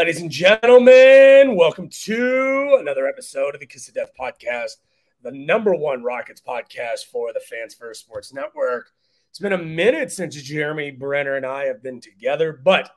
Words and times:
Ladies 0.00 0.22
and 0.22 0.30
gentlemen, 0.30 1.56
welcome 1.56 1.90
to 1.90 2.78
another 2.80 3.06
episode 3.06 3.54
of 3.54 3.60
the 3.60 3.66
Kiss 3.66 3.86
of 3.86 3.92
Death 3.92 4.12
podcast, 4.18 4.78
the 5.22 5.30
number 5.30 5.74
one 5.74 6.02
Rockets 6.02 6.40
podcast 6.40 7.04
for 7.12 7.34
the 7.34 7.40
Fans 7.40 7.74
First 7.74 8.00
Sports 8.00 8.32
Network. 8.32 8.92
It's 9.28 9.38
been 9.38 9.52
a 9.52 9.58
minute 9.58 10.10
since 10.10 10.36
Jeremy 10.36 10.90
Brener 10.90 11.36
and 11.36 11.44
I 11.44 11.66
have 11.66 11.82
been 11.82 12.00
together, 12.00 12.50
but 12.64 12.90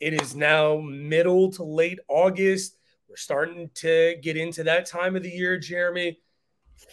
it 0.00 0.20
is 0.20 0.34
now 0.34 0.78
middle 0.78 1.52
to 1.52 1.62
late 1.62 2.00
August. 2.08 2.76
We're 3.08 3.14
starting 3.14 3.70
to 3.74 4.16
get 4.20 4.36
into 4.36 4.64
that 4.64 4.86
time 4.86 5.14
of 5.14 5.22
the 5.22 5.30
year, 5.30 5.60
Jeremy. 5.60 6.18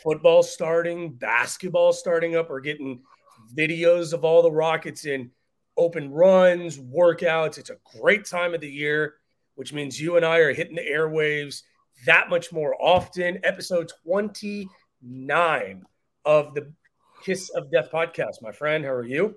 Football 0.03 0.43
starting, 0.43 1.13
basketball 1.13 1.91
starting 1.91 2.35
up. 2.35 2.51
We're 2.51 2.59
getting 2.59 3.01
videos 3.57 4.13
of 4.13 4.23
all 4.23 4.43
the 4.43 4.51
Rockets 4.51 5.05
in 5.05 5.31
open 5.75 6.11
runs, 6.11 6.77
workouts. 6.77 7.57
It's 7.57 7.71
a 7.71 7.79
great 7.99 8.25
time 8.25 8.53
of 8.53 8.61
the 8.61 8.69
year 8.69 9.15
which 9.55 9.73
means 9.73 9.99
you 9.99 10.17
and 10.17 10.25
I 10.25 10.38
are 10.38 10.53
hitting 10.53 10.75
the 10.75 10.81
airwaves 10.81 11.63
that 12.05 12.29
much 12.29 12.51
more 12.51 12.75
often. 12.79 13.39
Episode 13.43 13.91
29 14.05 15.85
of 16.25 16.53
the 16.53 16.71
Kiss 17.23 17.49
of 17.49 17.71
Death 17.71 17.89
podcast. 17.91 18.41
My 18.41 18.51
friend, 18.51 18.85
how 18.85 18.91
are 18.91 19.05
you? 19.05 19.35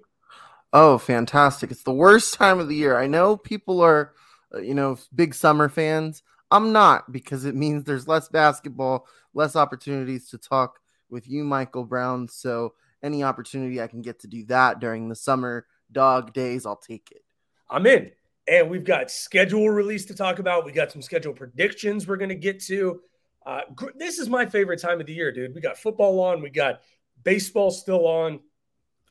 Oh, 0.72 0.98
fantastic. 0.98 1.70
It's 1.70 1.84
the 1.84 1.92
worst 1.92 2.34
time 2.34 2.58
of 2.58 2.68
the 2.68 2.74
year. 2.74 2.98
I 2.98 3.06
know 3.06 3.36
people 3.36 3.80
are, 3.80 4.12
uh, 4.54 4.58
you 4.58 4.74
know, 4.74 4.98
big 5.14 5.34
summer 5.34 5.68
fans. 5.68 6.22
I'm 6.50 6.72
not 6.72 7.10
because 7.10 7.44
it 7.44 7.54
means 7.54 7.84
there's 7.84 8.08
less 8.08 8.28
basketball, 8.28 9.06
less 9.34 9.56
opportunities 9.56 10.28
to 10.30 10.38
talk 10.38 10.80
with 11.08 11.28
you, 11.28 11.44
Michael 11.44 11.84
Brown. 11.84 12.28
So, 12.28 12.74
any 13.02 13.22
opportunity 13.22 13.80
I 13.80 13.86
can 13.86 14.02
get 14.02 14.20
to 14.20 14.26
do 14.26 14.44
that 14.46 14.80
during 14.80 15.08
the 15.08 15.14
summer 15.14 15.66
dog 15.92 16.32
days, 16.32 16.66
I'll 16.66 16.76
take 16.76 17.12
it. 17.12 17.22
I'm 17.70 17.86
in 17.86 18.10
and 18.48 18.70
we've 18.70 18.84
got 18.84 19.10
schedule 19.10 19.68
release 19.68 20.06
to 20.06 20.14
talk 20.14 20.38
about. 20.38 20.64
We 20.64 20.72
got 20.72 20.90
some 20.90 21.02
schedule 21.02 21.34
predictions 21.34 22.06
we're 22.06 22.16
going 22.16 22.30
to 22.30 22.34
get 22.34 22.60
to. 22.64 23.00
Uh, 23.44 23.60
this 23.96 24.18
is 24.18 24.28
my 24.28 24.46
favorite 24.46 24.80
time 24.80 25.00
of 25.00 25.06
the 25.06 25.12
year, 25.12 25.32
dude. 25.32 25.54
We 25.54 25.60
got 25.60 25.78
football 25.78 26.20
on, 26.20 26.42
we 26.42 26.50
got 26.50 26.80
baseball 27.22 27.70
still 27.70 28.06
on, 28.06 28.40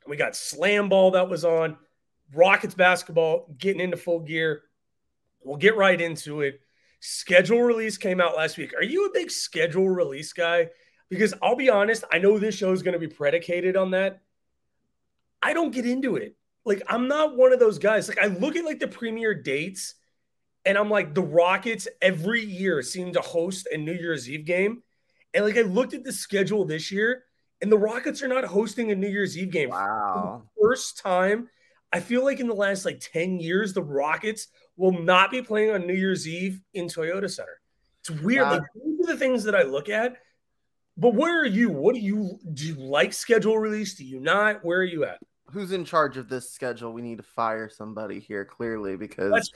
we 0.08 0.18
got 0.18 0.36
slam 0.36 0.90
ball 0.90 1.12
that 1.12 1.30
was 1.30 1.46
on, 1.46 1.78
Rockets 2.34 2.76
basketball 2.76 3.54
getting 3.58 3.80
into 3.80 3.98
full 3.98 4.20
gear. 4.20 4.64
We'll 5.44 5.58
get 5.58 5.78
right 5.78 6.00
into 6.00 6.42
it. 6.42 6.60
Schedule 7.00 7.62
release 7.62 7.98
came 7.98 8.20
out 8.20 8.36
last 8.36 8.58
week. 8.58 8.74
Are 8.74 8.84
you 8.84 9.06
a 9.06 9.14
big 9.14 9.32
schedule 9.32 9.90
release 9.90 10.34
guy? 10.34 10.70
Because 11.10 11.34
I'll 11.42 11.56
be 11.56 11.70
honest, 11.70 12.04
I 12.12 12.18
know 12.18 12.38
this 12.38 12.56
show 12.56 12.74
is 12.74 12.84
going 12.84 12.94
to 12.94 13.00
be 13.00 13.08
predicated 13.08 13.78
on 13.78 13.92
that. 13.92 14.22
I 15.42 15.54
don't 15.54 15.72
get 15.72 15.86
into 15.86 16.18
it 16.18 16.36
like 16.68 16.84
I'm 16.88 17.08
not 17.08 17.36
one 17.36 17.54
of 17.54 17.60
those 17.60 17.80
guys. 17.80 18.08
Like 18.08 18.20
I 18.20 18.28
look 18.28 18.56
at 18.56 18.66
like 18.66 18.80
the 18.80 18.88
premier 18.88 19.34
dates 19.34 19.96
and 20.66 20.78
I'm 20.78 20.90
like 20.90 21.16
the 21.16 21.24
Rockets 21.24 21.88
every 22.02 22.44
year 22.44 22.82
seem 22.84 23.14
to 23.14 23.22
host 23.22 23.68
a 23.72 23.78
New 23.78 23.94
Year's 23.94 24.30
Eve 24.30 24.46
game. 24.46 24.84
And 25.34 25.46
like 25.46 25.58
I 25.58 25.62
looked 25.62 25.94
at 25.94 26.04
the 26.04 26.12
schedule 26.12 26.66
this 26.66 26.92
year 26.92 27.24
and 27.62 27.72
the 27.72 27.78
Rockets 27.78 28.22
are 28.22 28.28
not 28.28 28.44
hosting 28.44 28.92
a 28.92 28.96
New 28.96 29.08
Year's 29.08 29.38
Eve 29.38 29.50
game. 29.50 29.70
Wow. 29.70 30.44
first 30.62 31.00
time 31.00 31.50
I 31.94 32.02
feel 32.02 32.24
like 32.24 32.42
in 32.42 32.48
the 32.48 32.54
last 32.54 32.84
like 32.84 33.00
10 33.00 33.40
years 33.40 33.74
the 33.74 33.82
Rockets 33.82 34.50
will 34.76 34.92
not 34.92 35.32
be 35.32 35.42
playing 35.42 35.72
on 35.72 35.88
New 35.88 35.94
Year's 35.94 36.28
Eve 36.28 36.60
in 36.74 36.88
Toyota 36.88 37.30
Center. 37.30 37.62
It's 38.02 38.10
weird. 38.10 38.44
Wow. 38.44 38.52
Like 38.52 38.64
these 38.76 39.08
are 39.08 39.14
the 39.14 39.20
things 39.20 39.46
that 39.46 39.56
I 39.56 39.64
look 39.64 39.88
at. 39.88 40.18
But 40.98 41.14
where 41.14 41.42
are 41.42 41.46
you? 41.46 41.70
What 41.70 41.96
do 41.96 42.02
you 42.02 42.40
do 42.54 42.68
you 42.68 42.76
like 42.76 43.14
schedule 43.14 43.58
release? 43.58 43.96
Do 43.96 44.04
you 44.04 44.20
not? 44.20 44.66
Where 44.66 44.80
are 44.80 44.84
you 44.84 45.06
at? 45.06 45.20
Who's 45.52 45.72
in 45.72 45.86
charge 45.86 46.18
of 46.18 46.30
this 46.30 46.50
schedule? 46.50 46.94
We 46.94 47.02
need 47.02 47.18
to 47.18 47.24
fire 47.24 47.70
somebody 47.70 48.20
here 48.20 48.46
clearly 48.46 48.96
because 48.96 49.32
that's, 49.32 49.52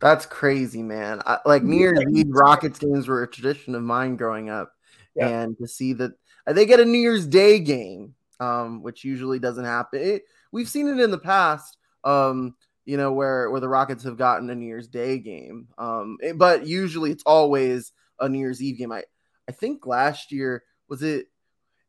that's 0.00 0.26
crazy, 0.26 0.82
man. 0.82 1.22
I, 1.26 1.38
like 1.44 1.62
New 1.62 1.76
Year's 1.76 2.00
Eve 2.12 2.30
Rockets 2.30 2.78
games 2.78 3.08
were 3.08 3.22
a 3.22 3.30
tradition 3.30 3.74
of 3.74 3.82
mine 3.82 4.16
growing 4.16 4.50
up, 4.50 4.72
yeah. 5.14 5.28
and 5.28 5.58
to 5.58 5.66
see 5.66 5.92
that 5.94 6.12
uh, 6.46 6.52
they 6.52 6.66
get 6.66 6.80
a 6.80 6.84
New 6.84 6.98
Year's 6.98 7.26
Day 7.26 7.60
game, 7.60 8.14
um, 8.40 8.82
which 8.82 9.04
usually 9.04 9.38
doesn't 9.38 9.64
happen. 9.64 10.00
It, 10.00 10.22
we've 10.52 10.68
seen 10.68 10.88
it 10.88 11.00
in 11.00 11.10
the 11.10 11.18
past, 11.18 11.76
um, 12.04 12.54
you 12.84 12.96
know, 12.96 13.12
where 13.12 13.50
where 13.50 13.60
the 13.60 13.68
Rockets 13.68 14.04
have 14.04 14.16
gotten 14.16 14.50
a 14.50 14.54
New 14.54 14.66
Year's 14.66 14.88
Day 14.88 15.18
game, 15.18 15.68
um, 15.78 16.16
it, 16.20 16.38
but 16.38 16.66
usually 16.66 17.10
it's 17.10 17.24
always 17.24 17.92
a 18.18 18.28
New 18.28 18.38
Year's 18.38 18.62
Eve 18.62 18.78
game. 18.78 18.92
I 18.92 19.04
I 19.48 19.52
think 19.52 19.86
last 19.86 20.32
year 20.32 20.64
was 20.88 21.02
it 21.02 21.26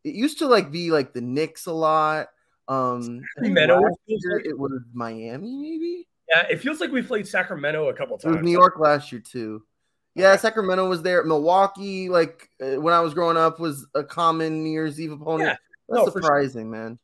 it 0.03 0.15
used 0.15 0.39
to 0.39 0.47
like 0.47 0.71
be 0.71 0.91
like 0.91 1.13
the 1.13 1.21
Knicks 1.21 1.65
a 1.65 1.73
lot. 1.73 2.27
Um, 2.71 3.23
Sacramento 3.35 3.81
it 4.45 4.57
was 4.57 4.81
Miami, 4.93 5.55
maybe. 5.55 6.07
Yeah, 6.29 6.43
it 6.49 6.61
feels 6.61 6.79
like 6.79 6.91
we 6.91 7.01
played 7.01 7.27
Sacramento 7.27 7.89
a 7.89 7.93
couple 7.93 8.17
times. 8.17 8.35
It 8.35 8.37
was 8.37 8.45
New 8.45 8.51
York 8.51 8.79
last 8.79 9.11
year 9.11 9.21
too. 9.21 9.63
Yeah. 10.15 10.35
Sacramento 10.37 10.87
was 10.87 11.01
there. 11.01 11.23
Milwaukee, 11.23 12.07
like 12.07 12.49
uh, 12.61 12.79
when 12.79 12.93
I 12.93 13.01
was 13.01 13.13
growing 13.13 13.37
up, 13.37 13.59
was 13.59 13.85
a 13.93 14.03
common 14.03 14.63
New 14.63 14.69
Year's 14.69 14.99
Eve 15.01 15.11
opponent. 15.11 15.49
Yeah. 15.49 15.55
That's 15.89 16.05
no, 16.05 16.11
surprising, 16.11 16.71
sure. 16.71 16.71
man. 16.71 16.99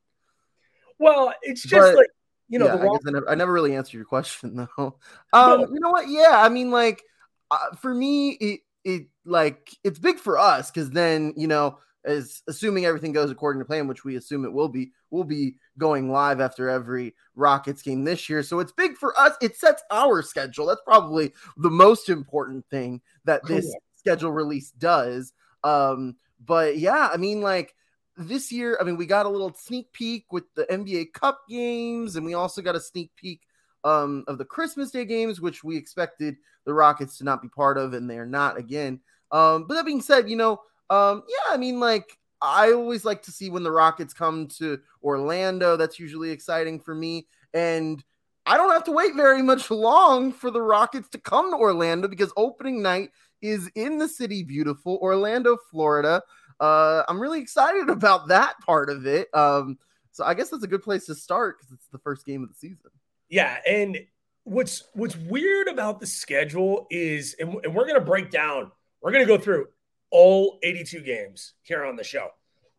Well, 0.99 1.33
it's 1.41 1.63
just 1.63 1.73
but, 1.73 1.95
like 1.95 2.09
you 2.47 2.59
know, 2.59 2.67
yeah, 2.67 2.75
I, 2.75 2.85
I, 2.85 3.11
never, 3.11 3.29
I 3.29 3.35
never 3.35 3.51
really 3.51 3.75
answered 3.75 3.97
your 3.97 4.05
question 4.05 4.55
though. 4.77 4.97
Um, 5.33 5.61
no. 5.61 5.67
you 5.69 5.79
know 5.81 5.91
what? 5.91 6.07
Yeah, 6.07 6.31
I 6.41 6.47
mean, 6.47 6.71
like 6.71 7.03
uh, 7.51 7.75
for 7.81 7.93
me, 7.93 8.31
it 8.31 8.59
it 8.85 9.07
like 9.25 9.69
it's 9.83 9.99
big 9.99 10.17
for 10.17 10.37
us 10.37 10.71
because 10.71 10.89
then 10.91 11.33
you 11.35 11.47
know, 11.47 11.79
as 12.07 12.41
assuming 12.47 12.85
everything 12.85 13.11
goes 13.11 13.29
according 13.29 13.59
to 13.59 13.65
plan, 13.65 13.87
which 13.87 14.05
we 14.05 14.15
assume 14.15 14.45
it 14.45 14.53
will 14.53 14.69
be, 14.69 14.91
we'll 15.11 15.23
be 15.23 15.55
going 15.77 16.09
live 16.09 16.39
after 16.39 16.69
every 16.69 17.13
Rockets 17.35 17.81
game 17.81 18.03
this 18.03 18.29
year. 18.29 18.41
So 18.41 18.59
it's 18.59 18.71
big 18.71 18.95
for 18.95 19.17
us. 19.19 19.33
It 19.41 19.57
sets 19.57 19.83
our 19.91 20.21
schedule. 20.21 20.65
That's 20.65 20.81
probably 20.85 21.33
the 21.57 21.69
most 21.69 22.09
important 22.09 22.65
thing 22.71 23.01
that 23.25 23.45
this 23.45 23.65
cool. 23.65 23.81
schedule 23.95 24.31
release 24.31 24.71
does. 24.71 25.33
Um, 25.63 26.15
but 26.43 26.77
yeah, 26.77 27.09
I 27.11 27.17
mean, 27.17 27.41
like 27.41 27.75
this 28.15 28.51
year, 28.51 28.77
I 28.79 28.83
mean, 28.83 28.97
we 28.97 29.05
got 29.05 29.25
a 29.25 29.29
little 29.29 29.53
sneak 29.53 29.91
peek 29.91 30.31
with 30.31 30.45
the 30.55 30.65
NBA 30.65 31.13
Cup 31.13 31.41
games, 31.49 32.15
and 32.15 32.25
we 32.25 32.33
also 32.33 32.61
got 32.61 32.75
a 32.75 32.81
sneak 32.81 33.11
peek 33.15 33.41
um, 33.83 34.23
of 34.27 34.37
the 34.37 34.45
Christmas 34.45 34.91
Day 34.91 35.05
games, 35.05 35.41
which 35.41 35.63
we 35.63 35.75
expected 35.75 36.37
the 36.65 36.73
Rockets 36.73 37.17
to 37.17 37.23
not 37.23 37.41
be 37.41 37.49
part 37.49 37.77
of, 37.77 37.93
and 37.93 38.09
they're 38.09 38.25
not 38.25 38.57
again. 38.57 38.99
Um, 39.31 39.65
but 39.67 39.75
that 39.75 39.85
being 39.85 40.01
said, 40.01 40.29
you 40.29 40.35
know, 40.35 40.61
um, 40.89 41.23
yeah, 41.27 41.53
I 41.53 41.57
mean, 41.57 41.79
like 41.79 42.17
I 42.41 42.71
always 42.71 43.05
like 43.05 43.23
to 43.23 43.31
see 43.31 43.49
when 43.49 43.63
the 43.63 43.71
Rockets 43.71 44.13
come 44.13 44.47
to 44.59 44.79
Orlando. 45.03 45.77
That's 45.77 45.99
usually 45.99 46.31
exciting 46.31 46.79
for 46.79 46.95
me, 46.95 47.27
and 47.53 48.03
I 48.45 48.57
don't 48.57 48.71
have 48.71 48.85
to 48.85 48.91
wait 48.91 49.15
very 49.15 49.41
much 49.41 49.71
long 49.71 50.31
for 50.31 50.51
the 50.51 50.61
Rockets 50.61 51.09
to 51.09 51.17
come 51.17 51.51
to 51.51 51.57
Orlando 51.57 52.07
because 52.07 52.31
opening 52.37 52.81
night 52.81 53.11
is 53.41 53.69
in 53.75 53.97
the 53.97 54.07
city, 54.07 54.43
beautiful 54.43 54.97
Orlando, 55.01 55.57
Florida 55.69 56.21
uh, 56.59 57.03
I'm 57.07 57.19
really 57.19 57.39
excited 57.39 57.89
about 57.89 58.27
that 58.29 58.59
part 58.65 58.89
of 58.89 59.05
it. 59.05 59.33
Um, 59.33 59.77
so 60.11 60.23
I 60.23 60.33
guess 60.33 60.49
that's 60.49 60.63
a 60.63 60.67
good 60.67 60.83
place 60.83 61.05
to 61.07 61.15
start 61.15 61.57
because 61.57 61.73
it's 61.73 61.87
the 61.91 61.99
first 61.99 62.25
game 62.25 62.43
of 62.43 62.49
the 62.49 62.55
season. 62.55 62.91
Yeah, 63.29 63.57
and 63.67 63.99
what's 64.43 64.83
what's 64.93 65.15
weird 65.15 65.67
about 65.67 65.99
the 65.99 66.07
schedule 66.07 66.87
is, 66.89 67.35
and, 67.39 67.53
and 67.63 67.75
we're 67.75 67.85
gonna 67.85 68.01
break 68.01 68.31
down. 68.31 68.71
We're 69.01 69.11
gonna 69.11 69.25
go 69.25 69.37
through 69.37 69.67
all 70.11 70.59
82 70.63 71.01
games 71.01 71.53
here 71.63 71.85
on 71.85 71.95
the 71.95 72.03
show. 72.03 72.29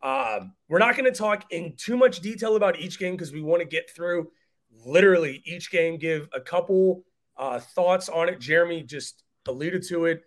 Um, 0.01 0.53
we're 0.69 0.79
not 0.79 0.95
going 0.95 1.11
to 1.11 1.17
talk 1.17 1.45
in 1.51 1.73
too 1.75 1.97
much 1.97 2.21
detail 2.21 2.55
about 2.55 2.79
each 2.79 2.99
game 2.99 3.15
because 3.15 3.31
we 3.31 3.41
want 3.41 3.61
to 3.61 3.67
get 3.67 3.89
through 3.89 4.31
literally 4.85 5.41
each 5.45 5.71
game, 5.71 5.97
give 5.97 6.29
a 6.33 6.39
couple 6.39 7.03
uh, 7.37 7.59
thoughts 7.59 8.09
on 8.09 8.29
it. 8.29 8.39
Jeremy 8.39 8.83
just 8.83 9.23
alluded 9.47 9.83
to 9.89 10.05
it. 10.05 10.23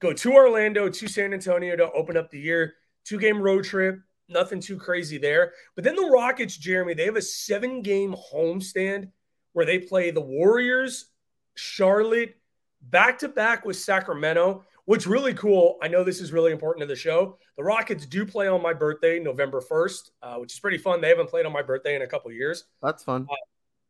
Go 0.00 0.12
to 0.12 0.32
Orlando, 0.32 0.88
to 0.88 1.08
San 1.08 1.32
Antonio 1.32 1.76
to 1.76 1.90
open 1.92 2.16
up 2.16 2.30
the 2.30 2.40
year 2.40 2.74
two 3.04 3.18
game 3.18 3.40
road 3.40 3.64
trip, 3.64 4.00
nothing 4.28 4.60
too 4.60 4.76
crazy 4.76 5.18
there. 5.18 5.52
But 5.74 5.84
then 5.84 5.96
the 5.96 6.10
Rockets, 6.12 6.56
Jeremy, 6.56 6.94
they 6.94 7.04
have 7.04 7.16
a 7.16 7.22
seven 7.22 7.82
game 7.82 8.14
homestand 8.14 9.10
where 9.52 9.66
they 9.66 9.78
play 9.78 10.10
the 10.10 10.20
Warriors, 10.20 11.06
Charlotte, 11.54 12.36
back 12.80 13.18
to 13.20 13.28
back 13.28 13.64
with 13.64 13.76
Sacramento. 13.76 14.64
What's 14.84 15.06
really 15.06 15.32
cool, 15.34 15.78
I 15.80 15.86
know 15.86 16.02
this 16.02 16.20
is 16.20 16.32
really 16.32 16.50
important 16.50 16.80
to 16.82 16.86
the 16.86 16.96
show. 16.96 17.38
The 17.56 17.62
Rockets 17.62 18.04
do 18.04 18.26
play 18.26 18.48
on 18.48 18.60
my 18.62 18.72
birthday, 18.72 19.20
November 19.20 19.60
1st, 19.60 20.10
uh, 20.22 20.34
which 20.36 20.52
is 20.52 20.58
pretty 20.58 20.78
fun. 20.78 21.00
They 21.00 21.08
haven't 21.08 21.30
played 21.30 21.46
on 21.46 21.52
my 21.52 21.62
birthday 21.62 21.94
in 21.94 22.02
a 22.02 22.06
couple 22.06 22.32
years. 22.32 22.64
That's 22.82 23.04
fun. 23.04 23.28
Uh, 23.30 23.34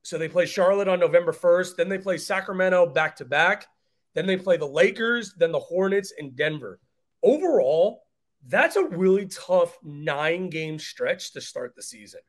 so 0.03 0.19
they 0.19 0.29
play 0.29 0.45
Charlotte 0.45 0.89
on 0.89 1.01
November 1.01 1.33
1st. 1.33 1.77
Then 1.77 1.89
they 1.89 1.97
play 1.97 2.19
Sacramento 2.19 2.87
back 2.87 3.17
to 3.17 3.25
back. 3.25 3.69
Then 4.15 4.27
they 4.27 4.37
play 4.37 4.59
the 4.59 4.67
Lakers, 4.67 5.33
then 5.39 5.51
the 5.51 5.61
Hornets, 5.61 6.13
and 6.19 6.37
Denver. 6.37 6.79
Overall, 7.23 8.03
that's 8.47 8.77
a 8.77 8.85
really 8.85 9.27
tough 9.27 9.79
nine 9.83 10.51
game 10.51 10.79
stretch 10.79 11.33
to 11.33 11.41
start 11.41 11.75
the 11.75 11.83
season. 11.83 12.21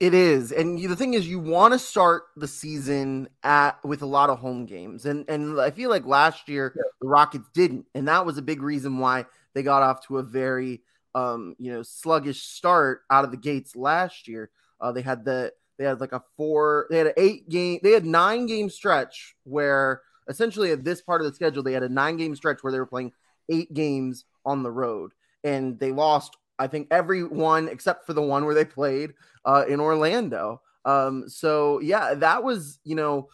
It 0.00 0.14
is, 0.14 0.50
and 0.50 0.78
the 0.78 0.96
thing 0.96 1.12
is, 1.12 1.28
you 1.28 1.38
want 1.38 1.74
to 1.74 1.78
start 1.78 2.22
the 2.34 2.48
season 2.48 3.28
at 3.42 3.84
with 3.84 4.00
a 4.00 4.06
lot 4.06 4.30
of 4.30 4.38
home 4.38 4.64
games, 4.64 5.04
and 5.04 5.28
and 5.28 5.60
I 5.60 5.70
feel 5.70 5.90
like 5.90 6.06
last 6.06 6.48
year 6.48 6.72
yeah. 6.74 6.82
the 7.02 7.06
Rockets 7.06 7.50
didn't, 7.52 7.84
and 7.94 8.08
that 8.08 8.24
was 8.24 8.38
a 8.38 8.42
big 8.42 8.62
reason 8.62 8.96
why 8.96 9.26
they 9.52 9.62
got 9.62 9.82
off 9.82 10.06
to 10.06 10.16
a 10.16 10.22
very 10.22 10.80
um 11.14 11.54
you 11.58 11.70
know 11.70 11.82
sluggish 11.82 12.40
start 12.40 13.02
out 13.10 13.26
of 13.26 13.30
the 13.30 13.36
gates 13.36 13.76
last 13.76 14.26
year. 14.26 14.50
Uh, 14.80 14.90
they 14.90 15.02
had 15.02 15.22
the 15.26 15.52
they 15.78 15.84
had 15.84 16.00
like 16.00 16.12
a 16.12 16.22
four, 16.34 16.86
they 16.88 16.96
had 16.96 17.08
an 17.08 17.12
eight 17.18 17.50
game, 17.50 17.80
they 17.82 17.92
had 17.92 18.06
nine 18.06 18.46
game 18.46 18.70
stretch 18.70 19.36
where 19.44 20.00
essentially 20.28 20.72
at 20.72 20.82
this 20.82 21.02
part 21.02 21.20
of 21.20 21.26
the 21.26 21.34
schedule 21.34 21.62
they 21.62 21.74
had 21.74 21.82
a 21.82 21.88
nine 21.90 22.16
game 22.16 22.34
stretch 22.34 22.62
where 22.62 22.72
they 22.72 22.78
were 22.78 22.86
playing 22.86 23.12
eight 23.50 23.74
games 23.74 24.24
on 24.46 24.62
the 24.62 24.70
road, 24.70 25.12
and 25.44 25.78
they 25.78 25.92
lost. 25.92 26.38
I 26.60 26.66
think 26.66 26.88
every 26.90 27.24
one 27.24 27.68
except 27.68 28.06
for 28.06 28.12
the 28.12 28.22
one 28.22 28.44
where 28.44 28.54
they 28.54 28.64
played 28.64 29.14
uh, 29.44 29.64
in 29.68 29.80
Orlando. 29.80 30.60
Um, 30.84 31.28
so 31.28 31.80
yeah, 31.80 32.14
that 32.14 32.44
was 32.44 32.78
you 32.84 32.94
know 32.94 33.28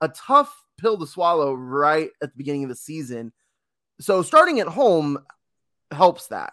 a 0.00 0.08
tough 0.08 0.54
pill 0.76 0.98
to 0.98 1.06
swallow 1.06 1.54
right 1.54 2.10
at 2.22 2.32
the 2.32 2.36
beginning 2.36 2.64
of 2.64 2.68
the 2.68 2.76
season. 2.76 3.32
So 4.00 4.22
starting 4.22 4.60
at 4.60 4.66
home 4.66 5.18
helps 5.90 6.26
that. 6.28 6.52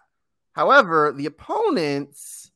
However, 0.53 1.11
the 1.11 1.25
opponents 1.25 2.51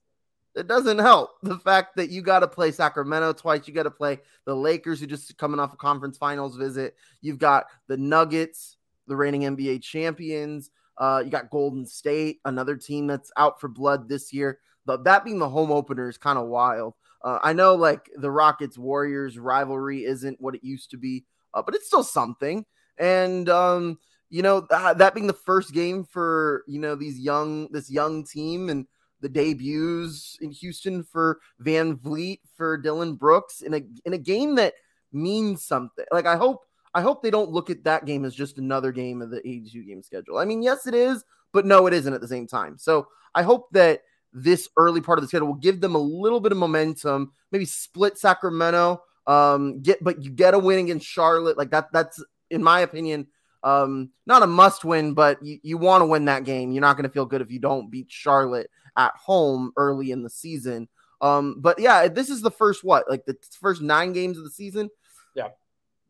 it 0.55 0.67
doesn't 0.67 0.99
help 0.99 1.31
the 1.43 1.59
fact 1.59 1.97
that 1.97 2.09
you 2.09 2.21
got 2.21 2.39
to 2.39 2.47
play 2.47 2.71
Sacramento 2.71 3.33
twice. 3.33 3.67
You 3.67 3.73
got 3.73 3.83
to 3.83 3.91
play 3.91 4.19
the 4.45 4.55
Lakers, 4.55 4.99
who 4.99 5.07
just 5.07 5.37
coming 5.37 5.59
off 5.59 5.73
a 5.73 5.77
conference 5.77 6.17
finals 6.17 6.55
visit. 6.55 6.95
You've 7.21 7.39
got 7.39 7.65
the 7.87 7.97
Nuggets, 7.97 8.77
the 9.07 9.15
reigning 9.15 9.41
NBA 9.41 9.81
champions. 9.81 10.71
Uh, 10.97 11.21
you 11.23 11.31
got 11.31 11.49
Golden 11.49 11.85
State, 11.85 12.39
another 12.45 12.75
team 12.75 13.07
that's 13.07 13.31
out 13.37 13.59
for 13.59 13.67
blood 13.67 14.07
this 14.07 14.31
year. 14.33 14.59
But 14.85 15.03
that 15.05 15.25
being 15.25 15.39
the 15.39 15.49
home 15.49 15.71
opener 15.71 16.09
is 16.09 16.17
kind 16.17 16.37
of 16.37 16.47
wild. 16.47 16.93
Uh, 17.23 17.39
I 17.43 17.53
know 17.53 17.75
like 17.75 18.09
the 18.15 18.31
Rockets 18.31 18.77
Warriors 18.77 19.39
rivalry 19.39 20.03
isn't 20.03 20.39
what 20.39 20.55
it 20.55 20.63
used 20.63 20.91
to 20.91 20.97
be, 20.97 21.25
uh, 21.53 21.63
but 21.63 21.73
it's 21.73 21.87
still 21.87 22.03
something. 22.03 22.65
And 22.97 23.49
um, 23.49 23.97
you 24.29 24.41
know 24.41 24.61
th- 24.61 24.97
that 24.97 25.13
being 25.13 25.27
the 25.27 25.33
first 25.33 25.73
game 25.73 26.03
for 26.03 26.63
you 26.67 26.79
know 26.79 26.95
these 26.95 27.19
young 27.19 27.67
this 27.71 27.89
young 27.89 28.23
team 28.23 28.69
and 28.69 28.85
the 29.21 29.29
debuts 29.29 30.37
in 30.41 30.51
Houston 30.51 31.03
for 31.03 31.39
VanVleet 31.63 32.41
for 32.55 32.77
Dillon 32.77 33.15
Brooks 33.15 33.61
in 33.61 33.73
a 33.73 33.81
in 34.05 34.13
a 34.13 34.17
game 34.17 34.55
that 34.55 34.73
means 35.11 35.63
something. 35.63 36.05
Like 36.11 36.25
I 36.25 36.35
hope 36.35 36.65
I 36.95 37.01
hope 37.01 37.21
they 37.21 37.29
don't 37.29 37.51
look 37.51 37.69
at 37.69 37.83
that 37.83 38.05
game 38.05 38.23
as 38.23 38.33
just 38.33 38.57
another 38.57 38.93
game 38.93 39.21
of 39.21 39.29
the 39.29 39.45
82 39.45 39.83
game 39.83 40.01
schedule. 40.01 40.37
I 40.37 40.45
mean, 40.45 40.63
yes, 40.63 40.87
it 40.87 40.93
is, 40.93 41.25
but 41.51 41.65
no, 41.65 41.87
it 41.87 41.93
isn't 41.93 42.13
at 42.13 42.21
the 42.21 42.27
same 42.27 42.47
time. 42.47 42.77
So 42.77 43.09
I 43.35 43.43
hope 43.43 43.67
that 43.73 44.03
this 44.31 44.69
early 44.77 45.01
part 45.01 45.19
of 45.19 45.23
the 45.23 45.27
schedule 45.27 45.47
will 45.47 45.55
give 45.55 45.81
them 45.81 45.95
a 45.95 45.99
little 45.99 46.39
bit 46.39 46.53
of 46.53 46.57
momentum, 46.57 47.33
maybe 47.51 47.65
split 47.65 48.17
Sacramento, 48.17 49.01
um, 49.27 49.81
get 49.81 50.01
but 50.01 50.23
you 50.23 50.31
get 50.31 50.53
a 50.53 50.59
win 50.59 50.79
against 50.79 51.05
Charlotte. 51.05 51.57
Like 51.57 51.71
that, 51.71 51.91
that's 51.91 52.23
in 52.49 52.63
my 52.63 52.79
opinion, 52.79 53.27
um, 53.61 54.11
not 54.25 54.43
a 54.43 54.47
must 54.47 54.85
win, 54.85 55.13
but 55.13 55.43
you, 55.43 55.59
you 55.63 55.77
want 55.77 56.01
to 56.01 56.05
win 56.05 56.25
that 56.25 56.45
game. 56.45 56.71
You're 56.71 56.79
not 56.79 56.95
going 56.95 57.09
to 57.09 57.13
feel 57.13 57.25
good 57.25 57.41
if 57.41 57.51
you 57.51 57.59
don't 57.59 57.91
beat 57.91 58.07
Charlotte 58.09 58.69
at 58.95 59.13
home 59.17 59.73
early 59.75 60.11
in 60.11 60.23
the 60.23 60.29
season. 60.29 60.87
Um, 61.19 61.57
but 61.59 61.77
yeah, 61.77 62.07
this 62.07 62.29
is 62.29 62.41
the 62.41 62.51
first 62.51 62.85
what, 62.85 63.09
like 63.09 63.25
the 63.25 63.35
first 63.59 63.81
nine 63.81 64.13
games 64.13 64.37
of 64.37 64.45
the 64.45 64.49
season. 64.49 64.89
Yeah 65.35 65.49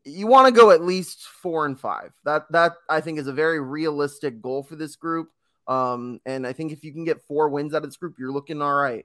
you 0.06 0.28
want 0.28 0.46
to 0.46 0.58
go 0.58 0.70
at 0.70 0.82
least 0.82 1.24
four 1.24 1.66
and 1.66 1.78
five. 1.78 2.12
That 2.24 2.50
that 2.52 2.72
I 2.88 3.00
think 3.00 3.18
is 3.18 3.26
a 3.26 3.32
very 3.32 3.60
realistic 3.60 4.40
goal 4.40 4.62
for 4.62 4.76
this 4.76 4.96
group. 4.96 5.30
Um, 5.66 6.20
and 6.24 6.46
I 6.46 6.52
think 6.52 6.72
if 6.72 6.84
you 6.84 6.92
can 6.92 7.04
get 7.04 7.22
four 7.22 7.48
wins 7.48 7.74
out 7.74 7.82
of 7.82 7.88
this 7.90 7.96
group, 7.96 8.16
you're 8.18 8.32
looking 8.32 8.62
all 8.62 8.74
right. 8.74 9.04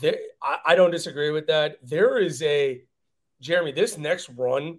There, 0.00 0.16
I, 0.40 0.58
I 0.66 0.74
don't 0.76 0.92
disagree 0.92 1.30
with 1.30 1.48
that. 1.48 1.78
There 1.82 2.18
is 2.18 2.40
a 2.42 2.82
Jeremy. 3.40 3.72
This 3.72 3.98
next 3.98 4.28
run 4.30 4.78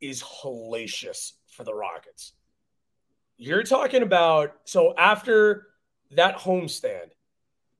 is 0.00 0.22
hellacious 0.22 1.32
for 1.46 1.62
the 1.62 1.74
Rockets. 1.74 2.32
You're 3.38 3.62
talking 3.62 4.02
about 4.02 4.54
so 4.64 4.94
after 4.98 5.68
that 6.10 6.38
homestand, 6.38 7.10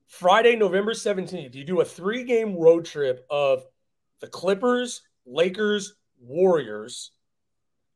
Friday, 0.06 0.54
November 0.54 0.92
17th, 0.92 1.54
you 1.54 1.64
do 1.64 1.80
a 1.80 1.84
three 1.84 2.22
game 2.22 2.56
road 2.56 2.84
trip 2.84 3.26
of 3.30 3.64
the 4.20 4.28
Clippers, 4.28 5.02
Lakers, 5.26 5.94
Warriors. 6.22 7.10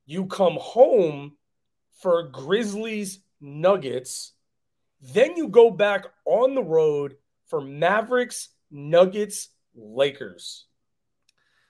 You 0.05 0.27
come 0.27 0.59
home 0.61 1.37
for 1.99 2.25
Grizzlies 2.25 3.21
Nuggets. 3.41 4.33
Then 5.01 5.37
you 5.37 5.49
go 5.49 5.71
back 5.71 6.05
on 6.25 6.55
the 6.55 6.63
road 6.63 7.17
for 7.47 7.61
Mavericks 7.61 8.49
Nuggets 8.71 9.49
Lakers. 9.75 10.67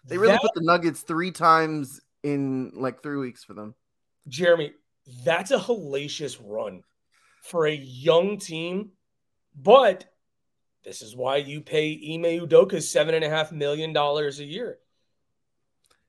They 0.04 0.18
really 0.18 0.32
that, 0.32 0.42
put 0.42 0.54
the 0.54 0.62
Nuggets 0.64 1.02
three 1.02 1.32
times 1.32 2.00
in 2.22 2.72
like 2.74 3.02
three 3.02 3.18
weeks 3.18 3.44
for 3.44 3.54
them. 3.54 3.74
Jeremy, 4.28 4.72
that's 5.24 5.50
a 5.50 5.58
hellacious 5.58 6.40
run 6.42 6.82
for 7.42 7.66
a 7.66 7.74
young 7.74 8.38
team 8.38 8.90
But 9.54 10.04
this 10.84 11.02
is 11.02 11.16
why 11.16 11.36
you 11.36 11.60
pay 11.60 11.92
Ime 11.92 12.46
Udoka 12.46 12.82
seven 12.82 13.14
and 13.14 13.24
a 13.24 13.30
half 13.30 13.52
million 13.52 13.92
dollars 13.92 14.38
a 14.38 14.44
year. 14.44 14.78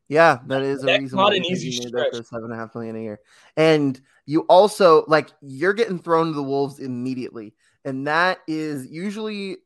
Yeah, 0.10 0.40
that 0.48 0.62
is 0.62 0.84
a 0.84 0.98
reason. 1.00 1.18
not 1.18 1.36
an 1.36 1.46
easy 1.46 1.72
stretch. 1.72 2.16
for 2.16 2.24
seven 2.24 2.46
and 2.46 2.54
a 2.54 2.56
half 2.56 2.74
million 2.74 2.96
a 2.96 3.02
year. 3.02 3.20
And 3.58 4.00
you 4.26 4.42
also 4.42 5.04
like 5.08 5.30
you're 5.42 5.74
getting 5.74 6.00
thrown 6.00 6.28
to 6.28 6.34
the 6.34 6.44
wolves 6.44 6.80
immediately, 6.80 7.54
and 7.84 8.08
that 8.08 8.40
is 8.48 8.88
usually 8.88 9.58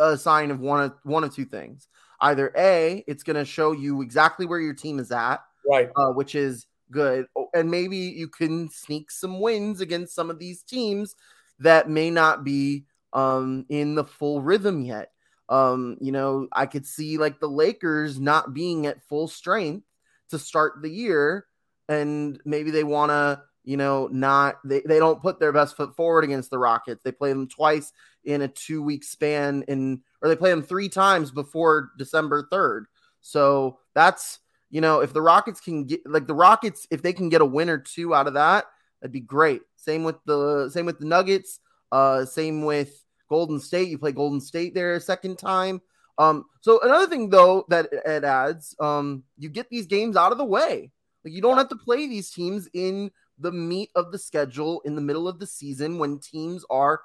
a 0.00 0.16
sign 0.16 0.50
of 0.50 0.60
one 0.60 0.84
of 0.84 0.94
one 1.02 1.24
of 1.24 1.34
two 1.34 1.44
things. 1.44 1.88
Either 2.20 2.52
a, 2.56 3.04
it's 3.06 3.22
going 3.22 3.36
to 3.36 3.44
show 3.44 3.72
you 3.72 4.00
exactly 4.00 4.46
where 4.46 4.60
your 4.60 4.72
team 4.72 4.98
is 4.98 5.12
at, 5.12 5.40
right? 5.68 5.90
Uh, 5.96 6.10
which 6.12 6.34
is 6.34 6.66
good, 6.90 7.26
and 7.52 7.70
maybe 7.70 7.96
you 7.96 8.28
can 8.28 8.70
sneak 8.70 9.10
some 9.10 9.40
wins 9.40 9.80
against 9.80 10.14
some 10.14 10.30
of 10.30 10.38
these 10.38 10.62
teams 10.62 11.14
that 11.58 11.90
may 11.90 12.10
not 12.10 12.42
be 12.42 12.84
um, 13.12 13.66
in 13.68 13.94
the 13.94 14.04
full 14.04 14.40
rhythm 14.40 14.80
yet. 14.82 15.10
Um, 15.48 15.96
you 16.00 16.12
know, 16.12 16.48
I 16.52 16.66
could 16.66 16.86
see 16.86 17.18
like 17.18 17.40
the 17.40 17.48
Lakers 17.48 18.18
not 18.18 18.54
being 18.54 18.86
at 18.86 19.02
full 19.02 19.28
strength 19.28 19.86
to 20.30 20.38
start 20.38 20.80
the 20.82 20.90
year, 20.90 21.46
and 21.88 22.40
maybe 22.44 22.70
they 22.70 22.84
want 22.84 23.10
to, 23.10 23.42
you 23.62 23.76
know, 23.76 24.08
not 24.10 24.56
they, 24.64 24.80
they 24.80 24.98
don't 24.98 25.20
put 25.20 25.38
their 25.38 25.52
best 25.52 25.76
foot 25.76 25.94
forward 25.94 26.24
against 26.24 26.50
the 26.50 26.58
Rockets. 26.58 27.02
They 27.02 27.12
play 27.12 27.30
them 27.30 27.48
twice 27.48 27.92
in 28.24 28.42
a 28.42 28.48
two 28.48 28.82
week 28.82 29.04
span, 29.04 29.64
in 29.68 30.02
or 30.22 30.28
they 30.28 30.36
play 30.36 30.50
them 30.50 30.62
three 30.62 30.88
times 30.88 31.30
before 31.30 31.90
December 31.98 32.48
third. 32.50 32.86
So 33.20 33.78
that's 33.94 34.38
you 34.70 34.80
know, 34.80 35.00
if 35.00 35.12
the 35.12 35.22
Rockets 35.22 35.60
can 35.60 35.84
get 35.84 36.00
like 36.04 36.26
the 36.26 36.34
Rockets, 36.34 36.86
if 36.90 37.00
they 37.00 37.12
can 37.12 37.28
get 37.28 37.40
a 37.40 37.46
win 37.46 37.70
or 37.70 37.78
two 37.78 38.12
out 38.12 38.26
of 38.26 38.34
that, 38.34 38.64
that'd 39.00 39.12
be 39.12 39.20
great. 39.20 39.62
Same 39.76 40.02
with 40.02 40.16
the 40.24 40.68
same 40.70 40.86
with 40.86 40.98
the 40.98 41.06
Nuggets. 41.06 41.60
Uh, 41.92 42.24
same 42.24 42.64
with 42.64 43.03
Golden 43.34 43.58
State. 43.58 43.88
You 43.88 43.98
play 43.98 44.12
Golden 44.12 44.40
State 44.40 44.74
there 44.74 44.94
a 44.94 45.00
second 45.00 45.38
time. 45.38 45.82
Um, 46.18 46.44
so 46.60 46.80
another 46.82 47.08
thing 47.08 47.30
though 47.30 47.64
that 47.68 47.88
it 47.92 48.22
adds, 48.22 48.76
um, 48.78 49.24
you 49.36 49.48
get 49.48 49.68
these 49.70 49.86
games 49.86 50.16
out 50.16 50.30
of 50.30 50.38
the 50.38 50.44
way. 50.44 50.92
Like 51.24 51.34
you 51.34 51.42
don't 51.42 51.58
have 51.58 51.68
to 51.70 51.76
play 51.76 52.06
these 52.06 52.30
teams 52.30 52.68
in 52.72 53.10
the 53.40 53.50
meat 53.50 53.90
of 53.96 54.12
the 54.12 54.18
schedule 54.20 54.82
in 54.84 54.94
the 54.94 55.00
middle 55.00 55.26
of 55.26 55.40
the 55.40 55.48
season 55.48 55.98
when 55.98 56.20
teams 56.20 56.64
are 56.70 57.00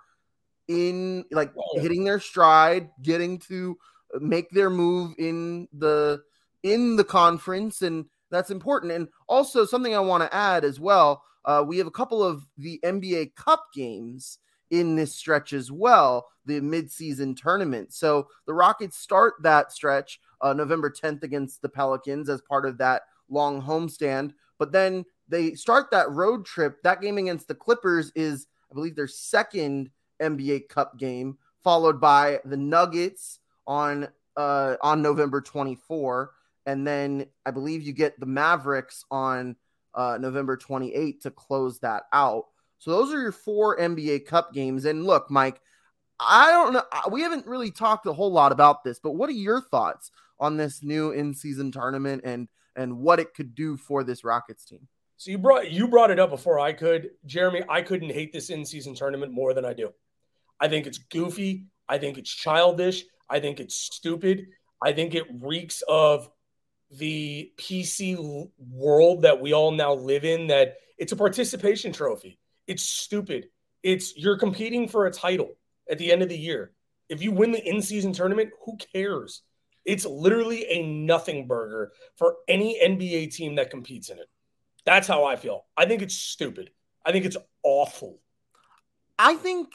in 0.67 1.25
like 1.31 1.51
hitting 1.73 2.03
their 2.03 2.19
stride, 2.19 2.91
getting 3.01 3.39
to 3.39 3.75
make 4.19 4.51
their 4.51 4.69
move 4.69 5.15
in 5.17 5.67
the 5.73 6.21
in 6.61 6.95
the 6.95 7.03
conference, 7.03 7.81
and 7.81 8.05
that's 8.29 8.51
important. 8.51 8.91
And 8.91 9.07
also 9.27 9.65
something 9.65 9.95
I 9.95 9.99
want 9.99 10.21
to 10.21 10.35
add 10.35 10.63
as 10.63 10.79
well. 10.79 11.23
Uh, 11.43 11.63
we 11.65 11.79
have 11.79 11.87
a 11.87 11.91
couple 11.91 12.21
of 12.21 12.45
the 12.59 12.79
NBA 12.83 13.33
Cup 13.33 13.63
games 13.73 14.37
in 14.71 14.95
this 14.95 15.15
stretch 15.15 15.53
as 15.53 15.71
well, 15.71 16.27
the 16.45 16.61
midseason 16.61 17.35
tournament. 17.35 17.93
So 17.93 18.27
the 18.45 18.53
Rockets 18.53 18.97
start 18.97 19.35
that 19.41 19.71
stretch 19.71 20.19
uh, 20.41 20.53
November 20.53 20.89
10th 20.89 21.23
against 21.23 21.61
the 21.61 21.69
Pelicans 21.69 22.29
as 22.29 22.41
part 22.41 22.65
of 22.65 22.77
that 22.77 23.03
long 23.29 23.61
homestand. 23.61 24.33
But 24.57 24.71
then 24.71 25.05
they 25.27 25.53
start 25.53 25.91
that 25.91 26.09
road 26.11 26.45
trip. 26.45 26.81
That 26.83 27.01
game 27.01 27.17
against 27.17 27.47
the 27.47 27.55
Clippers 27.55 28.11
is, 28.15 28.47
I 28.71 28.73
believe, 28.73 28.95
their 28.95 29.07
second 29.07 29.89
NBA 30.21 30.69
Cup 30.69 30.97
game, 30.97 31.37
followed 31.63 32.01
by 32.01 32.39
the 32.45 32.57
Nuggets 32.57 33.39
on 33.67 34.09
uh, 34.35 34.75
on 34.81 35.01
November 35.01 35.41
24, 35.41 36.31
and 36.65 36.87
then 36.87 37.25
I 37.45 37.51
believe 37.51 37.81
you 37.81 37.91
get 37.91 38.19
the 38.19 38.25
Mavericks 38.25 39.03
on 39.11 39.55
uh, 39.93 40.17
November 40.19 40.55
28 40.55 41.21
to 41.21 41.31
close 41.31 41.79
that 41.79 42.03
out. 42.13 42.45
So 42.79 42.91
those 42.91 43.13
are 43.13 43.21
your 43.21 43.31
four 43.31 43.77
NBA 43.77 44.25
Cup 44.25 44.53
games. 44.53 44.85
And 44.85 45.05
look, 45.05 45.29
Mike, 45.29 45.61
I 46.19 46.51
don't 46.51 46.73
know. 46.73 46.83
We 47.11 47.21
haven't 47.21 47.45
really 47.45 47.71
talked 47.71 48.05
a 48.07 48.13
whole 48.13 48.31
lot 48.31 48.51
about 48.51 48.83
this, 48.83 48.99
but 48.99 49.11
what 49.11 49.29
are 49.29 49.33
your 49.33 49.61
thoughts 49.61 50.11
on 50.39 50.57
this 50.57 50.81
new 50.83 51.11
in-season 51.11 51.71
tournament 51.71 52.21
and 52.25 52.47
and 52.75 52.97
what 52.97 53.19
it 53.19 53.33
could 53.33 53.55
do 53.55 53.75
for 53.77 54.03
this 54.03 54.23
Rockets 54.23 54.65
team? 54.65 54.87
So 55.17 55.31
you 55.31 55.37
brought 55.37 55.71
you 55.71 55.87
brought 55.87 56.11
it 56.11 56.19
up 56.19 56.29
before 56.29 56.59
I 56.59 56.73
could, 56.73 57.11
Jeremy. 57.25 57.63
I 57.69 57.81
couldn't 57.81 58.11
hate 58.11 58.31
this 58.31 58.49
in-season 58.49 58.95
tournament 58.95 59.33
more 59.33 59.53
than 59.53 59.65
I 59.65 59.73
do. 59.73 59.91
I 60.59 60.67
think 60.67 60.87
it's 60.87 60.97
goofy. 60.97 61.65
I 61.87 61.97
think 61.97 62.17
it's 62.17 62.29
childish. 62.29 63.03
I 63.29 63.39
think 63.39 63.59
it's 63.59 63.75
stupid. 63.75 64.47
I 64.81 64.93
think 64.93 65.15
it 65.15 65.25
reeks 65.41 65.83
of 65.87 66.29
the 66.91 67.51
PC 67.57 68.49
world 68.57 69.23
that 69.23 69.41
we 69.41 69.53
all 69.53 69.71
now 69.71 69.93
live 69.93 70.23
in. 70.23 70.47
That 70.47 70.77
it's 70.97 71.11
a 71.11 71.17
participation 71.17 71.91
trophy. 71.91 72.39
It's 72.69 72.83
stupid. 72.83 73.49
It's 73.81 74.15
you're 74.15 74.37
competing 74.37 74.87
for 74.87 75.07
a 75.07 75.11
title 75.11 75.55
at 75.89 75.97
the 75.97 76.11
end 76.11 76.21
of 76.21 76.29
the 76.29 76.37
year. 76.37 76.71
If 77.09 77.23
you 77.23 77.31
win 77.31 77.51
the 77.51 77.67
in-season 77.67 78.13
tournament, 78.13 78.51
who 78.63 78.77
cares? 78.93 79.41
It's 79.85 80.05
literally 80.05 80.67
a 80.69 80.83
nothing 80.85 81.47
burger 81.47 81.91
for 82.15 82.35
any 82.47 82.79
NBA 82.79 83.33
team 83.33 83.55
that 83.55 83.71
competes 83.71 84.09
in 84.09 84.19
it. 84.19 84.29
That's 84.85 85.07
how 85.07 85.25
I 85.25 85.35
feel. 85.35 85.65
I 85.75 85.87
think 85.87 86.03
it's 86.03 86.13
stupid. 86.13 86.69
I 87.03 87.11
think 87.11 87.25
it's 87.25 87.37
awful. 87.63 88.19
I 89.17 89.35
think 89.35 89.69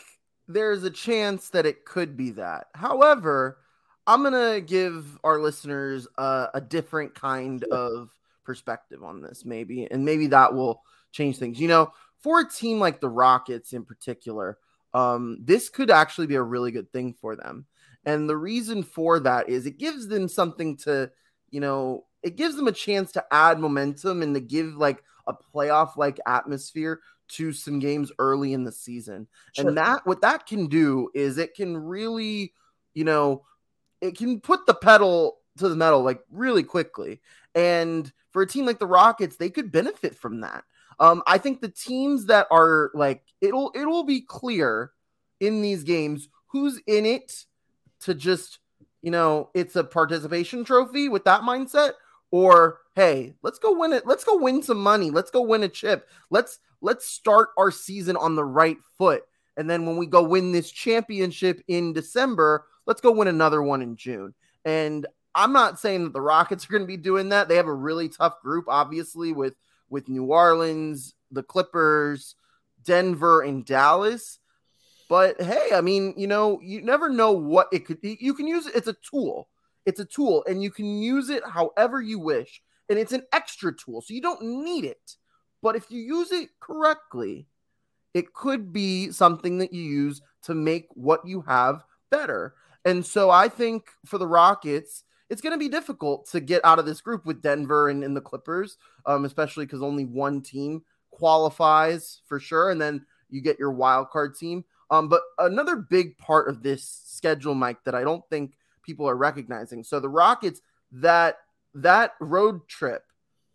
there's 0.47 0.85
a 0.85 0.91
chance 0.91 1.51
that 1.51 1.67
it 1.67 1.85
could 1.85 2.17
be 2.17 2.31
that. 2.33 2.69
However, 2.77 3.59
I'm 4.07 4.23
gonna 4.23 4.61
give 4.61 5.19
our 5.25 5.41
listeners 5.41 6.07
uh, 6.17 6.47
a 6.55 6.61
different 6.61 7.17
kind 7.17 7.65
of 7.65 8.11
perspective 8.45 9.03
on 9.03 9.21
this, 9.21 9.45
maybe, 9.45 9.89
and 9.91 10.05
maybe 10.05 10.29
that 10.29 10.55
will 10.55 10.83
change 11.11 11.39
things. 11.39 11.59
You 11.59 11.67
know, 11.67 11.93
for 12.25 12.41
a 12.41 12.49
team 12.49 12.81
like 12.81 13.03
the 13.03 13.09
Rockets 13.09 13.75
in 13.75 13.85
particular, 13.85 14.57
um, 14.95 15.37
this 15.43 15.69
could 15.69 15.91
actually 15.91 16.27
be 16.27 16.37
a 16.37 16.43
really 16.43 16.71
good 16.71 16.91
thing 16.91 17.13
for 17.13 17.37
them. 17.37 17.67
And 18.07 18.27
the 18.27 18.37
reason 18.37 18.83
for 18.83 19.21
that 19.21 19.51
is 19.51 19.67
it 19.67 19.77
gives 19.77 20.09
them 20.09 20.27
something 20.27 20.79
to, 20.79 21.11
you 21.51 21.61
know, 21.61 22.07
it 22.23 22.37
gives 22.37 22.57
them 22.57 22.67
a 22.67 22.73
chance 22.73 23.13
to 23.13 23.25
add 23.31 23.61
momentum 23.61 24.23
and 24.23 24.35
to 24.35 24.41
give 24.41 24.75
like 24.75 25.05
a 25.27 25.35
playoff 25.35 25.99
like 25.99 26.19
atmosphere 26.27 27.01
to 27.29 27.53
some 27.53 27.79
games 27.79 28.11
early 28.19 28.55
in 28.55 28.65
the 28.65 28.73
season. 28.73 29.29
Sure. 29.53 29.69
And 29.69 29.77
that 29.77 30.07
what 30.07 30.23
that 30.23 30.47
can 30.47 30.69
do 30.69 31.11
is 31.15 31.37
it 31.37 31.55
can 31.55 31.77
really, 31.77 32.55
you 32.95 33.05
know, 33.05 33.45
it 34.01 34.17
can 34.17 34.41
put 34.41 34.65
the 34.65 34.73
pedal 34.73 35.37
to 35.59 35.69
the 35.69 35.77
metal 35.77 36.03
like 36.03 36.23
really 36.31 36.63
quickly. 36.63 37.21
And 37.55 38.11
for 38.31 38.41
a 38.41 38.47
team 38.47 38.65
like 38.65 38.79
the 38.79 38.87
Rockets, 38.87 39.37
they 39.37 39.51
could 39.51 39.71
benefit 39.71 40.17
from 40.17 40.41
that. 40.41 40.65
Um, 41.01 41.23
I 41.27 41.39
think 41.39 41.61
the 41.61 41.69
teams 41.69 42.27
that 42.27 42.47
are 42.51 42.91
like 42.95 43.23
it'll 43.41 43.73
it'll 43.75 44.05
be 44.05 44.21
clear 44.21 44.93
in 45.41 45.63
these 45.63 45.85
games 45.85 46.29
who's 46.49 46.81
in 46.87 47.07
it 47.07 47.45
to 48.01 48.15
just 48.15 48.59
you 49.03 49.11
know 49.11 49.51
it's 49.55 49.77
a 49.77 49.85
participation 49.85 50.65
trophy 50.65 51.09
with 51.09 51.25
that 51.25 51.43
mindset 51.43 51.93
or 52.31 52.81
hey 52.95 53.35
let's 53.43 53.59
go 53.59 53.79
win 53.79 53.93
it 53.93 54.07
let's 54.07 54.25
go 54.25 54.37
win 54.37 54.63
some 54.63 54.83
money 54.83 55.11
let's 55.11 55.31
go 55.31 55.43
win 55.43 55.63
a 55.63 55.69
chip 55.69 56.09
let's 56.31 56.59
let's 56.85 57.07
start 57.07 57.49
our 57.59 57.71
season 57.71 58.17
on 58.17 58.37
the 58.37 58.45
right 58.45 58.77
foot. 58.99 59.25
And 59.57 59.71
then 59.71 59.87
when 59.87 59.97
we 59.97 60.07
go 60.07 60.23
win 60.23 60.53
this 60.53 60.71
championship 60.71 61.63
in 61.67 61.93
December 61.93 62.67
let's 62.87 63.01
go 63.01 63.11
win 63.11 63.29
another 63.29 63.63
one 63.63 63.81
in 63.81 63.97
June. 63.97 64.35
And 64.67 65.07
I'm 65.35 65.55
not 65.55 65.81
saying 65.81 66.05
that 66.05 66.13
the 66.13 66.21
Rockets 66.21 66.67
are 66.67 66.73
going 66.73 66.83
to 66.83 66.87
be 66.87 66.99
doing 66.99 67.31
that. 67.31 67.49
They 67.49 67.57
have 67.57 67.67
a 67.67 67.75
really 67.75 68.09
tough 68.11 68.41
group 68.43 68.67
obviously 68.69 69.33
with 69.33 69.55
with 69.95 70.09
New 70.09 70.25
Orleans 70.25 71.15
the 71.31 71.43
Clippers 71.43 72.35
Denver 72.85 73.41
and 73.41 73.65
Dallas 73.65 74.39
but 75.09 75.41
hey, 75.41 75.71
I 75.73 75.81
mean, 75.81 76.15
you 76.17 76.27
know, 76.27 76.61
you 76.63 76.81
never 76.81 77.09
know 77.09 77.33
what 77.33 77.69
it 77.73 77.85
could 77.87 78.01
be. 78.01 78.17
You 78.21 78.35
can 78.35 78.47
use 78.47 78.67
it, 78.67 78.75
it's 78.75 78.89
a 78.89 78.97
tool. 79.09 79.49
It's 79.87 80.01
a 80.01 80.05
tool, 80.05 80.45
and 80.49 80.63
you 80.63 80.71
can 80.71 80.87
use 80.87 81.29
it 81.29 81.43
however 81.47 82.01
you 82.01 82.19
wish. 82.19 82.63
And 82.89 82.99
it's 82.99 83.13
an 83.13 83.23
extra 83.33 83.73
tool, 83.75 84.01
so 84.01 84.15
you 84.15 84.21
don't 84.21 84.65
need 84.65 84.85
it. 84.85 85.17
But 85.63 85.77
if 85.77 85.91
you 85.91 86.01
use 86.01 86.33
it 86.33 86.49
correctly, 86.61 87.47
it 88.13 88.33
could 88.33 88.73
be 88.73 89.11
something 89.11 89.59
that 89.59 89.73
you 89.73 89.83
use 89.83 90.23
to 90.43 90.55
make 90.55 90.89
what 90.95 91.27
you 91.27 91.43
have 91.43 91.85
better. 92.11 92.55
And 92.85 93.05
so 93.05 93.31
I 93.31 93.49
think 93.49 93.89
for 94.07 94.19
the 94.19 94.27
Rockets, 94.27 95.05
it's 95.31 95.41
going 95.41 95.53
to 95.53 95.59
be 95.59 95.69
difficult 95.69 96.29
to 96.31 96.41
get 96.41 96.65
out 96.65 96.79
of 96.79 96.87
this 96.87 97.01
group 97.01 97.25
with 97.25 97.43
Denver 97.43 97.89
and, 97.89 98.05
and 98.05 98.17
the 98.17 98.21
Clippers, 98.21 98.77
um, 99.07 99.25
especially 99.25 99.67
because 99.67 99.83
only 99.83 100.05
one 100.05 100.43
team 100.43 100.83
qualifies 101.11 102.21
for 102.27 102.39
sure. 102.39 102.71
And 102.71 102.81
then 102.81 103.05
you 103.31 103.41
get 103.41 103.59
your 103.59 103.73
wild 103.73 104.11
card 104.11 104.37
team. 104.37 104.65
Um, 104.91 105.09
but 105.09 105.23
another 105.39 105.77
big 105.77 106.19
part 106.19 106.49
of 106.49 106.63
this 106.63 106.85
schedule, 107.05 107.55
Mike, 107.55 107.83
that 107.85 107.95
I 107.95 108.03
don't 108.03 108.23
think 108.29 108.57
people 108.83 109.09
are 109.09 109.17
recognizing. 109.17 109.83
So 109.83 109.99
the 109.99 110.09
Rockets 110.09 110.61
that 110.93 111.39
that 111.75 112.13
road 112.21 112.69
trip 112.69 113.03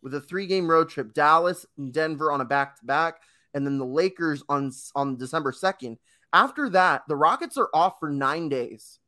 with 0.02 0.14
a 0.14 0.20
three 0.20 0.46
game 0.46 0.70
road 0.70 0.88
trip, 0.88 1.14
Dallas 1.14 1.64
and 1.78 1.92
Denver 1.92 2.32
on 2.32 2.40
a 2.40 2.44
back 2.44 2.78
to 2.80 2.84
back, 2.84 3.20
and 3.54 3.64
then 3.64 3.78
the 3.78 3.86
Lakers 3.86 4.42
on 4.48 4.72
on 4.94 5.16
December 5.16 5.52
second. 5.52 5.98
After 6.32 6.68
that, 6.70 7.02
the 7.08 7.16
Rockets 7.16 7.56
are 7.56 7.70
off 7.72 7.98
for 7.98 8.10
nine 8.10 8.48
days. 8.48 8.98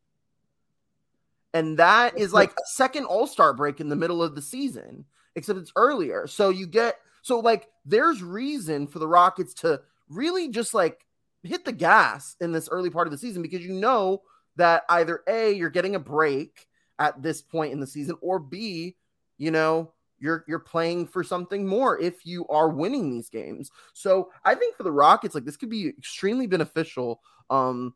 And 1.55 1.79
that 1.79 2.19
is 2.19 2.33
like 2.33 2.51
a 2.53 2.67
second 2.67 3.05
All 3.05 3.27
Star 3.27 3.53
break 3.53 3.81
in 3.81 3.89
the 3.89 3.97
middle 3.97 4.23
of 4.23 4.35
the 4.35 4.43
season, 4.43 5.05
except 5.37 5.59
it's 5.59 5.73
earlier. 5.77 6.27
So 6.27 6.49
you 6.49 6.67
get 6.67 6.97
so 7.23 7.41
like 7.41 7.69
there's 7.85 8.23
reason 8.23 8.87
for 8.87 8.99
the 8.99 9.09
Rockets 9.09 9.55
to 9.55 9.81
really 10.09 10.49
just 10.49 10.75
like 10.75 11.07
hit 11.43 11.65
the 11.65 11.73
gas 11.73 12.37
in 12.41 12.53
this 12.53 12.69
early 12.71 12.91
part 12.91 13.07
of 13.07 13.11
the 13.11 13.19
season 13.19 13.43
because 13.43 13.65
you 13.65 13.73
know 13.73 14.23
that 14.57 14.85
either 14.89 15.23
A, 15.29 15.53
you're 15.53 15.71
getting 15.71 15.95
a 15.95 16.01
break 16.01 16.67
at 16.99 17.23
this 17.23 17.41
point 17.43 17.73
in 17.73 17.81
the 17.81 17.87
season, 17.87 18.17
or 18.21 18.39
B, 18.39 18.97
you 19.39 19.51
know, 19.51 19.93
you're 20.19 20.45
you're 20.47 20.59
playing 20.59 21.07
for 21.07 21.25
something 21.25 21.67
more 21.67 21.99
if 21.99 22.25
you 22.25 22.47
are 22.49 22.69
winning 22.69 23.11
these 23.11 23.29
games. 23.29 23.71
So 23.93 24.31
I 24.45 24.55
think 24.55 24.77
for 24.77 24.85
the 24.85 24.93
Rockets, 24.93 25.35
like 25.35 25.45
this 25.45 25.57
could 25.57 25.71
be 25.71 25.89
extremely 25.89 26.47
beneficial 26.47 27.21
um 27.51 27.95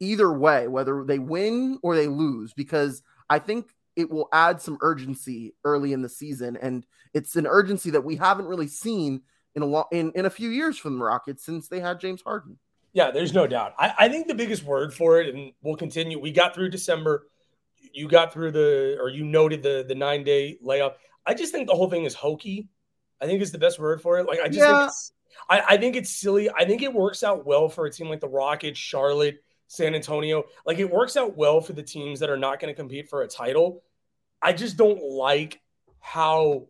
either 0.00 0.32
way, 0.32 0.68
whether 0.68 1.04
they 1.04 1.18
win 1.18 1.78
or 1.82 1.96
they 1.96 2.06
lose, 2.06 2.52
because 2.52 3.02
I 3.28 3.38
think 3.38 3.74
it 3.96 4.10
will 4.10 4.28
add 4.32 4.60
some 4.60 4.78
urgency 4.80 5.54
early 5.64 5.92
in 5.92 6.02
the 6.02 6.08
season. 6.08 6.56
And 6.56 6.86
it's 7.14 7.36
an 7.36 7.46
urgency 7.46 7.90
that 7.90 8.04
we 8.04 8.16
haven't 8.16 8.46
really 8.46 8.68
seen 8.68 9.22
in 9.54 9.62
a 9.62 9.66
lo- 9.66 9.88
in, 9.90 10.12
in 10.14 10.24
a 10.24 10.30
few 10.30 10.50
years 10.50 10.78
from 10.78 10.98
the 10.98 11.04
Rockets 11.04 11.44
since 11.44 11.68
they 11.68 11.80
had 11.80 12.00
James 12.00 12.22
Harden. 12.22 12.58
Yeah, 12.92 13.10
there's 13.10 13.34
no 13.34 13.46
doubt. 13.46 13.74
I, 13.78 13.94
I 13.98 14.08
think 14.08 14.28
the 14.28 14.34
biggest 14.34 14.64
word 14.64 14.94
for 14.94 15.20
it, 15.20 15.34
and 15.34 15.52
we'll 15.62 15.76
continue. 15.76 16.18
We 16.18 16.30
got 16.30 16.54
through 16.54 16.70
December. 16.70 17.26
You 17.92 18.08
got 18.08 18.32
through 18.32 18.52
the, 18.52 18.98
or 19.00 19.08
you 19.08 19.24
noted 19.24 19.62
the 19.62 19.84
the 19.86 19.94
nine 19.94 20.24
day 20.24 20.58
layoff. 20.62 20.94
I 21.26 21.34
just 21.34 21.52
think 21.52 21.68
the 21.68 21.74
whole 21.74 21.90
thing 21.90 22.04
is 22.04 22.14
hokey. 22.14 22.68
I 23.20 23.26
think 23.26 23.42
is 23.42 23.52
the 23.52 23.58
best 23.58 23.78
word 23.78 24.00
for 24.00 24.18
it. 24.18 24.26
Like 24.26 24.40
I 24.40 24.46
just 24.46 24.58
yeah. 24.58 24.88
think 24.88 24.92
I, 25.48 25.74
I 25.74 25.76
think 25.76 25.96
it's 25.96 26.10
silly. 26.10 26.50
I 26.50 26.64
think 26.64 26.82
it 26.82 26.92
works 26.92 27.22
out 27.22 27.46
well 27.46 27.68
for 27.68 27.86
a 27.86 27.90
team 27.90 28.08
like 28.08 28.20
the 28.20 28.28
Rockets, 28.28 28.78
Charlotte, 28.78 29.42
San 29.68 29.94
Antonio. 29.94 30.44
Like 30.66 30.78
it 30.78 30.90
works 30.90 31.16
out 31.16 31.36
well 31.36 31.60
for 31.60 31.74
the 31.74 31.82
teams 31.82 32.20
that 32.20 32.30
are 32.30 32.36
not 32.36 32.58
going 32.58 32.74
to 32.74 32.76
compete 32.76 33.08
for 33.08 33.22
a 33.22 33.28
title. 33.28 33.84
I 34.42 34.52
just 34.52 34.76
don't 34.76 35.02
like 35.02 35.60
how 36.00 36.66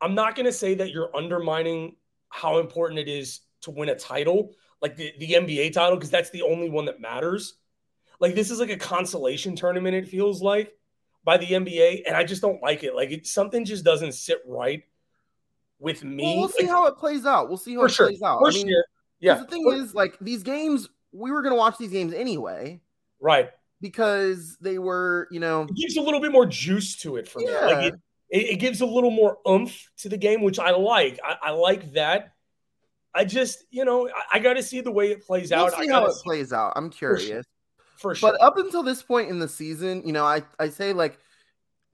I'm 0.00 0.14
not 0.14 0.34
going 0.34 0.46
to 0.46 0.52
say 0.52 0.74
that 0.74 0.90
you're 0.90 1.14
undermining 1.16 1.96
how 2.28 2.58
important 2.58 2.98
it 3.00 3.08
is 3.08 3.40
to 3.62 3.70
win 3.70 3.88
a 3.88 3.94
title, 3.94 4.52
like 4.80 4.96
the, 4.96 5.12
the 5.18 5.32
NBA 5.32 5.72
title, 5.72 5.96
because 5.96 6.10
that's 6.10 6.30
the 6.30 6.42
only 6.42 6.68
one 6.68 6.86
that 6.86 7.00
matters. 7.00 7.54
Like 8.18 8.34
this 8.34 8.50
is 8.50 8.58
like 8.58 8.70
a 8.70 8.76
consolation 8.76 9.54
tournament, 9.54 9.94
it 9.94 10.08
feels 10.08 10.42
like 10.42 10.72
by 11.24 11.36
the 11.36 11.46
NBA, 11.46 12.02
and 12.06 12.16
I 12.16 12.24
just 12.24 12.42
don't 12.42 12.62
like 12.62 12.82
it. 12.82 12.94
Like 12.96 13.10
it, 13.12 13.26
something 13.26 13.64
just 13.64 13.84
doesn't 13.84 14.12
sit 14.12 14.38
right 14.46 14.82
with 15.78 16.02
me. 16.02 16.24
Well, 16.24 16.36
we'll 16.38 16.48
see 16.48 16.64
like, 16.64 16.70
how 16.70 16.86
it 16.86 16.96
plays 16.96 17.26
out. 17.26 17.48
We'll 17.48 17.58
see 17.58 17.74
how 17.74 17.84
it 17.84 17.90
sure. 17.90 18.08
plays 18.08 18.22
out. 18.22 18.40
For 18.40 18.48
I 18.48 18.52
mean, 18.52 18.68
sure. 18.68 18.84
Yeah. 19.20 19.34
The 19.34 19.44
thing 19.44 19.70
is, 19.72 19.94
like 19.94 20.16
these 20.20 20.42
games, 20.42 20.88
we 21.12 21.30
were 21.30 21.42
going 21.42 21.52
to 21.52 21.58
watch 21.58 21.78
these 21.78 21.90
games 21.90 22.12
anyway, 22.12 22.80
right? 23.20 23.50
Because 23.80 24.56
they 24.60 24.78
were, 24.78 25.28
you 25.30 25.40
know, 25.40 25.62
it 25.62 25.74
gives 25.74 25.96
a 25.96 26.00
little 26.00 26.20
bit 26.20 26.32
more 26.32 26.46
juice 26.46 26.96
to 26.98 27.16
it 27.16 27.28
for 27.28 27.40
yeah. 27.40 27.48
me. 27.48 27.72
Like 27.74 27.84
it, 27.84 27.94
it, 28.30 28.50
it, 28.52 28.56
gives 28.56 28.80
a 28.80 28.86
little 28.86 29.10
more 29.10 29.38
oomph 29.48 29.90
to 29.98 30.08
the 30.08 30.16
game, 30.16 30.42
which 30.42 30.58
I 30.58 30.70
like. 30.70 31.18
I, 31.24 31.48
I 31.48 31.50
like 31.50 31.92
that. 31.92 32.32
I 33.14 33.24
just, 33.24 33.64
you 33.70 33.84
know, 33.84 34.08
I, 34.08 34.38
I 34.38 34.38
got 34.38 34.54
to 34.54 34.62
see 34.62 34.80
the 34.80 34.90
way 34.90 35.10
it 35.10 35.26
plays 35.26 35.50
we'll 35.50 35.66
out. 35.66 35.72
See 35.72 35.88
how 35.88 36.06
it 36.06 36.14
see. 36.14 36.22
plays 36.22 36.52
out. 36.52 36.72
I'm 36.76 36.90
curious. 36.90 37.44
For 37.96 38.14
sure. 38.14 38.14
for 38.14 38.14
sure. 38.14 38.32
But 38.32 38.42
up 38.42 38.56
until 38.56 38.82
this 38.82 39.02
point 39.02 39.28
in 39.28 39.38
the 39.38 39.48
season, 39.48 40.02
you 40.06 40.12
know, 40.12 40.24
I 40.24 40.42
I 40.58 40.70
say 40.70 40.92
like 40.92 41.18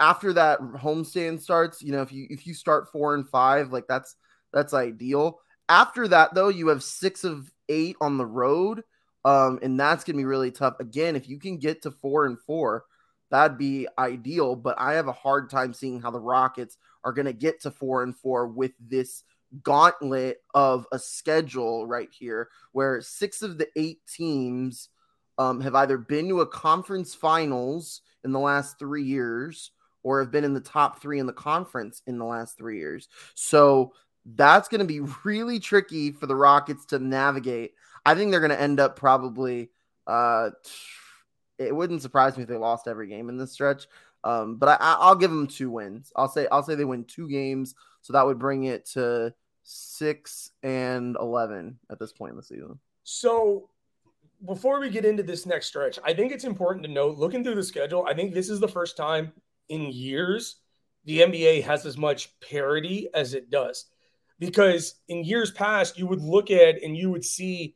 after 0.00 0.32
that 0.34 0.60
homestand 0.60 1.40
starts, 1.40 1.82
you 1.82 1.92
know, 1.92 2.02
if 2.02 2.12
you 2.12 2.26
if 2.30 2.46
you 2.46 2.54
start 2.54 2.92
four 2.92 3.14
and 3.14 3.28
five, 3.28 3.72
like 3.72 3.86
that's 3.88 4.14
that's 4.52 4.74
ideal. 4.74 5.40
After 5.68 6.08
that, 6.08 6.34
though, 6.34 6.48
you 6.48 6.68
have 6.68 6.82
six 6.82 7.24
of 7.24 7.50
eight 7.68 7.96
on 8.00 8.16
the 8.16 8.26
road, 8.26 8.82
um, 9.28 9.58
and 9.60 9.78
that's 9.78 10.04
gonna 10.04 10.16
be 10.16 10.24
really 10.24 10.50
tough. 10.50 10.80
Again, 10.80 11.14
if 11.14 11.28
you 11.28 11.38
can 11.38 11.58
get 11.58 11.82
to 11.82 11.90
four 11.90 12.24
and 12.24 12.38
four, 12.40 12.84
that'd 13.30 13.58
be 13.58 13.86
ideal. 13.98 14.56
But 14.56 14.80
I 14.80 14.94
have 14.94 15.06
a 15.06 15.12
hard 15.12 15.50
time 15.50 15.74
seeing 15.74 16.00
how 16.00 16.10
the 16.10 16.18
Rockets 16.18 16.78
are 17.04 17.12
gonna 17.12 17.34
get 17.34 17.60
to 17.62 17.70
four 17.70 18.02
and 18.02 18.16
four 18.16 18.46
with 18.46 18.72
this 18.80 19.24
gauntlet 19.62 20.38
of 20.54 20.86
a 20.92 20.98
schedule 20.98 21.86
right 21.86 22.08
here, 22.10 22.48
where 22.72 23.02
six 23.02 23.42
of 23.42 23.58
the 23.58 23.68
eight 23.76 24.00
teams 24.06 24.88
um, 25.36 25.60
have 25.60 25.74
either 25.74 25.98
been 25.98 26.28
to 26.28 26.40
a 26.40 26.46
conference 26.46 27.14
finals 27.14 28.00
in 28.24 28.32
the 28.32 28.40
last 28.40 28.78
three 28.78 29.04
years 29.04 29.72
or 30.02 30.20
have 30.20 30.30
been 30.30 30.44
in 30.44 30.54
the 30.54 30.60
top 30.60 31.02
three 31.02 31.18
in 31.18 31.26
the 31.26 31.32
conference 31.34 32.00
in 32.06 32.18
the 32.18 32.24
last 32.24 32.56
three 32.56 32.78
years. 32.78 33.08
So 33.34 33.92
that's 34.24 34.68
going 34.68 34.80
to 34.80 34.86
be 34.86 35.00
really 35.24 35.58
tricky 35.58 36.12
for 36.12 36.26
the 36.26 36.34
Rockets 36.34 36.86
to 36.86 36.98
navigate. 36.98 37.72
I 38.08 38.14
think 38.14 38.30
they're 38.30 38.40
going 38.40 38.50
to 38.50 38.60
end 38.60 38.80
up 38.80 38.96
probably. 38.96 39.70
Uh, 40.06 40.50
it 41.58 41.74
wouldn't 41.74 42.02
surprise 42.02 42.36
me 42.36 42.44
if 42.44 42.48
they 42.48 42.56
lost 42.56 42.88
every 42.88 43.08
game 43.08 43.28
in 43.28 43.36
this 43.36 43.52
stretch. 43.52 43.86
Um, 44.24 44.56
but 44.56 44.80
I, 44.80 45.08
will 45.08 45.16
give 45.16 45.30
them 45.30 45.46
two 45.46 45.70
wins. 45.70 46.12
I'll 46.16 46.28
say 46.28 46.46
I'll 46.50 46.62
say 46.62 46.74
they 46.74 46.84
win 46.84 47.04
two 47.04 47.28
games, 47.28 47.74
so 48.00 48.14
that 48.14 48.24
would 48.24 48.38
bring 48.38 48.64
it 48.64 48.86
to 48.92 49.34
six 49.62 50.50
and 50.62 51.16
eleven 51.20 51.78
at 51.90 51.98
this 51.98 52.12
point 52.12 52.30
in 52.30 52.36
the 52.36 52.42
season. 52.42 52.78
So 53.04 53.68
before 54.44 54.80
we 54.80 54.90
get 54.90 55.04
into 55.04 55.22
this 55.22 55.46
next 55.46 55.66
stretch, 55.66 55.98
I 56.04 56.14
think 56.14 56.32
it's 56.32 56.44
important 56.44 56.86
to 56.86 56.90
note, 56.90 57.18
looking 57.18 57.44
through 57.44 57.56
the 57.56 57.62
schedule, 57.62 58.06
I 58.08 58.14
think 58.14 58.32
this 58.32 58.48
is 58.48 58.60
the 58.60 58.68
first 58.68 58.96
time 58.96 59.32
in 59.68 59.92
years 59.92 60.56
the 61.04 61.20
NBA 61.20 61.62
has 61.64 61.84
as 61.86 61.98
much 61.98 62.38
parity 62.40 63.08
as 63.14 63.34
it 63.34 63.50
does. 63.50 63.86
Because 64.38 64.94
in 65.08 65.24
years 65.24 65.50
past, 65.50 65.98
you 65.98 66.06
would 66.06 66.20
look 66.20 66.50
at 66.50 66.82
and 66.82 66.96
you 66.96 67.10
would 67.10 67.24
see, 67.24 67.74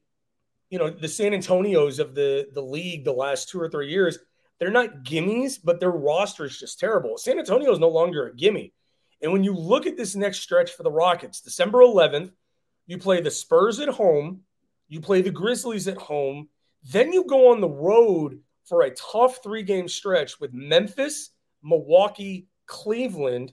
you 0.72 0.78
know, 0.78 0.88
the 0.88 1.06
San 1.06 1.32
Antonios 1.32 1.98
of 1.98 2.14
the, 2.14 2.48
the 2.54 2.62
league 2.62 3.04
the 3.04 3.12
last 3.12 3.50
two 3.50 3.60
or 3.60 3.68
three 3.68 3.90
years, 3.90 4.18
they're 4.58 4.70
not 4.70 5.04
gimmies, 5.04 5.58
but 5.62 5.80
their 5.80 5.90
roster 5.90 6.46
is 6.46 6.58
just 6.58 6.80
terrible. 6.80 7.18
San 7.18 7.38
Antonio 7.38 7.70
is 7.70 7.78
no 7.78 7.90
longer 7.90 8.28
a 8.28 8.34
gimme. 8.34 8.72
And 9.20 9.32
when 9.32 9.44
you 9.44 9.54
look 9.54 9.86
at 9.86 9.98
this 9.98 10.16
next 10.16 10.40
stretch 10.40 10.70
for 10.70 10.82
the 10.82 10.90
Rockets, 10.90 11.42
December 11.42 11.80
11th, 11.80 12.30
you 12.86 12.96
play 12.96 13.20
the 13.20 13.30
Spurs 13.30 13.80
at 13.80 13.90
home, 13.90 14.40
you 14.88 15.02
play 15.02 15.20
the 15.20 15.30
Grizzlies 15.30 15.88
at 15.88 15.98
home, 15.98 16.48
then 16.90 17.12
you 17.12 17.26
go 17.26 17.52
on 17.52 17.60
the 17.60 17.68
road 17.68 18.40
for 18.64 18.80
a 18.80 18.94
tough 18.94 19.40
three 19.42 19.64
game 19.64 19.88
stretch 19.88 20.40
with 20.40 20.54
Memphis, 20.54 21.32
Milwaukee, 21.62 22.46
Cleveland. 22.64 23.52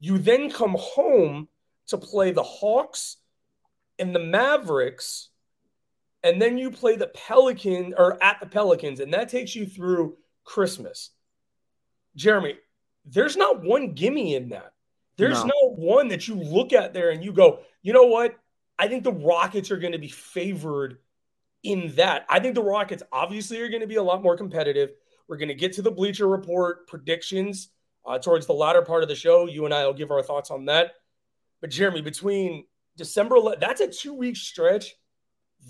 You 0.00 0.16
then 0.16 0.50
come 0.50 0.74
home 0.78 1.48
to 1.88 1.98
play 1.98 2.30
the 2.30 2.42
Hawks 2.42 3.18
and 3.98 4.14
the 4.14 4.20
Mavericks, 4.20 5.28
and 6.22 6.40
then 6.40 6.58
you 6.58 6.70
play 6.70 6.96
the 6.96 7.08
Pelican 7.08 7.94
or 7.96 8.22
at 8.22 8.40
the 8.40 8.46
Pelicans, 8.46 9.00
and 9.00 9.14
that 9.14 9.28
takes 9.28 9.54
you 9.54 9.66
through 9.66 10.16
Christmas. 10.44 11.10
Jeremy, 12.16 12.56
there's 13.04 13.36
not 13.36 13.62
one 13.62 13.92
gimme 13.92 14.34
in 14.34 14.48
that. 14.50 14.72
There's 15.16 15.44
no. 15.44 15.52
no 15.62 15.74
one 15.76 16.08
that 16.08 16.28
you 16.28 16.34
look 16.34 16.72
at 16.72 16.92
there 16.92 17.10
and 17.10 17.24
you 17.24 17.32
go, 17.32 17.60
you 17.82 17.92
know 17.92 18.04
what? 18.04 18.36
I 18.78 18.88
think 18.88 19.04
the 19.04 19.12
Rockets 19.12 19.70
are 19.70 19.78
going 19.78 19.92
to 19.92 19.98
be 19.98 20.08
favored 20.08 20.98
in 21.62 21.94
that. 21.96 22.26
I 22.28 22.40
think 22.40 22.54
the 22.54 22.62
Rockets 22.62 23.02
obviously 23.12 23.60
are 23.60 23.68
going 23.68 23.80
to 23.80 23.86
be 23.86 23.96
a 23.96 24.02
lot 24.02 24.22
more 24.22 24.36
competitive. 24.36 24.90
We're 25.28 25.38
going 25.38 25.48
to 25.48 25.54
get 25.54 25.72
to 25.74 25.82
the 25.82 25.90
Bleacher 25.90 26.28
Report 26.28 26.86
predictions 26.86 27.70
uh, 28.06 28.18
towards 28.18 28.46
the 28.46 28.52
latter 28.52 28.82
part 28.82 29.02
of 29.02 29.08
the 29.08 29.14
show. 29.14 29.46
You 29.46 29.64
and 29.64 29.74
I 29.74 29.86
will 29.86 29.94
give 29.94 30.10
our 30.10 30.22
thoughts 30.22 30.50
on 30.50 30.66
that. 30.66 30.92
But 31.60 31.70
Jeremy, 31.70 32.02
between 32.02 32.66
December, 32.96 33.36
that's 33.58 33.80
a 33.80 33.88
two 33.88 34.14
week 34.14 34.36
stretch. 34.36 34.94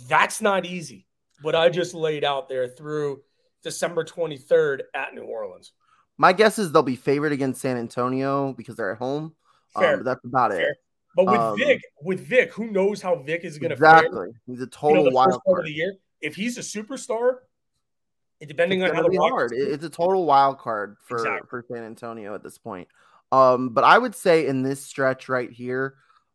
That's 0.09 0.41
not 0.41 0.67
easy. 0.67 1.07
But 1.43 1.55
I 1.55 1.69
just 1.69 1.95
laid 1.95 2.25
out 2.25 2.49
there 2.49 2.69
through 2.69 3.23
December 3.63 4.05
23rd 4.05 4.81
at 4.95 5.15
New 5.15 5.25
Orleans. 5.25 5.73
My 6.19 6.33
guess 6.33 6.59
is 6.59 6.73
they'll 6.73 6.83
be 6.83 6.97
favored 6.97 7.33
against 7.33 7.61
San 7.61 7.77
Antonio 7.77 8.55
because 8.55 8.77
they're 8.77 8.93
at 8.93 8.99
home. 8.99 9.35
Um, 9.75 9.83
Fair. 9.83 9.95
Um, 9.99 10.05
that's 10.05 10.25
about 10.25 10.53
Fair. 10.53 10.71
it. 10.71 10.77
But 11.15 11.27
with 11.27 11.41
um, 11.41 11.59
Vic, 11.59 11.83
with 12.03 12.21
Vic, 12.21 12.53
who 12.53 12.71
knows 12.71 13.01
how 13.01 13.17
Vic 13.17 13.43
is 13.45 13.59
going 13.59 13.71
to 13.71 13.75
exactly? 13.75 14.11
Fare, 14.11 14.41
he's 14.47 14.61
a 14.61 14.67
total 14.67 15.05
you 15.05 15.11
know, 15.11 15.17
wild 15.17 15.41
card 15.47 15.61
of 15.61 15.65
the 15.65 15.73
year. 15.73 15.95
If 16.21 16.37
he's 16.37 16.59
a 16.59 16.61
superstar, 16.61 17.37
depending 18.47 18.83
it's 18.83 18.91
on 18.91 18.97
how 18.97 19.09
the 19.09 19.17
hard, 19.17 19.53
it's 19.55 19.85
a 19.85 19.89
total 19.89 20.27
wild 20.27 20.59
card 20.59 20.97
for 21.03 21.17
exactly. 21.17 21.49
for 21.49 21.65
San 21.73 21.85
Antonio 21.85 22.35
at 22.35 22.43
this 22.43 22.59
point. 22.59 22.89
Um, 23.33 23.71
but 23.71 23.83
I 23.83 23.97
would 23.97 24.15
say 24.15 24.47
in 24.47 24.63
this 24.63 24.85
stretch 24.85 25.31
right 25.31 25.51
here, 25.51 25.95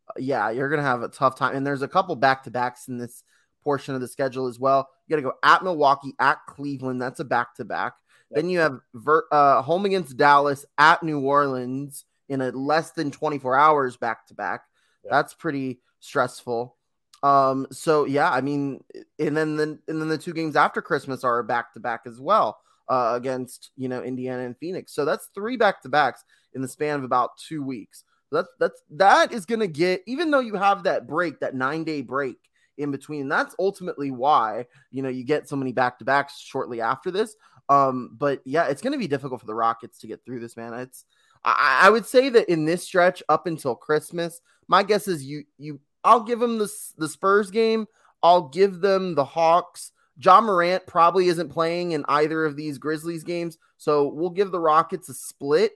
uh, 0.10 0.14
yeah, 0.18 0.50
you're 0.50 0.70
gonna 0.70 0.82
have 0.82 1.04
a 1.04 1.10
tough 1.10 1.36
time. 1.36 1.56
And 1.56 1.66
there's 1.66 1.84
a 1.84 1.88
couple 1.88 2.16
back 2.16 2.44
to 2.44 2.52
backs 2.52 2.88
in 2.88 2.98
this 2.98 3.24
portion 3.62 3.96
of 3.96 4.02
the 4.02 4.08
schedule 4.08 4.48
as 4.48 4.60
well. 4.60 4.90
You 5.08 5.16
got 5.16 5.22
to 5.22 5.30
go 5.30 5.38
at 5.44 5.64
Milwaukee, 5.64 6.14
at 6.20 6.40
Cleveland. 6.48 7.02
That's 7.02 7.20
a 7.20 7.26
back 7.26 7.56
to 7.56 7.66
back. 7.66 7.94
Then 8.32 8.50
you 8.50 8.60
have 8.60 8.80
ver- 8.94 9.28
uh, 9.32 9.62
home 9.62 9.86
against 9.86 10.18
Dallas, 10.18 10.66
at 10.78 11.04
New 11.04 11.20
Orleans 11.20 12.06
in 12.30 12.42
a 12.42 12.50
less 12.52 12.92
than 12.92 13.12
24 13.12 13.58
hours 13.58 13.98
back 13.98 14.26
to 14.28 14.34
back. 14.34 14.64
That's 15.10 15.34
pretty 15.34 15.82
stressful. 16.00 16.78
Um, 17.24 17.68
so 17.72 18.06
yeah, 18.06 18.32
I 18.32 18.42
mean, 18.42 18.84
and 19.20 19.36
then 19.36 19.56
the 19.56 19.80
and 19.88 20.02
then 20.02 20.08
the 20.08 20.18
two 20.18 20.34
games 20.34 20.56
after 20.56 20.82
Christmas 20.82 21.24
are 21.24 21.44
back 21.44 21.74
to 21.74 21.80
back 21.80 22.02
as 22.06 22.20
well 22.20 22.60
uh, 22.90 23.14
against 23.16 23.72
you 23.76 23.90
know 23.90 24.02
Indiana 24.02 24.44
and 24.44 24.58
Phoenix. 24.58 24.94
So 24.94 25.06
that's 25.06 25.30
three 25.36 25.58
back 25.58 25.82
to 25.84 25.90
backs 25.90 26.24
in 26.54 26.62
the 26.62 26.68
span 26.68 26.98
of 26.98 27.04
about 27.04 27.38
two 27.38 27.64
weeks. 27.64 28.04
That's 28.32 28.54
that's 28.60 28.82
that 28.92 29.34
is 29.34 29.46
gonna 29.46 29.68
get 29.68 30.02
even 30.08 30.32
though 30.32 30.40
you 30.40 30.56
have 30.56 30.84
that 30.84 31.08
break, 31.08 31.40
that 31.42 31.54
nine 31.54 31.84
day 31.84 32.02
break 32.02 32.38
in 32.82 32.92
between. 32.92 33.28
That's 33.30 33.56
ultimately 33.60 34.12
why 34.12 34.66
you 34.92 35.02
know 35.02 35.10
you 35.10 35.24
get 35.24 35.48
so 35.48 35.56
many 35.56 35.72
back 35.72 36.00
to 36.00 36.06
backs 36.06 36.40
shortly 36.40 36.82
after 36.82 37.12
this. 37.12 37.36
Um, 37.70 38.16
but 38.18 38.42
yeah, 38.46 38.68
it's 38.68 38.82
gonna 38.82 38.98
be 38.98 39.08
difficult 39.08 39.40
for 39.40 39.48
the 39.48 39.56
Rockets 39.56 40.00
to 40.00 40.08
get 40.08 40.26
through 40.26 40.40
this, 40.40 40.58
man. 40.58 40.74
It's 40.74 41.06
I, 41.44 41.82
I 41.84 41.90
would 41.90 42.06
say 42.06 42.30
that 42.30 42.50
in 42.50 42.66
this 42.66 42.84
stretch 42.84 43.24
up 43.30 43.48
until 43.48 43.76
Christmas, 43.76 44.42
my 44.68 44.84
guess 44.84 45.08
is 45.08 45.24
you 45.24 45.44
you 45.58 45.80
I'll 46.04 46.24
give 46.24 46.40
them 46.40 46.58
the 46.58 46.72
the 46.98 47.10
Spurs 47.10 47.52
game. 47.52 47.88
I'll 48.24 48.50
give 48.50 48.82
them 48.82 49.16
the 49.16 49.26
Hawks. 49.26 49.92
Ja 50.24 50.42
Morant 50.42 50.86
probably 50.86 51.28
isn't 51.28 51.50
playing 51.50 51.94
in 51.94 52.06
either 52.08 52.46
of 52.46 52.56
these 52.56 52.78
Grizzlies 52.78 53.24
games, 53.24 53.58
so 53.78 54.08
we'll 54.08 54.30
give 54.30 54.52
the 54.52 54.60
Rockets 54.60 55.10
a 55.10 55.14
split, 55.14 55.74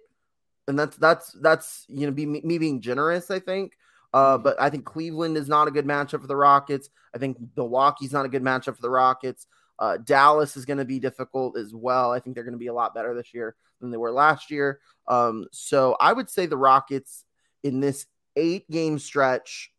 and 0.68 0.78
that's 0.78 0.98
that's 0.98 1.32
that's 1.42 1.86
you 1.88 2.06
know 2.06 2.12
be 2.12 2.26
me 2.26 2.58
being 2.58 2.82
generous, 2.82 3.32
I 3.32 3.40
think. 3.40 3.74
Uh, 4.16 4.38
but 4.38 4.56
I 4.62 4.70
think 4.70 4.86
Cleveland 4.86 5.36
is 5.36 5.50
not 5.50 5.68
a 5.68 5.72
good 5.72 5.86
matchup 5.86 6.22
for 6.22 6.28
the 6.28 6.38
Rockets. 6.38 6.90
I 7.14 7.18
think 7.18 7.38
Milwaukee's 7.58 8.14
not 8.14 8.26
a 8.26 8.30
good 8.30 8.44
matchup 8.44 8.78
for 8.78 8.82
the 8.82 8.90
Rockets. 8.90 9.46
Uh, 9.78 9.98
Dallas 9.98 10.56
is 10.56 10.64
going 10.64 10.78
to 10.78 10.86
be 10.86 11.00
difficult 11.00 11.58
as 11.58 11.76
well. 11.76 12.14
I 12.14 12.22
think 12.22 12.34
they're 12.34 12.46
going 12.46 12.54
to 12.54 12.58
be 12.58 12.68
a 12.68 12.74
lot 12.74 12.96
better 12.96 13.14
this 13.14 13.34
year 13.34 13.58
than 13.82 13.92
they 13.92 13.98
were 13.98 14.14
last 14.14 14.50
year. 14.50 14.80
Um, 15.10 15.48
so 15.52 15.98
I 16.00 16.14
would 16.14 16.30
say 16.30 16.46
the 16.46 16.56
Rockets 16.56 17.26
in 17.62 17.82
this 17.82 18.06
eight 18.38 18.72
game 18.72 19.00
stretch, 19.00 19.74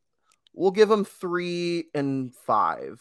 we'll 0.53 0.71
give 0.71 0.91
them 0.91 1.07
three 1.07 1.87
and 1.95 2.35
five. 2.47 3.01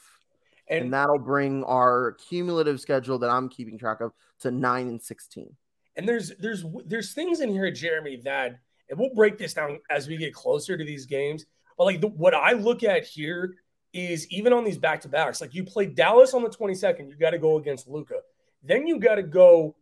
And, 0.70 0.86
and 0.86 0.94
that'll 0.94 1.20
bring 1.20 1.66
our 1.66 2.14
cumulative 2.30 2.80
schedule 2.80 3.20
that 3.20 3.30
I'm 3.30 3.50
keeping 3.50 3.78
track 3.78 4.00
of 4.00 4.14
to 4.40 4.52
nine 4.52 4.88
and 4.88 5.02
16. 5.02 5.54
And 5.98 6.08
there's 6.08 6.32
there's 6.40 6.64
there's 6.86 7.14
things 7.14 7.42
in 7.42 7.50
here, 7.50 7.72
Jeremy, 7.72 8.22
that 8.24 8.60
and 8.90 9.00
we'll 9.00 9.14
break 9.14 9.38
this 9.38 9.54
down 9.54 9.80
as 9.90 10.08
we 10.08 10.18
get 10.18 10.34
closer 10.34 10.78
to 10.78 10.84
these 10.84 11.06
games. 11.06 11.46
But 11.78 11.86
like 11.86 12.02
the, 12.02 12.08
what 12.08 12.34
I 12.34 12.54
look 12.54 12.84
at 12.84 13.06
here 13.06 13.56
is 13.94 14.28
even 14.30 14.54
on 14.54 14.64
these 14.64 14.78
back 14.78 15.02
to 15.02 15.10
backs, 15.10 15.42
like 15.42 15.54
you 15.54 15.64
play 15.64 15.86
Dallas 15.86 16.34
on 16.34 16.44
the 16.44 16.50
22nd, 16.50 17.10
you 17.10 17.16
got 17.16 17.32
to 17.32 17.40
go 17.40 17.58
against 17.58 17.88
Luka. 17.88 18.16
Then 18.64 18.88
you 18.88 19.00
got 19.00 19.16
to 19.16 19.24
go, 19.24 19.76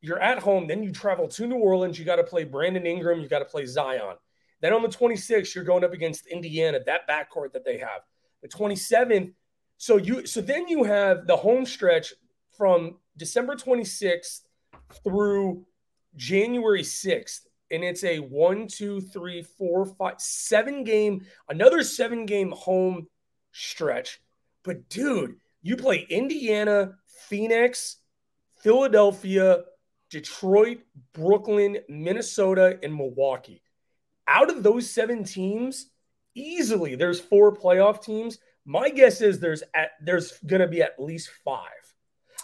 you're 0.00 0.20
at 0.20 0.38
home. 0.38 0.66
Then 0.66 0.82
you 0.82 0.92
travel 0.92 1.28
to 1.28 1.46
New 1.46 1.58
Orleans. 1.58 1.98
You 1.98 2.04
got 2.04 2.16
to 2.16 2.24
play 2.24 2.44
Brandon 2.44 2.86
Ingram. 2.86 3.20
You 3.20 3.28
got 3.28 3.40
to 3.40 3.44
play 3.44 3.66
Zion. 3.66 4.16
Then 4.60 4.72
on 4.72 4.82
the 4.82 4.88
26th, 4.88 5.54
you're 5.54 5.64
going 5.64 5.84
up 5.84 5.92
against 5.92 6.26
Indiana, 6.26 6.80
that 6.86 7.08
backcourt 7.08 7.52
that 7.52 7.64
they 7.64 7.78
have. 7.78 8.02
The 8.42 8.48
27th, 8.48 9.32
so 9.76 9.96
you 9.96 10.26
so 10.26 10.42
then 10.42 10.68
you 10.68 10.84
have 10.84 11.26
the 11.26 11.36
home 11.36 11.64
stretch 11.64 12.12
from 12.56 12.98
December 13.16 13.56
26th 13.56 14.40
through 15.02 15.64
January 16.16 16.82
6th 16.82 17.40
and 17.70 17.84
it's 17.84 18.04
a 18.04 18.18
one, 18.18 18.66
two, 18.66 19.00
three, 19.00 19.42
four, 19.42 19.86
five, 19.86 20.20
seven 20.20 20.84
game, 20.84 21.24
another 21.48 21.82
seven 21.82 22.26
game 22.26 22.50
home 22.50 23.06
stretch. 23.52 24.20
But 24.64 24.88
dude, 24.88 25.36
you 25.62 25.76
play 25.76 26.06
Indiana, 26.08 26.94
Phoenix, 27.28 27.96
Philadelphia, 28.62 29.64
Detroit, 30.10 30.80
Brooklyn, 31.12 31.78
Minnesota, 31.88 32.78
and 32.82 32.94
Milwaukee. 32.94 33.62
Out 34.26 34.50
of 34.50 34.62
those 34.62 34.90
seven 34.90 35.24
teams, 35.24 35.90
easily 36.34 36.94
there's 36.94 37.20
four 37.20 37.54
playoff 37.56 38.02
teams. 38.02 38.38
My 38.64 38.90
guess 38.90 39.20
is 39.20 39.40
there's 39.40 39.62
at 39.74 39.92
there's 40.02 40.38
gonna 40.46 40.68
be 40.68 40.82
at 40.82 41.00
least 41.00 41.30
five. 41.44 41.66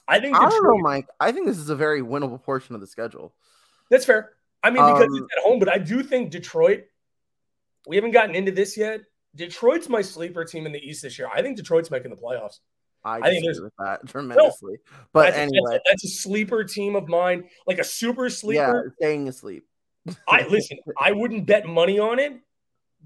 I 0.08 0.20
think 0.20 0.34
Detroit, 0.34 0.46
I 0.46 0.50
don't 0.50 0.64
know, 0.64 0.78
Mike. 0.78 1.08
I 1.20 1.32
think 1.32 1.46
this 1.46 1.58
is 1.58 1.68
a 1.68 1.76
very 1.76 2.00
winnable 2.00 2.42
portion 2.42 2.74
of 2.74 2.80
the 2.80 2.86
schedule. 2.86 3.34
That's 3.90 4.04
fair. 4.04 4.35
I 4.62 4.70
mean, 4.70 4.84
because 4.84 5.04
um, 5.04 5.16
it's 5.16 5.26
at 5.36 5.42
home, 5.44 5.58
but 5.58 5.68
I 5.68 5.78
do 5.78 6.02
think 6.02 6.30
Detroit, 6.30 6.84
we 7.86 7.96
haven't 7.96 8.10
gotten 8.10 8.34
into 8.34 8.52
this 8.52 8.76
yet. 8.76 9.02
Detroit's 9.34 9.88
my 9.88 10.02
sleeper 10.02 10.44
team 10.44 10.66
in 10.66 10.72
the 10.72 10.78
East 10.78 11.02
this 11.02 11.18
year. 11.18 11.28
I 11.32 11.42
think 11.42 11.56
Detroit's 11.56 11.90
making 11.90 12.10
the 12.10 12.16
playoffs. 12.16 12.58
I, 13.04 13.18
I 13.18 13.30
think 13.30 13.44
there's 13.44 13.60
with 13.60 13.72
that 13.78 14.06
tremendously. 14.08 14.72
No, 14.72 14.96
but 15.12 15.22
that's 15.26 15.36
anyway, 15.36 15.76
a, 15.76 15.80
that's, 15.88 16.04
a, 16.04 16.08
sleeper 16.08 16.64
team 16.64 16.96
of 16.96 17.08
mine, 17.08 17.44
like 17.66 17.78
a 17.78 17.84
super 17.84 18.28
sleeper. 18.28 18.94
Yeah, 18.98 19.06
staying 19.06 19.28
asleep. 19.28 19.64
I 20.28 20.46
listen. 20.48 20.78
I 21.00 21.12
wouldn't 21.12 21.46
bet 21.46 21.66
money 21.66 22.00
on 22.00 22.18
it, 22.18 22.40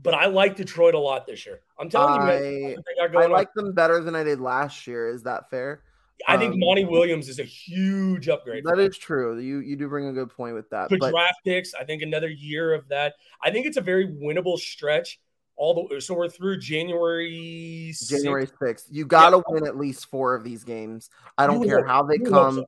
but 0.03 0.15
I 0.15 0.27
like 0.27 0.57
Detroit 0.57 0.95
a 0.95 0.99
lot 0.99 1.27
this 1.27 1.45
year. 1.45 1.61
I'm 1.79 1.91
telling 1.91 2.21
I, 2.23 2.39
you, 2.39 2.77
I, 3.01 3.05
I 3.05 3.27
like 3.27 3.49
on. 3.59 3.65
them 3.65 3.75
better 3.75 4.01
than 4.01 4.15
I 4.15 4.23
did 4.23 4.41
last 4.41 4.87
year. 4.87 5.09
Is 5.09 5.25
that 5.25 5.51
fair? 5.51 5.83
I 6.27 6.37
think 6.37 6.55
um, 6.55 6.61
Monty 6.61 6.85
Williams 6.85 7.29
is 7.29 7.39
a 7.39 7.45
huge 7.45 8.29
upgrade. 8.29 8.65
That 8.65 8.79
is 8.79 8.97
true. 8.97 9.39
You 9.39 9.59
you 9.59 9.77
do 9.77 9.89
bring 9.89 10.09
a 10.09 10.13
good 10.13 10.31
point 10.31 10.55
with 10.55 10.69
that. 10.71 10.89
Good 10.89 11.01
but, 11.01 11.11
draft 11.11 11.39
picks. 11.45 11.75
I 11.75 11.85
think 11.85 12.03
another 12.03 12.29
year 12.29 12.75
of 12.75 12.89
that. 12.89 13.15
I 13.43 13.51
think 13.51 13.67
it's 13.67 13.77
a 13.77 13.83
very 13.83 14.07
winnable 14.07 14.59
stretch. 14.59 15.21
All 15.57 15.89
the 15.89 16.01
so 16.01 16.15
we're 16.15 16.29
through 16.29 16.59
January 16.59 17.91
6th. 17.93 18.09
January 18.09 18.49
sixth. 18.61 18.87
You 18.91 19.05
got 19.05 19.31
to 19.31 19.37
yeah. 19.37 19.43
win 19.49 19.67
at 19.67 19.77
least 19.77 20.07
four 20.07 20.35
of 20.35 20.43
these 20.43 20.65
games. 20.65 21.11
I 21.37 21.47
don't 21.47 21.63
you 21.63 21.69
care 21.69 21.87
how 21.87 22.03
they 22.03 22.19
come. 22.19 22.57
So. 22.57 22.67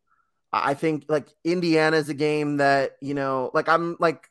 I 0.53 0.75
think 0.75 1.07
like 1.09 1.29
Indiana 1.45 1.97
is 1.97 2.11
a 2.11 2.15
game 2.15 2.59
that 2.59 2.97
you 3.01 3.15
know, 3.15 3.51
like 3.55 3.69
I'm 3.69 3.97
like 3.99 4.29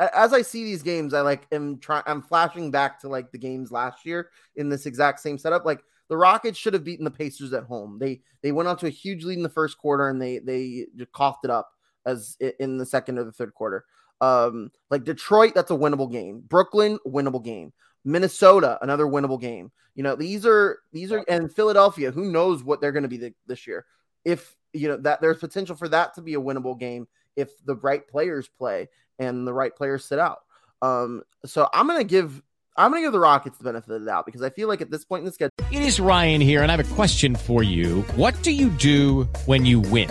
as 0.00 0.32
I 0.32 0.42
see 0.42 0.64
these 0.64 0.82
games, 0.82 1.12
I 1.12 1.20
like 1.20 1.46
am 1.52 1.78
trying. 1.78 2.02
I'm 2.06 2.22
flashing 2.22 2.70
back 2.70 3.00
to 3.00 3.08
like 3.08 3.30
the 3.30 3.38
games 3.38 3.70
last 3.70 4.06
year 4.06 4.30
in 4.56 4.68
this 4.68 4.86
exact 4.86 5.20
same 5.20 5.38
setup. 5.38 5.64
Like 5.64 5.84
the 6.10 6.16
Rockets 6.16 6.58
should 6.58 6.74
have 6.74 6.84
beaten 6.84 7.04
the 7.04 7.10
Pacers 7.10 7.52
at 7.54 7.64
home. 7.64 7.98
They 7.98 8.20
they 8.42 8.52
went 8.52 8.68
on 8.68 8.76
to 8.78 8.86
a 8.86 8.90
huge 8.90 9.24
lead 9.24 9.38
in 9.38 9.44
the 9.44 9.48
first 9.48 9.78
quarter 9.78 10.08
and 10.08 10.20
they 10.20 10.38
they 10.40 10.86
coughed 11.14 11.44
it 11.44 11.50
up 11.50 11.70
as 12.04 12.36
in 12.58 12.76
the 12.76 12.84
second 12.84 13.18
or 13.18 13.24
the 13.24 13.32
third 13.32 13.54
quarter. 13.54 13.84
Um, 14.20 14.70
like 14.90 15.04
Detroit, 15.04 15.54
that's 15.54 15.70
a 15.70 15.76
winnable 15.76 16.10
game. 16.10 16.42
Brooklyn, 16.46 16.98
winnable 17.06 17.42
game. 17.42 17.72
Minnesota, 18.04 18.76
another 18.82 19.06
winnable 19.06 19.40
game. 19.40 19.70
You 19.94 20.02
know, 20.02 20.16
these 20.16 20.44
are 20.44 20.80
these 20.92 21.12
are 21.12 21.24
and 21.28 21.54
Philadelphia, 21.54 22.10
who 22.10 22.30
knows 22.30 22.64
what 22.64 22.80
they're 22.80 22.92
going 22.92 23.04
to 23.04 23.08
be 23.08 23.18
the, 23.18 23.34
this 23.46 23.66
year. 23.66 23.86
If 24.24 24.56
you 24.72 24.88
know 24.88 24.96
that 24.98 25.20
there's 25.20 25.38
potential 25.38 25.76
for 25.76 25.88
that 25.88 26.14
to 26.14 26.22
be 26.22 26.34
a 26.34 26.40
winnable 26.40 26.78
game 26.78 27.06
if 27.36 27.50
the 27.64 27.76
right 27.76 28.06
players 28.08 28.48
play 28.58 28.88
and 29.20 29.46
the 29.46 29.54
right 29.54 29.74
players 29.74 30.04
sit 30.04 30.18
out. 30.18 30.40
Um, 30.82 31.22
so 31.44 31.68
I'm 31.72 31.86
going 31.86 32.00
to 32.00 32.04
give 32.04 32.42
I'm 32.76 32.90
going 32.90 33.02
to 33.02 33.06
give 33.06 33.12
the 33.12 33.20
Rockets 33.20 33.58
the 33.58 33.64
benefit 33.64 33.90
of 33.90 34.00
the 34.00 34.06
doubt 34.06 34.26
because 34.26 34.42
I 34.42 34.50
feel 34.50 34.68
like 34.68 34.80
at 34.80 34.90
this 34.90 35.04
point 35.04 35.20
in 35.20 35.26
the 35.26 35.32
schedule. 35.32 35.52
It 35.72 35.82
is 35.82 36.00
Ryan 36.00 36.40
here, 36.40 36.62
and 36.62 36.70
I 36.70 36.76
have 36.76 36.92
a 36.92 36.94
question 36.94 37.34
for 37.34 37.62
you. 37.62 38.02
What 38.16 38.40
do 38.42 38.52
you 38.52 38.70
do 38.70 39.24
when 39.46 39.66
you 39.66 39.80
win? 39.80 40.10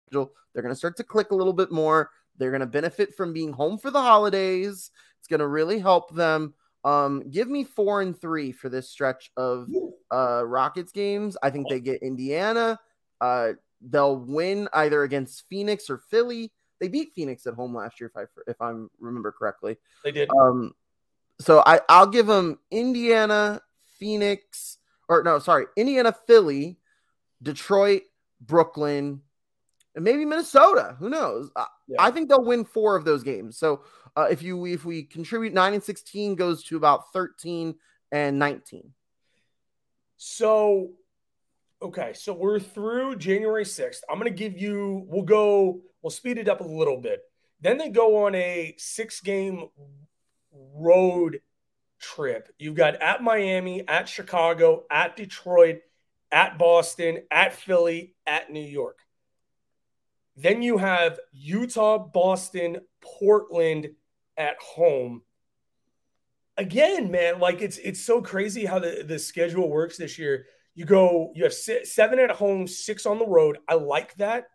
They're 0.11 0.63
going 0.63 0.73
to 0.73 0.77
start 0.77 0.97
to 0.97 1.03
click 1.03 1.31
a 1.31 1.35
little 1.35 1.53
bit 1.53 1.71
more. 1.71 2.11
They're 2.37 2.51
going 2.51 2.61
to 2.61 2.67
benefit 2.67 3.15
from 3.15 3.33
being 3.33 3.53
home 3.53 3.77
for 3.77 3.91
the 3.91 4.01
holidays. 4.01 4.91
It's 5.19 5.27
going 5.27 5.39
to 5.39 5.47
really 5.47 5.79
help 5.79 6.13
them. 6.13 6.53
Um, 6.83 7.29
give 7.29 7.47
me 7.47 7.63
four 7.63 8.01
and 8.01 8.19
three 8.19 8.51
for 8.51 8.69
this 8.69 8.89
stretch 8.89 9.31
of 9.37 9.69
uh, 10.11 10.43
Rockets 10.45 10.91
games. 10.91 11.37
I 11.43 11.51
think 11.51 11.69
they 11.69 11.79
get 11.79 12.01
Indiana. 12.01 12.79
Uh, 13.19 13.53
they'll 13.81 14.17
win 14.17 14.67
either 14.73 15.03
against 15.03 15.47
Phoenix 15.47 15.89
or 15.89 15.99
Philly. 16.09 16.51
They 16.79 16.87
beat 16.87 17.13
Phoenix 17.13 17.45
at 17.45 17.53
home 17.53 17.75
last 17.75 17.99
year, 17.99 18.11
if 18.13 18.17
I 18.17 18.25
if 18.49 18.59
I 18.59 18.73
remember 18.99 19.31
correctly. 19.31 19.77
They 20.03 20.11
did. 20.11 20.29
Um, 20.31 20.73
so 21.39 21.61
I 21.65 21.81
I'll 21.87 22.07
give 22.07 22.25
them 22.25 22.57
Indiana, 22.71 23.61
Phoenix, 23.99 24.79
or 25.07 25.21
no, 25.21 25.37
sorry, 25.37 25.65
Indiana, 25.77 26.15
Philly, 26.25 26.79
Detroit, 27.43 28.03
Brooklyn, 28.39 29.21
and 29.95 30.03
maybe 30.03 30.25
Minnesota. 30.25 30.95
Who 30.99 31.09
knows? 31.09 31.51
Yeah. 31.87 31.97
I 31.99 32.11
think 32.11 32.29
they'll 32.29 32.43
win 32.43 32.65
four 32.65 32.95
of 32.95 33.05
those 33.05 33.23
games. 33.23 33.57
So 33.57 33.83
uh, 34.15 34.27
if 34.29 34.41
you 34.41 34.65
if 34.65 34.85
we 34.85 35.03
contribute 35.03 35.53
nine 35.53 35.73
and 35.73 35.83
sixteen, 35.83 36.35
goes 36.35 36.63
to 36.65 36.77
about 36.77 37.11
thirteen 37.13 37.75
and 38.11 38.39
nineteen. 38.39 38.93
So, 40.17 40.91
okay, 41.81 42.13
so 42.13 42.33
we're 42.33 42.59
through 42.59 43.15
January 43.15 43.65
sixth. 43.65 44.03
I'm 44.09 44.19
going 44.19 44.31
to 44.31 44.37
give 44.37 44.57
you. 44.59 45.05
We'll 45.07 45.23
go. 45.23 45.81
We'll 46.01 46.11
speed 46.11 46.37
it 46.37 46.47
up 46.47 46.61
a 46.61 46.67
little 46.67 46.97
bit. 46.97 47.21
Then 47.59 47.77
they 47.77 47.89
go 47.89 48.25
on 48.25 48.35
a 48.35 48.75
six 48.77 49.21
game 49.21 49.69
road 50.51 51.41
trip. 51.99 52.53
You've 52.57 52.75
got 52.75 52.95
at 52.95 53.21
Miami, 53.21 53.87
at 53.87 54.09
Chicago, 54.09 54.83
at 54.89 55.15
Detroit, 55.15 55.81
at 56.31 56.57
Boston, 56.57 57.19
at 57.29 57.53
Philly, 57.53 58.15
at 58.25 58.51
New 58.51 58.65
York. 58.65 58.99
Then 60.41 60.63
you 60.63 60.77
have 60.77 61.19
Utah, 61.31 61.99
Boston, 61.99 62.81
Portland 62.99 63.91
at 64.37 64.57
home. 64.59 65.21
Again, 66.57 67.11
man, 67.11 67.39
like 67.39 67.61
it's 67.61 67.77
it's 67.77 68.01
so 68.01 68.21
crazy 68.21 68.65
how 68.65 68.79
the, 68.79 69.03
the 69.07 69.19
schedule 69.19 69.69
works 69.69 69.97
this 69.97 70.17
year. 70.17 70.47
You 70.73 70.85
go, 70.85 71.31
you 71.35 71.43
have 71.43 71.53
seven 71.53 72.17
at 72.17 72.31
home, 72.31 72.65
six 72.65 73.05
on 73.05 73.19
the 73.19 73.27
road. 73.27 73.59
I 73.67 73.75
like 73.75 74.15
that 74.15 74.47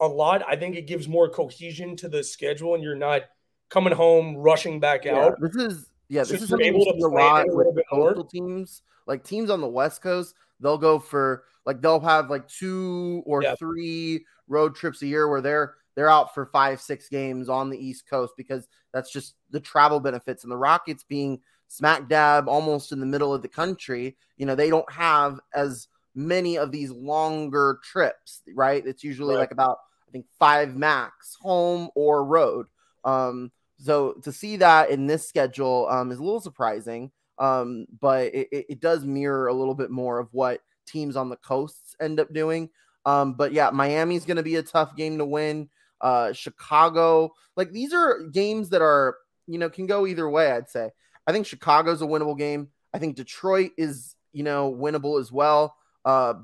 a 0.00 0.08
lot. 0.08 0.42
I 0.46 0.56
think 0.56 0.74
it 0.76 0.86
gives 0.86 1.06
more 1.06 1.28
cohesion 1.28 1.94
to 1.96 2.08
the 2.08 2.24
schedule, 2.24 2.74
and 2.74 2.82
you're 2.82 2.96
not 2.96 3.22
coming 3.68 3.92
home 3.92 4.36
rushing 4.36 4.80
back 4.80 5.04
yeah, 5.04 5.18
out. 5.18 5.40
This 5.40 5.54
is 5.54 5.90
yeah, 6.08 6.24
this 6.24 6.42
is 6.42 6.48
something 6.48 6.66
able 6.66 6.84
to 6.84 6.90
a 6.90 7.08
lot 7.08 7.46
with 7.48 7.78
coastal 7.88 8.24
teams. 8.24 8.82
Like 9.06 9.22
teams 9.22 9.50
on 9.50 9.60
the 9.60 9.68
West 9.68 10.02
Coast, 10.02 10.34
they'll 10.58 10.78
go 10.78 10.98
for 10.98 11.44
like 11.68 11.82
they'll 11.82 12.00
have 12.00 12.30
like 12.30 12.48
two 12.48 13.22
or 13.26 13.42
three 13.56 14.24
road 14.48 14.74
trips 14.74 15.02
a 15.02 15.06
year 15.06 15.28
where 15.28 15.42
they're 15.42 15.74
they're 15.94 16.08
out 16.08 16.32
for 16.32 16.46
five, 16.46 16.80
six 16.80 17.10
games 17.10 17.50
on 17.50 17.68
the 17.68 17.76
East 17.76 18.08
Coast 18.08 18.32
because 18.38 18.66
that's 18.94 19.12
just 19.12 19.34
the 19.50 19.60
travel 19.60 20.00
benefits. 20.00 20.44
And 20.44 20.50
the 20.50 20.56
Rockets 20.56 21.04
being 21.04 21.40
smack 21.66 22.08
dab 22.08 22.48
almost 22.48 22.90
in 22.92 23.00
the 23.00 23.06
middle 23.06 23.34
of 23.34 23.42
the 23.42 23.48
country, 23.48 24.16
you 24.38 24.46
know, 24.46 24.54
they 24.54 24.70
don't 24.70 24.90
have 24.90 25.40
as 25.54 25.88
many 26.14 26.56
of 26.56 26.72
these 26.72 26.90
longer 26.90 27.80
trips, 27.84 28.40
right? 28.54 28.86
It's 28.86 29.04
usually 29.04 29.34
right. 29.34 29.40
like 29.40 29.50
about 29.50 29.76
I 30.08 30.10
think 30.10 30.24
five 30.38 30.74
max, 30.74 31.36
home 31.38 31.90
or 31.94 32.24
road. 32.24 32.68
Um, 33.04 33.52
so 33.78 34.14
to 34.22 34.32
see 34.32 34.56
that 34.56 34.88
in 34.88 35.06
this 35.06 35.28
schedule 35.28 35.86
um, 35.90 36.12
is 36.12 36.18
a 36.18 36.22
little 36.22 36.40
surprising, 36.40 37.10
um, 37.38 37.84
but 38.00 38.34
it, 38.34 38.48
it, 38.50 38.80
does 38.80 39.04
mirror 39.04 39.48
a 39.48 39.52
little 39.52 39.74
bit 39.74 39.90
more 39.90 40.18
of 40.18 40.28
what 40.32 40.60
teams 40.88 41.16
on 41.16 41.28
the 41.28 41.36
coasts 41.36 41.96
end 42.00 42.20
up 42.20 42.32
doing. 42.32 42.70
Um, 43.04 43.34
but 43.34 43.52
yeah, 43.52 43.70
Miami's 43.70 44.24
going 44.24 44.36
to 44.36 44.42
be 44.42 44.56
a 44.56 44.62
tough 44.62 44.96
game 44.96 45.18
to 45.18 45.24
win. 45.24 45.68
Uh, 46.00 46.32
Chicago, 46.32 47.32
like 47.56 47.72
these 47.72 47.92
are 47.92 48.28
games 48.28 48.68
that 48.70 48.82
are 48.82 49.16
you 49.46 49.58
know 49.58 49.70
can 49.70 49.86
go 49.86 50.06
either 50.06 50.28
way. 50.28 50.50
I'd 50.50 50.68
say. 50.68 50.90
I 51.26 51.32
think 51.32 51.46
Chicago's 51.46 52.02
a 52.02 52.06
winnable 52.06 52.38
game. 52.38 52.68
I 52.94 52.98
think 52.98 53.16
Detroit 53.16 53.72
is 53.76 54.14
you 54.32 54.42
know 54.42 54.72
winnable 54.72 55.20
as 55.20 55.32
well. 55.32 55.76
Uh, 56.04 56.34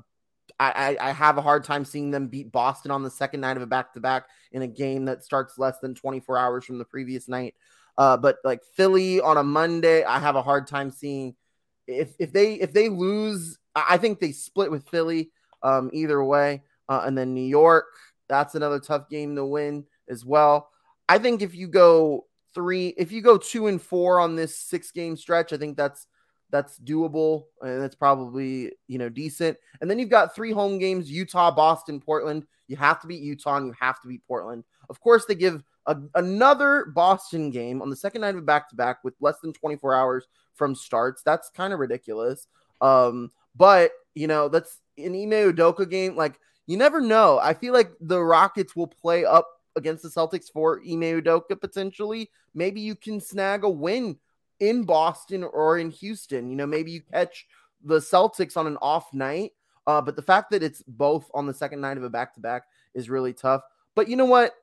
I, 0.59 0.95
I, 1.01 1.11
have 1.11 1.37
a 1.37 1.41
hard 1.41 1.63
time 1.63 1.83
seeing 1.85 2.11
them 2.11 2.27
beat 2.27 2.51
Boston 2.51 2.91
on 2.91 3.03
the 3.03 3.09
second 3.09 3.41
night 3.41 3.57
of 3.57 3.63
a 3.63 3.67
back 3.67 3.93
to 3.93 3.99
back 3.99 4.27
in 4.51 4.61
a 4.61 4.67
game 4.67 5.05
that 5.05 5.23
starts 5.23 5.57
less 5.57 5.79
than 5.79 5.95
24 5.95 6.37
hours 6.37 6.63
from 6.63 6.77
the 6.77 6.85
previous 6.85 7.27
night. 7.27 7.55
Uh, 7.97 8.15
but 8.15 8.37
like 8.43 8.63
Philly 8.75 9.19
on 9.19 9.37
a 9.37 9.43
Monday, 9.43 10.03
I 10.03 10.19
have 10.19 10.35
a 10.35 10.41
hard 10.41 10.67
time 10.67 10.91
seeing 10.91 11.35
if 11.87 12.13
if 12.19 12.31
they 12.31 12.55
if 12.55 12.73
they 12.73 12.89
lose. 12.89 13.57
I 13.75 13.97
think 13.97 14.19
they 14.19 14.31
split 14.31 14.71
with 14.71 14.87
Philly 14.87 15.31
um, 15.63 15.89
either 15.93 16.23
way, 16.23 16.63
uh, 16.87 17.03
and 17.05 17.17
then 17.17 17.33
New 17.33 17.41
York. 17.41 17.85
That's 18.27 18.55
another 18.55 18.79
tough 18.79 19.09
game 19.09 19.35
to 19.35 19.45
win 19.45 19.85
as 20.09 20.25
well. 20.25 20.69
I 21.07 21.17
think 21.17 21.41
if 21.41 21.53
you 21.53 21.67
go 21.67 22.25
three, 22.53 22.93
if 22.97 23.11
you 23.11 23.21
go 23.21 23.37
two 23.37 23.67
and 23.67 23.81
four 23.81 24.19
on 24.19 24.35
this 24.35 24.57
six 24.57 24.91
game 24.91 25.17
stretch, 25.17 25.53
I 25.53 25.57
think 25.57 25.77
that's 25.77 26.07
that's 26.51 26.79
doable 26.79 27.45
and 27.61 27.81
that's 27.81 27.95
probably 27.95 28.71
you 28.87 28.97
know 28.97 29.09
decent. 29.09 29.57
And 29.81 29.89
then 29.89 29.99
you've 29.99 30.09
got 30.09 30.33
three 30.33 30.51
home 30.51 30.79
games: 30.79 31.11
Utah, 31.11 31.51
Boston, 31.51 31.99
Portland. 31.99 32.45
You 32.67 32.77
have 32.77 32.99
to 33.01 33.07
beat 33.07 33.21
Utah 33.21 33.57
and 33.57 33.67
you 33.67 33.73
have 33.79 34.01
to 34.01 34.07
beat 34.07 34.25
Portland. 34.27 34.63
Of 34.89 34.99
course, 34.99 35.25
they 35.25 35.35
give 35.35 35.63
a, 35.85 35.97
another 36.15 36.85
Boston 36.95 37.51
game 37.51 37.81
on 37.81 37.89
the 37.89 37.95
second 37.95 38.21
night 38.21 38.35
of 38.35 38.37
a 38.37 38.41
back 38.41 38.69
to 38.69 38.75
back 38.75 39.03
with 39.03 39.13
less 39.19 39.39
than 39.41 39.53
24 39.53 39.93
hours 39.93 40.27
from 40.55 40.73
starts. 40.73 41.21
That's 41.23 41.49
kind 41.49 41.73
of 41.73 41.79
ridiculous. 41.79 42.47
Um, 42.81 43.31
but 43.55 43.91
you 44.13 44.27
know 44.27 44.49
that's 44.49 44.79
an 44.97 45.13
Ime 45.13 45.53
Udoka 45.53 45.89
game. 45.89 46.15
Like 46.15 46.39
you 46.67 46.77
never 46.77 47.01
know. 47.01 47.39
I 47.41 47.53
feel 47.53 47.73
like 47.73 47.91
the 48.01 48.21
Rockets 48.21 48.75
will 48.75 48.87
play 48.87 49.25
up 49.25 49.47
against 49.75 50.03
the 50.03 50.09
Celtics 50.09 50.51
for 50.51 50.79
Ime 50.79 51.21
Udoka 51.21 51.59
potentially. 51.59 52.29
Maybe 52.53 52.81
you 52.81 52.95
can 52.95 53.19
snag 53.19 53.63
a 53.63 53.69
win 53.69 54.17
in 54.59 54.83
Boston 54.83 55.43
or 55.43 55.77
in 55.77 55.91
Houston. 55.91 56.49
You 56.49 56.55
know, 56.55 56.65
maybe 56.65 56.91
you 56.91 57.01
catch 57.01 57.45
the 57.83 57.99
Celtics 57.99 58.57
on 58.57 58.67
an 58.67 58.77
off 58.81 59.13
night. 59.13 59.51
Uh, 59.87 60.01
but 60.01 60.15
the 60.15 60.21
fact 60.21 60.49
that 60.51 60.63
it's 60.63 60.81
both 60.87 61.29
on 61.33 61.45
the 61.45 61.53
second 61.53 61.79
night 61.79 61.97
of 61.97 62.03
a 62.03 62.09
back 62.09 62.33
to 62.33 62.39
back 62.39 62.63
is 62.95 63.09
really 63.09 63.33
tough. 63.33 63.61
But 63.95 64.09
you 64.09 64.15
know 64.15 64.25
what? 64.25 64.53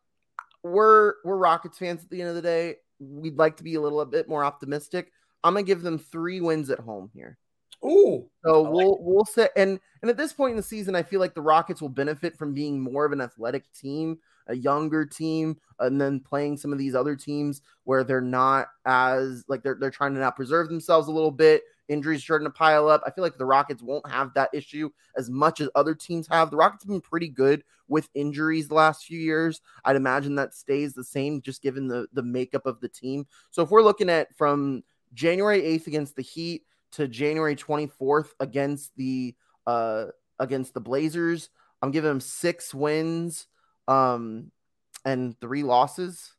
We're 0.64 1.14
we're 1.24 1.36
Rockets 1.36 1.78
fans 1.78 2.02
at 2.02 2.10
the 2.10 2.20
end 2.20 2.30
of 2.30 2.36
the 2.36 2.42
day. 2.42 2.76
We'd 2.98 3.38
like 3.38 3.56
to 3.58 3.64
be 3.64 3.74
a 3.74 3.80
little 3.80 4.04
bit 4.04 4.28
more 4.28 4.44
optimistic. 4.44 5.12
I'm 5.44 5.54
gonna 5.54 5.64
give 5.64 5.82
them 5.82 5.98
three 5.98 6.40
wins 6.40 6.70
at 6.70 6.80
home 6.80 7.10
here. 7.14 7.38
Ooh. 7.84 8.28
So 8.44 8.62
like 8.62 8.72
we'll 8.72 8.94
it. 8.94 9.02
we'll 9.02 9.24
say 9.24 9.48
and 9.56 9.80
and 10.02 10.10
at 10.10 10.16
this 10.16 10.32
point 10.32 10.52
in 10.52 10.56
the 10.56 10.62
season, 10.62 10.94
I 10.94 11.02
feel 11.02 11.20
like 11.20 11.34
the 11.34 11.42
Rockets 11.42 11.80
will 11.80 11.88
benefit 11.88 12.36
from 12.36 12.54
being 12.54 12.80
more 12.80 13.04
of 13.04 13.12
an 13.12 13.20
athletic 13.20 13.72
team 13.72 14.18
a 14.46 14.56
younger 14.56 15.04
team 15.04 15.56
and 15.78 16.00
then 16.00 16.20
playing 16.20 16.56
some 16.56 16.72
of 16.72 16.78
these 16.78 16.94
other 16.94 17.16
teams 17.16 17.62
where 17.84 18.04
they're 18.04 18.20
not 18.20 18.68
as 18.84 19.44
like 19.48 19.62
they're 19.62 19.76
they're 19.78 19.90
trying 19.90 20.14
to 20.14 20.20
now 20.20 20.30
preserve 20.30 20.68
themselves 20.68 21.08
a 21.08 21.12
little 21.12 21.30
bit. 21.30 21.62
Injuries 21.88 22.22
starting 22.22 22.46
to 22.46 22.52
pile 22.52 22.88
up. 22.88 23.02
I 23.06 23.10
feel 23.10 23.22
like 23.22 23.36
the 23.36 23.44
Rockets 23.44 23.82
won't 23.82 24.08
have 24.08 24.32
that 24.34 24.50
issue 24.54 24.88
as 25.16 25.28
much 25.28 25.60
as 25.60 25.68
other 25.74 25.94
teams 25.94 26.26
have. 26.28 26.50
The 26.50 26.56
Rockets 26.56 26.84
have 26.84 26.90
been 26.90 27.00
pretty 27.00 27.28
good 27.28 27.64
with 27.88 28.08
injuries 28.14 28.68
the 28.68 28.74
last 28.74 29.04
few 29.04 29.18
years. 29.18 29.60
I'd 29.84 29.96
imagine 29.96 30.36
that 30.36 30.54
stays 30.54 30.94
the 30.94 31.04
same 31.04 31.42
just 31.42 31.62
given 31.62 31.88
the 31.88 32.06
the 32.12 32.22
makeup 32.22 32.66
of 32.66 32.80
the 32.80 32.88
team. 32.88 33.26
So 33.50 33.62
if 33.62 33.70
we're 33.70 33.82
looking 33.82 34.08
at 34.08 34.34
from 34.36 34.84
January 35.12 35.60
8th 35.62 35.86
against 35.88 36.16
the 36.16 36.22
Heat 36.22 36.62
to 36.92 37.08
January 37.08 37.56
24th 37.56 38.28
against 38.40 38.96
the 38.96 39.34
uh 39.66 40.06
against 40.38 40.74
the 40.74 40.80
Blazers, 40.80 41.50
I'm 41.80 41.90
giving 41.90 42.08
them 42.08 42.20
6 42.20 42.74
wins 42.74 43.46
um, 43.88 44.50
and 45.04 45.38
three 45.40 45.62
losses. 45.62 46.32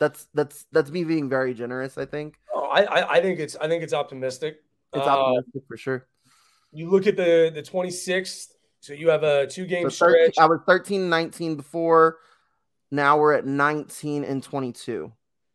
That's 0.00 0.26
that's 0.34 0.66
that's 0.72 0.90
me 0.90 1.04
being 1.04 1.28
very 1.28 1.54
generous. 1.54 1.96
I 1.96 2.04
think. 2.04 2.36
Oh, 2.52 2.64
I 2.64 3.16
I 3.16 3.20
think 3.20 3.38
it's 3.38 3.56
I 3.56 3.68
think 3.68 3.82
it's 3.82 3.92
optimistic. 3.92 4.58
It's 4.92 5.06
optimistic 5.06 5.62
uh, 5.62 5.66
for 5.68 5.76
sure. 5.76 6.06
You 6.72 6.90
look 6.90 7.06
at 7.06 7.16
the 7.16 7.50
the 7.54 7.62
26th. 7.62 8.48
So 8.80 8.92
you 8.92 9.08
have 9.08 9.22
a 9.22 9.46
two 9.46 9.66
game 9.66 9.88
so 9.88 10.06
13, 10.06 10.32
stretch. 10.32 10.34
I 10.38 10.46
was 10.46 10.60
13 10.66 11.08
19 11.08 11.56
before. 11.56 12.18
Now 12.90 13.18
we're 13.18 13.32
at 13.32 13.46
19 13.46 14.24
and 14.24 14.42
22. 14.42 15.10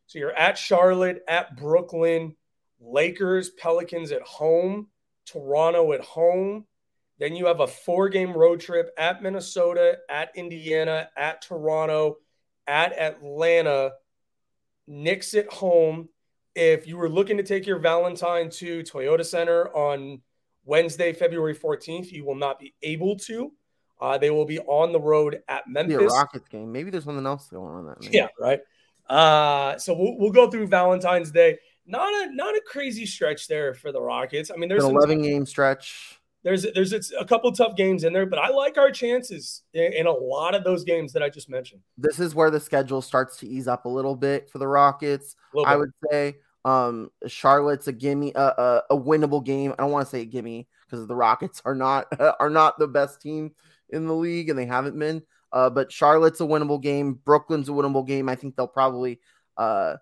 So 0.08 0.20
you're 0.20 0.36
at 0.36 0.58
Charlotte, 0.58 1.24
at 1.28 1.56
Brooklyn, 1.56 2.36
Lakers, 2.80 3.50
Pelicans 3.52 4.12
at 4.12 4.22
home, 4.22 4.88
Toronto 5.26 5.94
at 5.94 6.02
home, 6.02 6.66
then 7.20 7.36
you 7.36 7.46
have 7.48 7.60
a 7.60 7.68
four 7.68 8.10
game 8.10 8.34
road 8.34 8.62
trip 8.62 8.92
at 8.98 9.22
Minnesota, 9.22 9.98
at 10.10 10.32
Indiana, 10.36 11.10
at 11.18 11.42
Toronto, 11.42 12.18
at 12.66 12.98
Atlanta, 12.98 13.92
Knicks 14.88 15.34
at 15.34 15.52
home. 15.52 16.10
If 16.56 16.88
you 16.88 16.98
were 16.98 17.10
looking 17.10 17.38
to 17.38 17.44
take 17.44 17.68
your 17.68 17.80
Valentine 17.80 18.50
to 18.52 18.82
Toyota 18.84 19.26
Center 19.26 19.68
on 19.76 20.22
Wednesday, 20.66 21.14
February 21.14 21.56
14th, 21.56 22.12
you 22.12 22.26
will 22.26 22.36
not 22.36 22.60
be 22.60 22.74
able 22.82 23.18
to. 23.20 23.52
Uh, 24.02 24.18
they 24.18 24.30
will 24.30 24.46
be 24.46 24.60
on 24.60 24.94
the 24.94 25.00
road 25.00 25.42
at 25.50 25.68
Memphis. 25.68 25.98
Maybe 25.98 26.06
a 26.06 26.08
Rockets 26.08 26.48
game. 26.48 26.72
Maybe 26.72 26.90
there's 26.90 27.04
something 27.04 27.26
else 27.26 27.50
going 27.50 27.76
on 27.76 27.86
that. 27.88 28.02
Maybe. 28.02 28.16
Yeah, 28.16 28.28
right. 28.40 28.62
Uh, 29.10 29.78
so 29.78 29.94
we'll, 29.94 30.18
we'll 30.18 30.32
go 30.32 30.50
through 30.50 30.68
Valentine's 30.68 31.32
Day. 31.32 31.58
Not 31.90 32.14
a 32.14 32.34
not 32.34 32.56
a 32.56 32.62
crazy 32.66 33.06
stretch 33.06 33.48
there 33.48 33.74
for 33.74 33.92
the 33.92 34.02
Rockets. 34.02 34.52
I 34.52 34.56
mean, 34.56 34.70
there's 34.70 34.84
an 34.84 34.92
11 34.96 35.22
game 35.24 35.46
stretch 35.46 36.20
there's 36.44 36.66
there's 36.74 36.94
a 37.20 37.26
couple 37.26 37.52
tough 37.52 37.76
games 37.76 38.04
in 38.04 38.14
there, 38.14 38.26
but 38.26 38.40
I 38.40 38.50
like 38.50 38.78
our 38.78 38.92
chances 38.92 39.64
in, 39.74 39.94
in, 39.94 40.08
a 40.08 40.12
lot 40.12 40.56
of 40.56 40.64
those 40.64 40.84
games 40.84 41.12
that 41.14 41.22
I 41.22 41.30
just 41.30 41.50
mentioned. 41.50 41.82
This 41.98 42.20
is 42.20 42.34
where 42.34 42.50
the 42.50 42.60
schedule 42.60 43.02
starts 43.02 43.38
to 43.38 43.48
ease 43.48 43.68
up 43.68 43.86
a 43.86 43.90
little 43.90 44.16
bit 44.16 44.50
for 44.50 44.58
the 44.58 44.68
Rockets. 44.68 45.36
I 45.66 45.76
would 45.76 45.92
say 46.10 46.38
um, 46.64 47.12
Charlotte's 47.28 47.90
a 47.90 47.94
gimme, 47.94 48.34
uh, 48.36 48.42
uh, 48.52 48.82
a 48.90 48.98
winnable 48.98 49.44
game. 49.44 49.74
I 49.74 49.84
don't 49.84 49.92
want 49.92 50.06
to 50.06 50.10
say 50.10 50.22
a 50.22 50.26
gimme 50.26 50.68
because 50.86 51.06
the 51.08 51.16
Rockets 51.16 51.62
are 51.66 51.76
not 51.76 52.08
are 52.40 52.50
not 52.50 52.80
the 52.80 52.88
best 52.88 53.22
team 53.22 53.52
in 53.90 54.08
the 54.08 54.16
league 54.16 54.50
and 54.50 54.58
they 54.58 54.66
haven't 54.66 54.98
been. 54.98 55.22
Uh, 55.52 55.70
but 55.70 55.92
Charlotte's 55.92 56.40
a 56.40 56.46
winnable 56.46 56.82
game. 56.82 57.20
Brooklyn's 57.26 57.68
a 57.68 57.74
winnable 57.74 58.08
game. 58.08 58.30
I 58.30 58.36
think 58.36 58.56
they'll 58.56 58.68
probably 58.68 59.20
uh, 59.58 59.96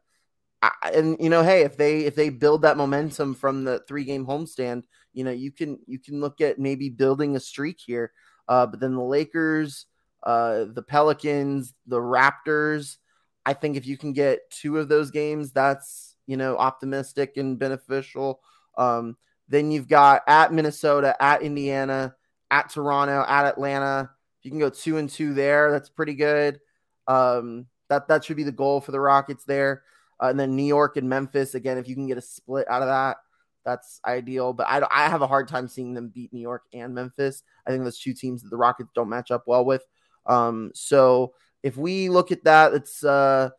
I, 0.61 0.71
and 0.93 1.17
you 1.19 1.29
know, 1.29 1.43
hey, 1.43 1.61
if 1.61 1.77
they 1.77 2.01
if 2.01 2.15
they 2.15 2.29
build 2.29 2.63
that 2.63 2.77
momentum 2.77 3.35
from 3.35 3.63
the 3.63 3.79
three 3.87 4.03
game 4.03 4.25
homestand, 4.25 4.83
you 5.13 5.23
know, 5.23 5.31
you 5.31 5.51
can 5.51 5.79
you 5.85 5.99
can 5.99 6.19
look 6.19 6.41
at 6.41 6.59
maybe 6.59 6.89
building 6.89 7.35
a 7.35 7.39
streak 7.39 7.79
here. 7.79 8.11
Uh, 8.47 8.65
but 8.65 8.79
then 8.79 8.95
the 8.95 9.03
Lakers, 9.03 9.85
uh, 10.23 10.65
the 10.73 10.81
Pelicans, 10.81 11.73
the 11.85 11.99
Raptors. 11.99 12.97
I 13.45 13.53
think 13.53 13.77
if 13.77 13.85
you 13.85 13.97
can 13.97 14.13
get 14.13 14.49
two 14.49 14.77
of 14.77 14.89
those 14.89 15.11
games, 15.11 15.51
that's 15.51 16.15
you 16.25 16.37
know 16.37 16.57
optimistic 16.57 17.37
and 17.37 17.59
beneficial. 17.59 18.41
Um, 18.77 19.17
then 19.47 19.71
you've 19.71 19.87
got 19.87 20.23
at 20.27 20.53
Minnesota, 20.53 21.15
at 21.21 21.41
Indiana, 21.41 22.15
at 22.51 22.69
Toronto, 22.69 23.23
at 23.27 23.45
Atlanta. 23.45 24.09
If 24.39 24.45
you 24.45 24.51
can 24.51 24.59
go 24.59 24.69
two 24.69 24.97
and 24.97 25.09
two 25.09 25.33
there, 25.33 25.71
that's 25.71 25.89
pretty 25.89 26.15
good. 26.15 26.59
Um, 27.07 27.67
that 27.89 28.07
that 28.07 28.25
should 28.25 28.37
be 28.37 28.43
the 28.43 28.51
goal 28.51 28.81
for 28.81 28.91
the 28.91 28.99
Rockets 28.99 29.45
there. 29.45 29.83
Uh, 30.21 30.27
and 30.27 30.39
then 30.39 30.55
New 30.55 30.63
York 30.63 30.97
and 30.97 31.09
Memphis 31.09 31.55
again. 31.55 31.77
If 31.77 31.87
you 31.87 31.95
can 31.95 32.07
get 32.07 32.17
a 32.17 32.21
split 32.21 32.67
out 32.69 32.81
of 32.81 32.87
that, 32.87 33.17
that's 33.65 33.99
ideal. 34.05 34.53
But 34.53 34.67
I 34.67 34.81
I 34.91 35.09
have 35.09 35.21
a 35.21 35.27
hard 35.27 35.47
time 35.47 35.67
seeing 35.67 35.93
them 35.93 36.09
beat 36.09 36.33
New 36.33 36.41
York 36.41 36.63
and 36.73 36.93
Memphis. 36.93 37.43
I 37.65 37.71
think 37.71 37.83
those 37.83 37.99
two 37.99 38.13
teams 38.13 38.43
that 38.43 38.49
the 38.49 38.57
Rockets 38.57 38.89
don't 38.95 39.09
match 39.09 39.31
up 39.31 39.43
well 39.45 39.65
with. 39.65 39.83
Um, 40.25 40.71
so 40.73 41.33
if 41.63 41.77
we 41.77 42.09
look 42.09 42.31
at 42.31 42.43
that, 42.45 42.73
it's 42.73 43.03
uh 43.03 43.49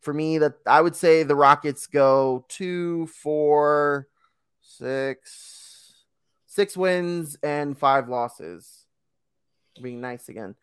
for 0.00 0.14
me 0.14 0.38
that 0.38 0.54
I 0.66 0.80
would 0.80 0.94
say 0.94 1.22
the 1.22 1.34
Rockets 1.34 1.86
go 1.86 2.44
two, 2.48 3.06
four, 3.08 4.08
six, 4.60 5.94
six 6.46 6.76
wins 6.76 7.36
and 7.42 7.76
five 7.76 8.08
losses. 8.08 8.86
Being 9.82 10.00
nice 10.00 10.28
again. 10.28 10.54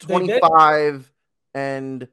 25 0.00 1.10
and 1.54 2.08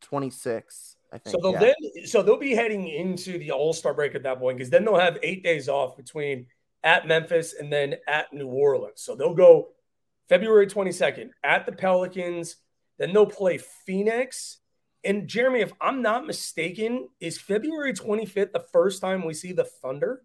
26. 0.00 0.93
I 1.14 1.18
think. 1.18 1.32
So 1.32 1.40
they'll 1.40 1.62
yeah. 1.62 1.72
then 1.94 2.06
so 2.06 2.22
they'll 2.22 2.36
be 2.36 2.54
heading 2.54 2.88
into 2.88 3.38
the 3.38 3.52
All 3.52 3.72
Star 3.72 3.94
break 3.94 4.14
at 4.14 4.24
that 4.24 4.40
point 4.40 4.58
because 4.58 4.68
then 4.68 4.84
they'll 4.84 4.98
have 4.98 5.18
eight 5.22 5.44
days 5.44 5.68
off 5.68 5.96
between 5.96 6.46
at 6.82 7.06
Memphis 7.06 7.54
and 7.58 7.72
then 7.72 7.94
at 8.08 8.32
New 8.32 8.48
Orleans. 8.48 9.00
So 9.00 9.14
they'll 9.14 9.34
go 9.34 9.68
February 10.28 10.66
22nd 10.66 11.30
at 11.44 11.66
the 11.66 11.72
Pelicans. 11.72 12.56
Then 12.98 13.12
they'll 13.12 13.26
play 13.26 13.58
Phoenix. 13.86 14.58
And 15.04 15.28
Jeremy, 15.28 15.60
if 15.60 15.72
I'm 15.80 16.02
not 16.02 16.26
mistaken, 16.26 17.08
is 17.20 17.38
February 17.38 17.92
25th 17.92 18.52
the 18.52 18.64
first 18.72 19.00
time 19.00 19.24
we 19.24 19.34
see 19.34 19.52
the 19.52 19.64
Thunder? 19.64 20.22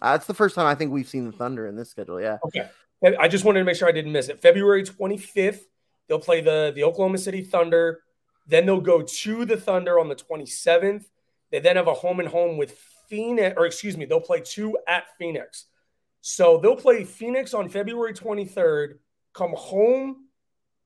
Uh, 0.00 0.12
that's 0.12 0.26
the 0.26 0.34
first 0.34 0.54
time 0.54 0.66
I 0.66 0.74
think 0.74 0.92
we've 0.92 1.08
seen 1.08 1.26
the 1.26 1.32
Thunder 1.32 1.66
in 1.66 1.76
this 1.76 1.90
schedule. 1.90 2.20
Yeah. 2.20 2.38
Okay. 2.44 2.68
I 3.18 3.28
just 3.28 3.44
wanted 3.44 3.60
to 3.60 3.64
make 3.64 3.76
sure 3.76 3.88
I 3.88 3.92
didn't 3.92 4.12
miss 4.12 4.28
it. 4.28 4.40
February 4.40 4.84
25th, 4.84 5.60
they'll 6.06 6.18
play 6.18 6.40
the, 6.40 6.72
the 6.74 6.84
Oklahoma 6.84 7.18
City 7.18 7.42
Thunder. 7.42 8.02
Then 8.46 8.66
they'll 8.66 8.80
go 8.80 9.02
to 9.02 9.44
the 9.44 9.56
Thunder 9.56 10.00
on 10.00 10.08
the 10.08 10.16
27th. 10.16 11.04
They 11.50 11.60
then 11.60 11.76
have 11.76 11.88
a 11.88 11.94
home 11.94 12.20
and 12.20 12.28
home 12.28 12.56
with 12.56 12.72
Phoenix, 13.08 13.54
or 13.56 13.66
excuse 13.66 13.96
me, 13.96 14.04
they'll 14.04 14.20
play 14.20 14.40
two 14.40 14.78
at 14.86 15.04
Phoenix. 15.18 15.66
So 16.20 16.58
they'll 16.58 16.76
play 16.76 17.04
Phoenix 17.04 17.54
on 17.54 17.68
February 17.68 18.14
23rd, 18.14 18.98
come 19.32 19.52
home, 19.56 20.26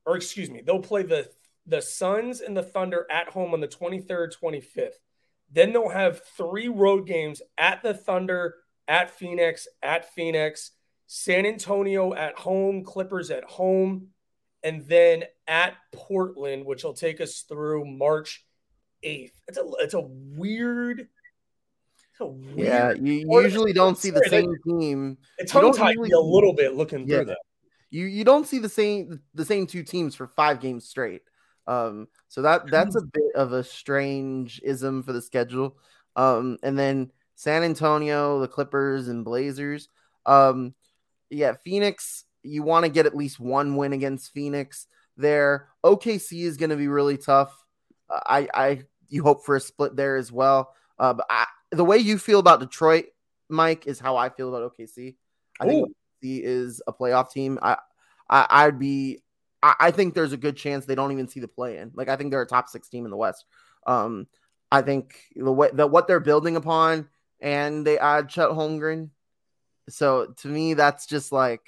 or 0.06 0.16
excuse 0.16 0.50
me, 0.50 0.62
they'll 0.64 0.80
play 0.80 1.02
the 1.02 1.28
the 1.66 1.80
Suns 1.80 2.40
and 2.40 2.56
the 2.56 2.62
Thunder 2.62 3.06
at 3.10 3.28
home 3.30 3.54
on 3.54 3.60
the 3.60 3.68
23rd, 3.68 4.34
25th. 4.38 4.98
Then 5.50 5.72
they'll 5.72 5.88
have 5.88 6.20
three 6.36 6.68
road 6.68 7.06
games 7.06 7.40
at 7.56 7.82
the 7.82 7.94
Thunder, 7.94 8.56
at 8.86 9.10
Phoenix, 9.10 9.66
at 9.82 10.12
Phoenix, 10.12 10.72
San 11.06 11.46
Antonio 11.46 12.12
at 12.12 12.38
home, 12.38 12.84
Clippers 12.84 13.30
at 13.30 13.44
home, 13.44 14.08
and 14.64 14.84
then 14.86 15.24
at 15.46 15.74
Portland, 15.92 16.64
which 16.64 16.82
will 16.82 16.94
take 16.94 17.20
us 17.20 17.42
through 17.42 17.84
March 17.84 18.44
8th. 19.04 19.32
It's 19.46 19.58
a 19.58 19.70
it's 19.78 19.94
a 19.94 20.00
weird. 20.00 21.00
It's 21.00 22.20
a 22.20 22.26
weird 22.26 22.58
yeah, 22.58 22.92
you 22.92 23.26
usually 23.42 23.72
don't 23.72 23.98
see 23.98 24.10
the 24.10 24.24
same 24.28 24.54
team. 24.66 25.18
It's 25.38 25.52
tongue 25.52 25.74
tied 25.74 25.98
me 25.98 26.10
a 26.12 26.18
little 26.18 26.54
bit 26.54 26.74
looking 26.74 27.06
yeah, 27.06 27.18
through 27.18 27.24
that. 27.26 27.38
You 27.90 28.06
you 28.06 28.24
don't 28.24 28.46
see 28.46 28.58
the 28.58 28.68
same 28.68 29.20
the 29.34 29.44
same 29.44 29.66
two 29.66 29.82
teams 29.82 30.14
for 30.14 30.26
five 30.26 30.60
games 30.60 30.88
straight. 30.88 31.22
Um, 31.66 32.08
so 32.28 32.42
that 32.42 32.70
that's 32.70 32.96
a 32.96 33.02
bit 33.12 33.34
of 33.34 33.52
a 33.52 33.62
strange 33.62 34.60
ism 34.64 35.02
for 35.02 35.12
the 35.12 35.22
schedule. 35.22 35.76
Um, 36.16 36.58
and 36.62 36.78
then 36.78 37.12
San 37.34 37.64
Antonio, 37.64 38.40
the 38.40 38.48
Clippers, 38.48 39.08
and 39.08 39.24
Blazers. 39.24 39.88
Um, 40.24 40.74
yeah, 41.30 41.54
Phoenix. 41.64 42.24
You 42.44 42.62
want 42.62 42.84
to 42.84 42.90
get 42.90 43.06
at 43.06 43.16
least 43.16 43.40
one 43.40 43.76
win 43.76 43.92
against 43.92 44.32
Phoenix 44.32 44.86
there. 45.16 45.68
OKC 45.84 46.44
is 46.44 46.56
going 46.56 46.70
to 46.70 46.76
be 46.76 46.88
really 46.88 47.16
tough. 47.16 47.52
Uh, 48.08 48.20
I 48.26 48.48
I 48.54 48.82
you 49.08 49.22
hope 49.22 49.44
for 49.44 49.56
a 49.56 49.60
split 49.60 49.96
there 49.96 50.16
as 50.16 50.30
well. 50.30 50.74
Uh, 50.98 51.14
but 51.14 51.26
I, 51.28 51.46
the 51.72 51.84
way 51.84 51.98
you 51.98 52.18
feel 52.18 52.38
about 52.38 52.60
Detroit, 52.60 53.06
Mike, 53.48 53.86
is 53.86 53.98
how 53.98 54.16
I 54.16 54.28
feel 54.28 54.54
about 54.54 54.72
OKC. 54.72 55.16
I 55.60 55.64
Ooh. 55.64 55.68
think 55.68 55.88
OKC 55.88 56.40
is 56.44 56.82
a 56.86 56.92
playoff 56.92 57.30
team. 57.30 57.58
I, 57.62 57.78
I 58.28 58.46
I'd 58.48 58.78
be 58.78 59.22
I, 59.62 59.90
think 59.92 60.12
there's 60.12 60.32
a 60.32 60.38
good 60.38 60.56
chance 60.56 60.84
they 60.84 60.94
don't 60.94 61.12
even 61.12 61.28
see 61.28 61.40
the 61.40 61.48
play 61.48 61.78
in. 61.78 61.90
Like 61.94 62.08
I 62.08 62.16
think 62.16 62.30
they're 62.30 62.42
a 62.42 62.46
top 62.46 62.68
six 62.68 62.88
team 62.88 63.06
in 63.06 63.10
the 63.10 63.16
West. 63.16 63.46
Um, 63.86 64.26
I 64.70 64.82
think 64.82 65.18
the 65.34 65.52
way 65.52 65.70
that 65.72 65.90
what 65.90 66.06
they're 66.06 66.20
building 66.20 66.56
upon, 66.56 67.08
and 67.40 67.86
they 67.86 67.98
add 67.98 68.28
Chet 68.28 68.50
Holmgren. 68.50 69.10
So 69.88 70.34
to 70.38 70.48
me, 70.48 70.74
that's 70.74 71.06
just 71.06 71.32
like 71.32 71.62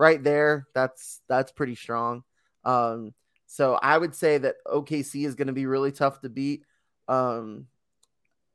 right 0.00 0.22
there. 0.22 0.66
That's 0.74 1.20
that's 1.28 1.52
pretty 1.52 1.76
strong. 1.76 2.24
Um, 2.64 3.14
so 3.46 3.74
I 3.74 3.98
would 3.98 4.14
say 4.14 4.38
that 4.38 4.56
OKC 4.66 5.26
is 5.26 5.34
going 5.34 5.48
to 5.48 5.52
be 5.52 5.66
really 5.66 5.92
tough 5.92 6.20
to 6.22 6.28
beat. 6.28 6.64
Um, 7.06 7.66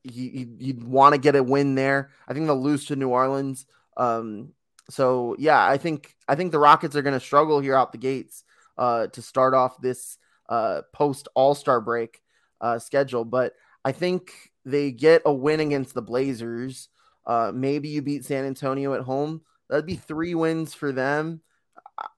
you, 0.04 0.56
you 0.58 0.74
would 0.74 0.84
want 0.84 1.14
to 1.14 1.22
get 1.22 1.36
a 1.36 1.44
win 1.44 1.76
there. 1.76 2.10
I 2.28 2.34
think 2.34 2.48
they'll 2.48 2.62
lose 2.62 2.86
to 2.86 2.96
New 2.96 3.10
Orleans. 3.10 3.66
Um, 3.98 4.54
so 4.90 5.36
yeah, 5.38 5.66
I 5.66 5.78
think 5.78 6.16
I 6.28 6.36
think 6.36 6.52
the 6.52 6.60
Rockets 6.60 6.96
are 6.96 7.02
going 7.02 7.14
to 7.14 7.26
struggle 7.26 7.60
here 7.60 7.76
out 7.76 7.92
the 7.92 7.98
gates 7.98 8.44
uh, 8.78 9.08
to 9.08 9.22
start 9.22 9.54
off 9.54 9.80
this 9.82 10.18
uh, 10.50 10.82
post 10.94 11.28
All 11.36 11.56
Star 11.56 11.80
break 11.80 12.22
uh, 12.60 12.80
schedule. 12.80 13.26
But 13.26 13.54
I 13.84 13.92
think 13.92 14.32
they 14.64 14.92
get 14.92 15.22
a 15.26 15.34
win 15.34 15.60
against 15.60 15.94
the 15.94 16.02
Blazers. 16.02 16.90
Uh, 17.26 17.52
maybe 17.54 17.90
you 17.90 18.02
beat 18.02 18.26
San 18.26 18.46
Antonio 18.46 18.94
at 18.94 19.02
home. 19.02 19.42
That'd 19.70 19.86
be 19.86 19.96
three 19.96 20.36
wins 20.36 20.74
for 20.74 20.92
them. 20.92 21.42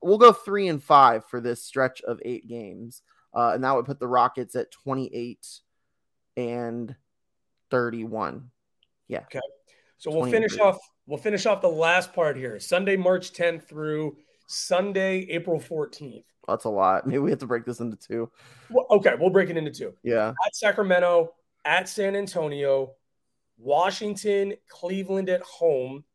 We'll 0.01 0.17
go 0.17 0.33
three 0.33 0.67
and 0.67 0.83
five 0.83 1.25
for 1.25 1.39
this 1.39 1.63
stretch 1.63 2.01
of 2.01 2.19
eight 2.25 2.47
games. 2.47 3.01
Uh, 3.33 3.51
and 3.53 3.63
that 3.63 3.75
would 3.75 3.85
put 3.85 3.99
the 3.99 4.07
Rockets 4.07 4.55
at 4.55 4.71
28 4.71 5.45
and 6.35 6.95
31. 7.69 8.49
Yeah. 9.07 9.19
Okay. 9.19 9.39
So 9.97 10.11
we'll 10.11 10.29
finish 10.29 10.57
off 10.59 10.77
we'll 11.05 11.19
finish 11.19 11.45
off 11.45 11.61
the 11.61 11.69
last 11.69 12.13
part 12.13 12.37
here. 12.37 12.59
Sunday, 12.59 12.97
March 12.97 13.33
10th 13.33 13.67
through 13.67 14.17
Sunday, 14.47 15.27
April 15.29 15.59
14th. 15.59 16.23
That's 16.47 16.65
a 16.65 16.69
lot. 16.69 17.05
Maybe 17.05 17.19
we 17.19 17.29
have 17.29 17.39
to 17.39 17.47
break 17.47 17.65
this 17.65 17.79
into 17.79 17.97
two. 17.97 18.31
Well, 18.69 18.85
okay, 18.89 19.15
we'll 19.19 19.29
break 19.29 19.49
it 19.49 19.57
into 19.57 19.71
two. 19.71 19.93
Yeah. 20.03 20.29
At 20.45 20.55
Sacramento, 20.55 21.33
at 21.65 21.89
San 21.89 22.15
Antonio, 22.15 22.93
Washington, 23.57 24.53
Cleveland 24.69 25.29
at 25.29 25.41
home, 25.41 26.05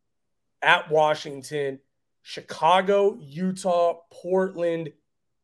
at 0.62 0.90
Washington, 0.90 1.78
Chicago, 2.22 3.18
Utah, 3.20 4.00
Portland, 4.10 4.90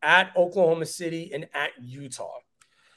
at 0.03 0.31
Oklahoma 0.37 0.87
City, 0.87 1.31
and 1.33 1.49
at 1.55 1.71
Utah. 1.83 2.39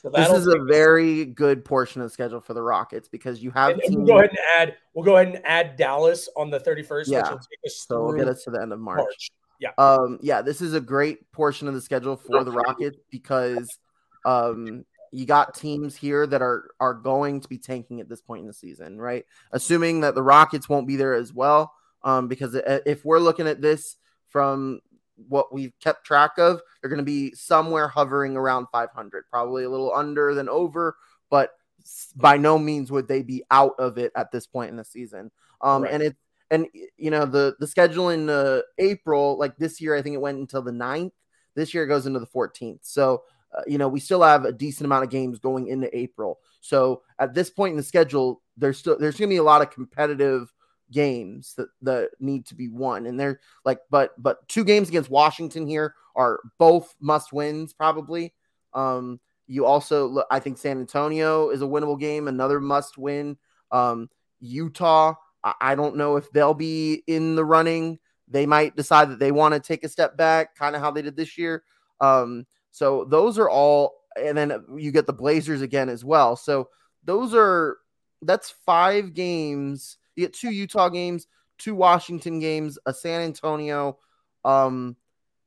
So 0.02 0.10
this 0.10 0.32
is 0.32 0.48
a 0.48 0.58
very 0.68 1.26
good 1.26 1.64
portion 1.64 2.02
of 2.02 2.08
the 2.08 2.10
schedule 2.10 2.42
for 2.42 2.56
the 2.56 2.62
Rockets 2.62 3.08
because 3.08 3.44
you 3.44 3.52
have. 3.52 3.72
And, 3.74 3.82
and 3.84 3.96
we'll 3.98 4.06
go 4.08 4.18
ahead 4.18 4.32
and 4.32 4.40
add. 4.58 4.78
We'll 4.96 5.06
go 5.06 5.18
ahead 5.18 5.36
and 5.36 5.46
add 5.46 5.76
Dallas 5.76 6.28
on 6.36 6.50
the 6.50 6.60
thirty 6.60 6.82
first. 6.82 7.10
Yeah. 7.10 7.38
so 7.68 8.06
we'll 8.06 8.18
get 8.18 8.28
us 8.28 8.44
to 8.46 8.52
the 8.52 8.62
end 8.62 8.74
of 8.74 8.80
March. 8.80 8.98
March. 8.98 9.32
Yeah. 9.60 9.70
Um, 9.78 10.18
yeah, 10.24 10.42
this 10.42 10.60
is 10.60 10.74
a 10.74 10.82
great 10.82 11.32
portion 11.32 11.68
of 11.68 11.76
the 11.76 11.82
schedule 11.82 12.18
for 12.18 12.44
the 12.44 12.52
Rockets 12.52 12.98
because 13.12 13.78
um 14.26 14.86
you 15.12 15.26
got 15.26 15.54
teams 15.54 15.96
here 15.96 16.26
that 16.26 16.42
are 16.42 16.72
are 16.80 16.94
going 16.96 17.42
to 17.42 17.48
be 17.48 17.60
tanking 17.60 18.00
at 18.00 18.10
this 18.10 18.22
point 18.22 18.42
in 18.42 18.48
the 18.48 18.54
season, 18.54 19.00
right? 19.00 19.26
Assuming 19.52 20.02
that 20.02 20.16
the 20.16 20.24
Rockets 20.24 20.68
won't 20.68 20.88
be 20.88 20.96
there 20.96 21.14
as 21.14 21.32
well. 21.32 21.74
Um, 22.04 22.28
because 22.28 22.56
if 22.86 23.06
we're 23.06 23.20
looking 23.20 23.48
at 23.48 23.62
this 23.62 23.98
from 24.28 24.82
what 25.28 25.54
we've 25.54 25.74
kept 25.80 26.06
track 26.06 26.38
of, 26.38 26.62
they're 26.82 26.90
going 26.90 26.98
to 26.98 27.04
be 27.04 27.34
somewhere 27.34 27.88
hovering 27.88 28.36
around 28.36 28.68
500, 28.72 29.26
probably 29.30 29.64
a 29.64 29.70
little 29.70 29.94
under 29.94 30.34
than 30.34 30.50
over, 30.50 30.96
but 31.30 31.52
by 32.16 32.38
no 32.38 32.58
means 32.58 32.92
would 32.92 33.08
they 33.08 33.22
be 33.22 33.44
out 33.52 33.74
of 33.80 33.98
it 33.98 34.12
at 34.16 34.32
this 34.32 34.48
point 34.48 34.70
in 34.70 34.78
the 34.78 34.84
season. 34.84 35.32
Um, 35.62 35.84
right. 35.84 35.94
and 35.94 36.04
it's 36.04 36.18
and 36.50 36.68
you 36.98 37.10
know 37.10 37.26
the 37.26 37.56
the 37.60 37.68
schedule 37.68 38.10
in 38.10 38.30
uh, 38.30 38.62
April, 38.78 39.38
like 39.38 39.58
this 39.58 39.80
year, 39.80 39.96
I 39.96 40.02
think 40.02 40.16
it 40.16 40.22
went 40.22 40.38
until 40.38 40.62
the 40.62 40.72
9th. 40.72 41.14
This 41.56 41.74
year 41.74 41.84
it 41.84 41.88
goes 41.88 42.06
into 42.06 42.20
the 42.20 42.28
14th. 42.28 42.80
So 42.82 43.24
uh, 43.58 43.62
you 43.66 43.78
know 43.78 43.88
we 43.88 44.00
still 44.00 44.22
have 44.22 44.46
a 44.46 44.52
decent 44.52 44.86
amount 44.86 45.06
of 45.06 45.10
games 45.10 45.40
going 45.40 45.68
into 45.68 45.96
April. 45.98 46.40
So 46.60 47.04
at 47.20 47.34
this 47.34 47.50
point 47.50 47.72
in 47.72 47.78
the 47.78 47.84
schedule, 47.84 48.42
there's 48.58 48.78
still 48.78 48.98
there's 49.00 49.18
going 49.18 49.30
to 49.30 49.34
be 49.34 49.38
a 49.38 49.44
lot 49.44 49.62
of 49.62 49.72
competitive 49.72 50.52
games 50.92 51.54
that 51.56 51.70
that 51.82 52.10
need 52.20 52.46
to 52.48 52.56
be 52.56 52.68
won, 52.70 53.06
and 53.06 53.20
they're 53.20 53.40
like, 53.66 53.80
but 53.90 54.22
but 54.22 54.48
two 54.48 54.64
games 54.64 54.90
against 54.90 55.10
Washington 55.10 55.68
here 55.68 55.96
are 56.16 56.40
both 56.58 56.96
must 57.00 57.34
wins 57.34 57.74
probably. 57.74 58.34
Um, 58.74 59.20
you 59.48 59.66
also, 59.66 60.24
I 60.32 60.40
think 60.40 60.58
San 60.58 60.80
Antonio 60.80 61.50
is 61.50 61.62
a 61.62 61.66
winnable 61.66 62.00
game, 62.00 62.28
another 62.28 62.60
must 62.62 62.98
win. 62.98 63.38
Um, 63.72 64.10
Utah 64.40 65.16
I 65.44 65.76
don't 65.76 65.96
know 65.96 66.18
if 66.18 66.32
they'll 66.32 66.54
be 66.54 67.04
in 67.08 67.36
the 67.36 67.46
running. 67.46 68.00
They 68.28 68.46
might 68.46 68.76
decide 68.76 69.10
that 69.10 69.20
they 69.20 69.32
want 69.32 69.54
to 69.54 69.60
take 69.60 69.84
a 69.84 69.90
step 69.90 70.16
back, 70.16 70.56
kind 70.56 70.76
of 70.76 70.82
how 70.82 70.92
they 70.92 71.02
did 71.02 71.16
this 71.16 71.38
year. 71.38 71.64
Um, 72.00 72.46
so 72.72 73.06
those 73.06 73.40
are 73.40 73.50
all, 73.50 73.94
and 74.22 74.38
then 74.38 74.64
you 74.78 74.92
get 74.92 75.08
the 75.08 75.14
Blazers 75.14 75.62
again 75.62 75.90
as 75.90 76.06
well. 76.06 76.36
So 76.36 76.70
those 77.04 77.34
are 77.34 77.78
that's 78.22 78.52
five 78.66 79.14
games. 79.14 79.98
You 80.16 80.26
get 80.26 80.34
two 80.34 80.52
Utah 80.52 80.90
games, 80.90 81.28
two 81.58 81.76
Washington 81.76 82.40
games, 82.40 82.78
a 82.86 82.94
San 82.94 83.22
Antonio, 83.22 83.98
um, 84.44 84.96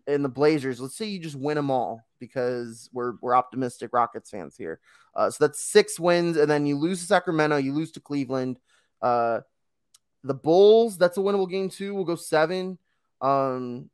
and 0.06 0.24
the 0.24 0.28
Blazers. 0.28 0.80
Let's 0.80 0.96
say 0.96 1.06
you 1.06 1.18
just 1.18 1.36
win 1.36 1.56
them 1.56 1.70
all 1.70 2.02
because 2.18 2.88
we're 2.92 3.14
we're 3.20 3.36
optimistic 3.36 3.92
Rockets 3.92 4.30
fans 4.30 4.56
here. 4.56 4.80
Uh, 5.14 5.30
so 5.30 5.46
that's 5.46 5.60
six 5.60 5.98
wins, 5.98 6.36
and 6.36 6.50
then 6.50 6.66
you 6.66 6.76
lose 6.76 7.00
to 7.00 7.06
Sacramento, 7.06 7.56
you 7.56 7.72
lose 7.72 7.92
to 7.92 8.00
Cleveland. 8.00 8.58
Uh, 9.00 9.40
the 10.22 10.34
Bulls, 10.34 10.96
that's 10.96 11.18
a 11.18 11.20
winnable 11.20 11.50
game 11.50 11.68
too. 11.68 11.94
We'll 11.94 12.04
go 12.04 12.16
seven. 12.16 12.78
Um, 13.20 13.90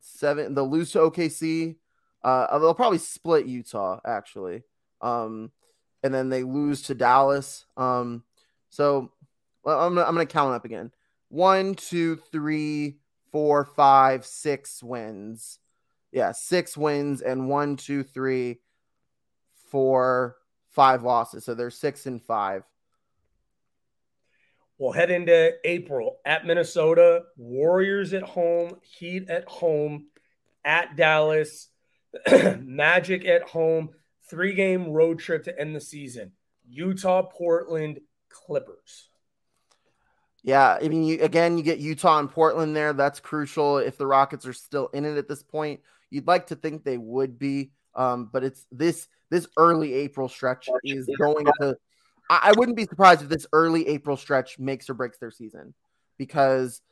seven. 0.00 0.54
They'll 0.54 0.70
lose 0.70 0.92
to 0.92 0.98
OKC. 0.98 1.76
Uh, 2.22 2.58
they'll 2.58 2.74
probably 2.74 2.98
split 2.98 3.46
Utah 3.46 4.00
actually. 4.04 4.62
Um, 5.02 5.50
and 6.02 6.12
then 6.12 6.30
they 6.30 6.42
lose 6.42 6.82
to 6.82 6.94
Dallas. 6.94 7.66
Um, 7.76 8.24
so 8.70 9.12
I'm 9.66 9.94
gonna, 9.94 10.06
I'm 10.06 10.14
gonna 10.14 10.26
count 10.26 10.54
up 10.54 10.64
again. 10.64 10.90
One, 11.28 11.74
two, 11.74 12.16
three, 12.30 12.98
four, 13.32 13.64
five, 13.64 14.24
six 14.24 14.82
wins. 14.82 15.58
Yeah, 16.12 16.32
six 16.32 16.76
wins 16.76 17.22
and 17.22 17.48
one, 17.48 17.76
two, 17.76 18.04
three, 18.04 18.60
four, 19.70 20.36
five 20.70 21.02
losses. 21.02 21.44
So 21.44 21.54
they're 21.54 21.70
six 21.70 22.06
and 22.06 22.22
five. 22.22 22.62
We'll 24.78 24.92
head 24.92 25.10
into 25.10 25.52
April 25.64 26.18
at 26.24 26.46
Minnesota, 26.46 27.22
Warriors 27.36 28.12
at 28.12 28.24
home, 28.24 28.72
Heat 28.82 29.28
at 29.28 29.48
home, 29.48 30.06
at 30.64 30.96
Dallas, 30.96 31.68
Magic 32.60 33.24
at 33.24 33.42
home, 33.42 33.90
three 34.28 34.52
game 34.52 34.88
road 34.90 35.20
trip 35.20 35.44
to 35.44 35.60
end 35.60 35.74
the 35.74 35.80
season. 35.80 36.32
Utah, 36.68 37.22
Portland, 37.22 38.00
Clippers. 38.28 39.10
Yeah, 40.44 40.78
I 40.80 40.88
mean, 40.88 41.04
you, 41.04 41.20
again, 41.22 41.56
you 41.56 41.64
get 41.64 41.78
Utah 41.78 42.18
and 42.18 42.30
Portland 42.30 42.76
there. 42.76 42.92
That's 42.92 43.18
crucial 43.18 43.78
if 43.78 43.96
the 43.96 44.06
Rockets 44.06 44.46
are 44.46 44.52
still 44.52 44.88
in 44.88 45.06
it 45.06 45.16
at 45.16 45.26
this 45.26 45.42
point. 45.42 45.80
You'd 46.10 46.26
like 46.26 46.48
to 46.48 46.54
think 46.54 46.84
they 46.84 46.98
would 46.98 47.38
be, 47.38 47.70
um, 47.94 48.28
but 48.30 48.44
it's 48.44 48.66
this 48.70 49.08
this 49.30 49.48
early 49.56 49.94
April 49.94 50.28
stretch 50.28 50.68
is 50.84 51.08
going 51.18 51.46
to. 51.60 51.76
I, 52.28 52.40
I 52.42 52.52
wouldn't 52.58 52.76
be 52.76 52.84
surprised 52.84 53.22
if 53.22 53.30
this 53.30 53.46
early 53.54 53.88
April 53.88 54.18
stretch 54.18 54.58
makes 54.58 54.90
or 54.90 54.94
breaks 54.94 55.18
their 55.18 55.30
season, 55.30 55.72
because 56.18 56.82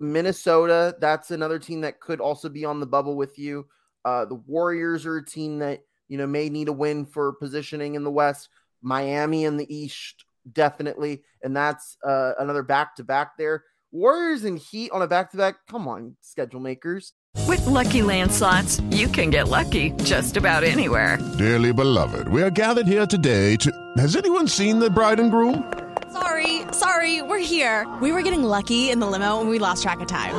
Minnesota, 0.00 0.96
that's 0.98 1.30
another 1.30 1.58
team 1.58 1.82
that 1.82 2.00
could 2.00 2.20
also 2.20 2.48
be 2.48 2.64
on 2.64 2.80
the 2.80 2.86
bubble 2.86 3.14
with 3.14 3.38
you. 3.38 3.66
Uh, 4.06 4.24
the 4.24 4.36
Warriors 4.36 5.04
are 5.04 5.18
a 5.18 5.24
team 5.24 5.58
that 5.58 5.82
you 6.08 6.16
know 6.16 6.26
may 6.26 6.48
need 6.48 6.68
a 6.68 6.72
win 6.72 7.04
for 7.04 7.34
positioning 7.34 7.94
in 7.94 8.04
the 8.04 8.10
West. 8.10 8.48
Miami 8.80 9.44
in 9.44 9.58
the 9.58 9.74
East 9.74 10.24
definitely. 10.50 11.22
And 11.42 11.56
that's 11.56 11.96
uh, 12.04 12.32
another 12.38 12.62
back 12.62 12.96
to 12.96 13.04
back 13.04 13.36
there. 13.38 13.64
Warriors 13.92 14.44
and 14.44 14.58
Heat 14.58 14.90
on 14.92 15.02
a 15.02 15.06
back 15.06 15.30
to 15.30 15.36
back. 15.36 15.56
Come 15.70 15.88
on, 15.88 16.16
schedule 16.20 16.60
makers. 16.60 17.12
With 17.46 17.64
lucky 17.66 18.00
landslots, 18.00 18.82
you 18.94 19.08
can 19.08 19.30
get 19.30 19.48
lucky 19.48 19.90
just 20.02 20.36
about 20.36 20.64
anywhere. 20.64 21.18
Dearly 21.38 21.72
beloved, 21.72 22.28
we 22.28 22.42
are 22.42 22.50
gathered 22.50 22.86
here 22.86 23.06
today 23.06 23.56
to. 23.56 23.70
Has 23.96 24.16
anyone 24.16 24.48
seen 24.48 24.78
the 24.78 24.90
bride 24.90 25.20
and 25.20 25.30
groom? 25.30 25.72
Sorry, 26.12 26.62
sorry, 26.72 27.22
we're 27.22 27.38
here. 27.38 27.86
We 28.00 28.10
were 28.12 28.22
getting 28.22 28.42
lucky 28.42 28.90
in 28.90 29.00
the 29.00 29.06
limo 29.06 29.40
and 29.40 29.50
we 29.50 29.58
lost 29.58 29.82
track 29.82 30.00
of 30.00 30.08
time. 30.08 30.34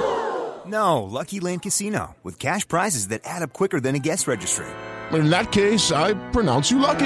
No, 0.66 1.04
Lucky 1.04 1.40
Land 1.40 1.62
Casino, 1.62 2.16
with 2.24 2.40
cash 2.40 2.68
prizes 2.68 3.08
that 3.08 3.22
add 3.24 3.42
up 3.42 3.54
quicker 3.54 3.80
than 3.80 3.96
a 3.96 4.00
guest 4.00 4.28
registry. 4.28 4.66
In 5.14 5.30
that 5.30 5.52
case, 5.54 5.92
I 5.92 6.14
pronounce 6.32 6.70
you 6.70 6.80
lucky. 6.80 7.06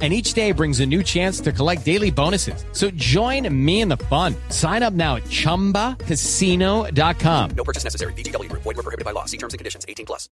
and 0.00 0.14
each 0.14 0.32
day 0.32 0.52
brings 0.52 0.80
a 0.80 0.86
new 0.86 1.02
chance 1.02 1.40
to 1.40 1.52
collect 1.52 1.84
daily 1.84 2.10
bonuses. 2.10 2.64
So 2.72 2.90
join 2.92 3.46
me 3.52 3.82
in 3.82 3.88
the 3.88 3.98
fun. 3.98 4.34
Sign 4.48 4.82
up 4.82 4.94
now 4.94 5.16
at 5.16 5.24
ChumbaCasino.com. 5.24 7.50
No 7.50 7.64
purchase 7.64 7.84
necessary. 7.84 8.14
VGW. 8.14 8.50
Void 8.52 8.64
were 8.64 8.74
prohibited 8.74 9.04
by 9.04 9.10
law. 9.10 9.26
See 9.26 9.36
terms 9.36 9.52
and 9.52 9.58
conditions. 9.58 9.84
18 9.86 10.06
plus. 10.06 10.30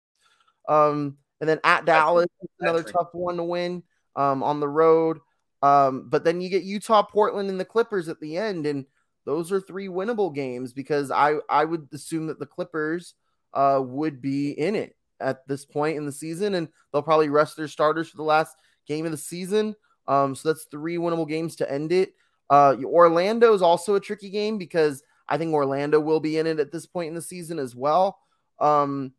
Um, 0.68 1.18
and 1.40 1.48
then 1.48 1.60
at 1.64 1.86
Dallas, 1.86 2.26
another 2.60 2.82
tough 2.82 3.10
one 3.14 3.38
to 3.38 3.44
win 3.44 3.84
um, 4.16 4.42
on 4.42 4.60
the 4.60 4.68
road. 4.68 5.20
Um, 5.62 6.10
but 6.10 6.24
then 6.24 6.42
you 6.42 6.50
get 6.50 6.64
Utah, 6.64 7.04
Portland, 7.04 7.52
and 7.52 7.60
the 7.60 7.66
Clippers 7.66 8.10
at 8.10 8.20
the 8.20 8.38
end, 8.38 8.66
and 8.66 8.88
those 9.26 9.52
are 9.52 9.62
three 9.62 9.88
winnable 9.88 10.34
games 10.34 10.74
because 10.74 11.12
I 11.12 11.36
I 11.48 11.66
would 11.66 11.90
assume 11.94 12.26
that 12.28 12.40
the 12.40 12.48
Clippers 12.48 13.14
uh, 13.54 13.80
would 13.84 14.24
be 14.24 14.50
in 14.52 14.76
it 14.76 14.96
at 15.20 15.48
this 15.48 15.66
point 15.66 15.98
in 15.98 16.08
the 16.08 16.12
season, 16.12 16.56
and 16.56 16.68
they'll 16.92 17.04
probably 17.04 17.30
rest 17.30 17.58
their 17.58 17.68
starters 17.68 18.10
for 18.10 18.18
the 18.18 18.24
last– 18.24 18.56
game 18.88 19.06
of 19.06 19.12
the 19.12 19.18
season. 19.18 19.76
Um, 20.08 20.36
so 20.36 20.50
that's 20.50 20.66
three 20.66 20.98
winnable 20.98 21.28
games 21.28 21.56
to 21.58 21.72
end 21.72 21.92
it. 21.92 22.14
Uh, 22.50 22.76
Orlando 22.84 23.54
is 23.54 23.62
also 23.62 23.96
a 23.96 24.00
tricky 24.00 24.30
game 24.30 24.58
because 24.58 25.04
I 25.28 25.38
think 25.38 25.54
Orlando 25.54 26.00
will 26.00 26.20
be 26.20 26.38
in 26.38 26.48
it 26.48 26.60
at 26.60 26.72
this 26.72 26.86
point 26.86 27.08
in 27.08 27.16
the 27.16 27.22
season 27.22 27.60
as 27.60 27.76
well. 27.76 28.20
Um, 28.60 29.14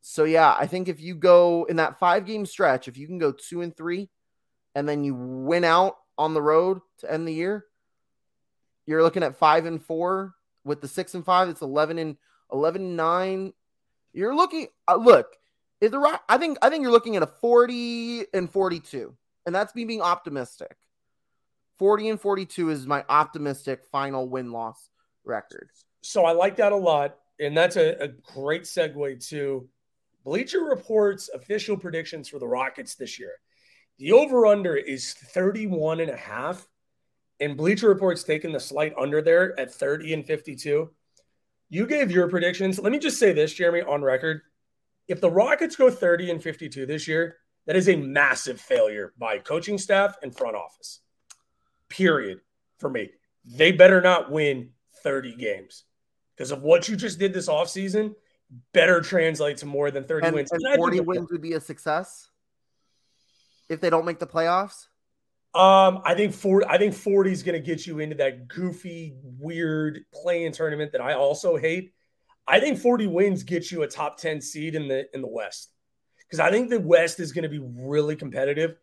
so 0.00 0.22
yeah, 0.22 0.54
I 0.56 0.66
think 0.66 0.88
if 0.88 1.00
you 1.00 1.16
go 1.16 1.64
in 1.64 1.76
that 1.76 1.98
five 1.98 2.26
game 2.26 2.46
stretch, 2.46 2.86
if 2.86 2.96
you 2.96 3.08
can 3.08 3.18
go 3.18 3.32
two 3.32 3.62
and 3.62 3.76
three, 3.76 4.08
and 4.76 4.88
then 4.88 5.02
you 5.02 5.14
win 5.14 5.64
out 5.64 5.96
on 6.16 6.32
the 6.34 6.42
road 6.42 6.80
to 6.98 7.12
end 7.12 7.26
the 7.26 7.34
year, 7.34 7.64
you're 8.86 9.02
looking 9.02 9.24
at 9.24 9.36
five 9.36 9.66
and 9.66 9.82
four 9.82 10.34
with 10.64 10.80
the 10.80 10.86
six 10.86 11.14
and 11.14 11.24
five. 11.24 11.48
It's 11.48 11.62
eleven 11.62 11.98
and 11.98 12.16
eleven 12.52 12.82
and 12.82 12.96
nine. 12.96 13.52
You're 14.12 14.34
looking. 14.34 14.68
Uh, 14.86 14.94
look, 14.94 15.26
is 15.80 15.90
the 15.90 15.98
Rock? 15.98 16.22
I 16.28 16.38
think 16.38 16.58
I 16.62 16.70
think 16.70 16.82
you're 16.82 16.92
looking 16.92 17.16
at 17.16 17.22
a 17.22 17.26
40 17.26 18.26
and 18.32 18.50
42, 18.50 19.14
and 19.44 19.54
that's 19.54 19.74
me 19.74 19.84
being 19.84 20.02
optimistic. 20.02 20.76
40 21.78 22.10
and 22.10 22.20
42 22.20 22.70
is 22.70 22.86
my 22.86 23.04
optimistic 23.08 23.84
final 23.92 24.28
win 24.28 24.50
loss 24.50 24.88
record. 25.24 25.68
So 26.00 26.24
I 26.24 26.32
like 26.32 26.56
that 26.56 26.72
a 26.72 26.76
lot, 26.76 27.16
and 27.38 27.56
that's 27.56 27.76
a, 27.76 28.02
a 28.02 28.08
great 28.08 28.62
segue 28.62 29.28
to 29.28 29.68
Bleacher 30.24 30.60
Report's 30.60 31.28
official 31.34 31.76
predictions 31.76 32.28
for 32.28 32.38
the 32.38 32.46
Rockets 32.46 32.94
this 32.94 33.18
year. 33.18 33.32
The 33.98 34.12
over 34.12 34.46
under 34.46 34.76
is 34.76 35.12
31 35.12 36.00
and 36.00 36.10
a 36.10 36.16
half, 36.16 36.66
and 37.40 37.56
Bleacher 37.56 37.88
Report's 37.88 38.24
taking 38.24 38.52
the 38.52 38.60
slight 38.60 38.94
under 38.98 39.20
there 39.20 39.58
at 39.58 39.74
30 39.74 40.14
and 40.14 40.26
52. 40.26 40.90
You 41.68 41.86
gave 41.86 42.10
your 42.10 42.28
predictions. 42.28 42.78
Let 42.78 42.92
me 42.92 42.98
just 42.98 43.18
say 43.18 43.32
this, 43.32 43.52
Jeremy, 43.52 43.82
on 43.82 44.02
record 44.02 44.42
if 45.08 45.20
the 45.20 45.30
Rockets 45.30 45.76
go 45.76 45.90
30 45.90 46.30
and 46.30 46.42
52 46.42 46.86
this 46.86 47.06
year, 47.06 47.36
that 47.66 47.76
is 47.76 47.88
a 47.88 47.96
massive 47.96 48.60
failure 48.60 49.12
by 49.18 49.38
coaching 49.38 49.78
staff 49.78 50.16
and 50.22 50.36
front 50.36 50.56
office. 50.56 51.00
Period. 51.88 52.40
For 52.78 52.90
me, 52.90 53.10
they 53.44 53.72
better 53.72 54.00
not 54.00 54.30
win 54.30 54.70
30 55.02 55.36
games 55.36 55.84
because 56.36 56.50
of 56.50 56.62
what 56.62 56.88
you 56.88 56.96
just 56.96 57.18
did 57.18 57.32
this 57.32 57.48
offseason. 57.48 58.14
Better 58.72 59.00
translate 59.00 59.58
to 59.58 59.66
more 59.66 59.90
than 59.90 60.04
30 60.04 60.26
and, 60.26 60.36
wins. 60.36 60.52
And 60.52 60.76
40 60.76 61.00
wins 61.00 61.30
would 61.30 61.42
be 61.42 61.54
a 61.54 61.60
success 61.60 62.28
if 63.68 63.80
they 63.80 63.90
don't 63.90 64.04
make 64.04 64.18
the 64.18 64.26
playoffs. 64.26 64.86
Um, 65.54 66.02
I 66.04 66.14
think 66.14 66.34
40, 66.34 66.66
I 66.66 66.76
think 66.76 66.94
40 66.94 67.32
is 67.32 67.42
going 67.42 67.60
to 67.60 67.66
get 67.66 67.86
you 67.86 67.98
into 67.98 68.16
that 68.16 68.46
goofy, 68.46 69.14
weird 69.22 70.04
play-in 70.12 70.52
tournament 70.52 70.92
that 70.92 71.00
I 71.00 71.14
also 71.14 71.56
hate. 71.56 71.94
I 72.48 72.60
think 72.60 72.78
40 72.78 73.08
wins 73.08 73.42
gets 73.42 73.72
you 73.72 73.82
a 73.82 73.88
top 73.88 74.18
10 74.18 74.40
seed 74.40 74.74
in 74.74 74.88
the 74.88 75.06
in 75.14 75.22
the 75.22 75.28
West. 75.28 75.70
Because 76.26 76.40
I 76.40 76.50
think 76.50 76.70
the 76.70 76.80
West 76.80 77.20
is 77.20 77.32
going 77.32 77.44
to 77.44 77.48
be 77.48 77.60
really 77.60 78.16
competitive. 78.16 78.76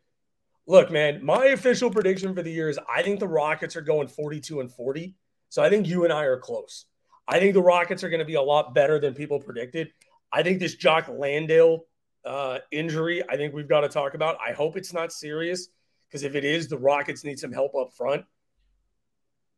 Look, 0.65 0.91
man, 0.91 1.23
my 1.23 1.47
official 1.47 1.91
prediction 1.91 2.33
for 2.33 2.41
the 2.41 2.51
year 2.51 2.69
is 2.69 2.79
I 2.89 3.03
think 3.03 3.19
the 3.19 3.27
Rockets 3.27 3.75
are 3.75 3.81
going 3.81 4.07
42 4.07 4.61
and 4.61 4.71
40. 4.71 5.15
So 5.49 5.61
I 5.61 5.69
think 5.69 5.87
you 5.87 6.05
and 6.05 6.13
I 6.13 6.23
are 6.23 6.39
close. 6.39 6.85
I 7.27 7.39
think 7.39 7.53
the 7.53 7.61
Rockets 7.61 8.03
are 8.03 8.09
going 8.09 8.19
to 8.19 8.25
be 8.25 8.35
a 8.35 8.41
lot 8.41 8.73
better 8.73 8.99
than 8.99 9.13
people 9.13 9.39
predicted. 9.39 9.91
I 10.31 10.41
think 10.41 10.59
this 10.59 10.75
Jock 10.75 11.09
Landale 11.09 11.85
uh, 12.25 12.59
injury, 12.71 13.23
I 13.29 13.35
think 13.35 13.53
we've 13.53 13.67
got 13.67 13.81
to 13.81 13.89
talk 13.89 14.13
about. 14.13 14.37
I 14.45 14.53
hope 14.53 14.77
it's 14.77 14.93
not 14.93 15.11
serious 15.11 15.67
because 16.07 16.23
if 16.23 16.35
it 16.35 16.45
is, 16.45 16.67
the 16.67 16.77
Rockets 16.77 17.23
need 17.23 17.39
some 17.39 17.51
help 17.51 17.75
up 17.75 17.93
front. 17.93 18.25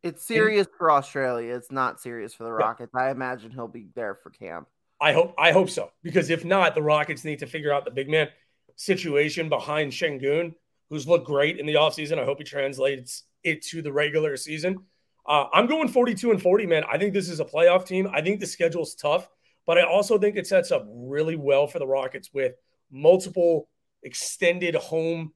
It's 0.05 0.23
serious 0.23 0.67
for 0.77 0.91
Australia. 0.91 1.55
It's 1.55 1.71
not 1.71 1.99
serious 1.99 2.33
for 2.33 2.43
the 2.43 2.51
Rockets. 2.51 2.93
I 2.93 3.09
imagine 3.09 3.49
he'll 3.49 3.67
be 3.67 3.87
there 3.95 4.13
for 4.13 4.29
camp. 4.29 4.67
I 5.01 5.13
hope 5.13 5.33
I 5.37 5.51
hope 5.51 5.69
so 5.69 5.91
because 6.03 6.29
if 6.29 6.45
not, 6.45 6.75
the 6.75 6.83
Rockets 6.83 7.25
need 7.25 7.39
to 7.39 7.47
figure 7.47 7.73
out 7.73 7.85
the 7.85 7.91
big 7.91 8.07
man 8.07 8.29
situation 8.75 9.49
behind 9.49 9.91
Sengun, 9.91 10.53
who's 10.91 11.07
looked 11.07 11.25
great 11.25 11.59
in 11.59 11.65
the 11.65 11.73
offseason. 11.73 12.19
I 12.19 12.23
hope 12.23 12.37
he 12.37 12.43
translates 12.43 13.23
it 13.43 13.63
to 13.63 13.81
the 13.81 13.91
regular 13.91 14.37
season. 14.37 14.83
Uh, 15.27 15.45
I'm 15.51 15.65
going 15.65 15.87
42 15.87 16.29
and 16.29 16.41
40, 16.41 16.67
man. 16.67 16.83
I 16.89 16.99
think 16.99 17.11
this 17.13 17.27
is 17.27 17.39
a 17.39 17.45
playoff 17.45 17.87
team. 17.87 18.07
I 18.13 18.21
think 18.21 18.39
the 18.39 18.45
schedule's 18.45 18.93
tough, 18.93 19.27
but 19.65 19.79
I 19.79 19.83
also 19.83 20.19
think 20.19 20.35
it 20.35 20.45
sets 20.45 20.71
up 20.71 20.85
really 20.87 21.35
well 21.35 21.65
for 21.65 21.79
the 21.79 21.87
Rockets 21.87 22.29
with 22.31 22.53
multiple 22.91 23.69
extended 24.03 24.75
home 24.75 25.33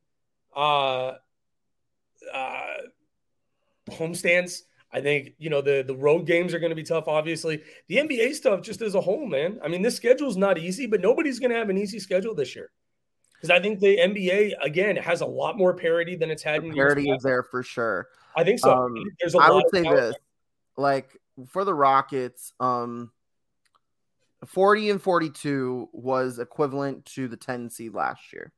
uh, 0.55 1.13
uh, 2.31 2.73
homestands. 3.91 4.61
I 4.91 5.01
think 5.01 5.33
you 5.37 5.49
know 5.49 5.61
the 5.61 5.83
the 5.85 5.95
road 5.95 6.25
games 6.25 6.53
are 6.53 6.59
going 6.59 6.71
to 6.71 6.75
be 6.75 6.83
tough. 6.83 7.07
Obviously, 7.07 7.61
the 7.87 7.97
NBA 7.97 8.33
stuff 8.33 8.61
just 8.61 8.81
as 8.81 8.95
a 8.95 9.01
whole, 9.01 9.27
man. 9.27 9.59
I 9.63 9.67
mean, 9.67 9.81
this 9.81 9.95
schedule 9.95 10.27
is 10.27 10.37
not 10.37 10.57
easy, 10.57 10.87
but 10.87 11.01
nobody's 11.01 11.39
going 11.39 11.51
to 11.51 11.57
have 11.57 11.69
an 11.69 11.77
easy 11.77 11.99
schedule 11.99 12.33
this 12.33 12.55
year 12.55 12.71
because 13.35 13.49
I 13.49 13.61
think 13.61 13.79
the 13.79 13.97
NBA 13.97 14.53
again 14.61 14.95
has 14.97 15.21
a 15.21 15.25
lot 15.25 15.57
more 15.57 15.73
parity 15.73 16.15
than 16.15 16.31
it's 16.31 16.43
had. 16.43 16.63
The 16.63 16.67
in 16.67 16.73
parity 16.73 17.09
is 17.09 17.21
there 17.23 17.43
for 17.43 17.63
sure. 17.63 18.07
I 18.35 18.43
think 18.43 18.59
so. 18.59 18.71
Um, 18.71 18.95
There's 19.19 19.35
a 19.35 19.39
I 19.39 19.51
would 19.51 19.65
say 19.71 19.83
this, 19.83 20.15
like 20.75 21.17
for 21.47 21.63
the 21.63 21.73
Rockets, 21.73 22.53
um, 22.59 23.11
40 24.45 24.89
and 24.91 25.01
42 25.01 25.89
was 25.91 26.39
equivalent 26.39 27.05
to 27.05 27.27
the 27.27 27.37
10 27.37 27.69
seed 27.69 27.93
last 27.93 28.33
year. 28.33 28.51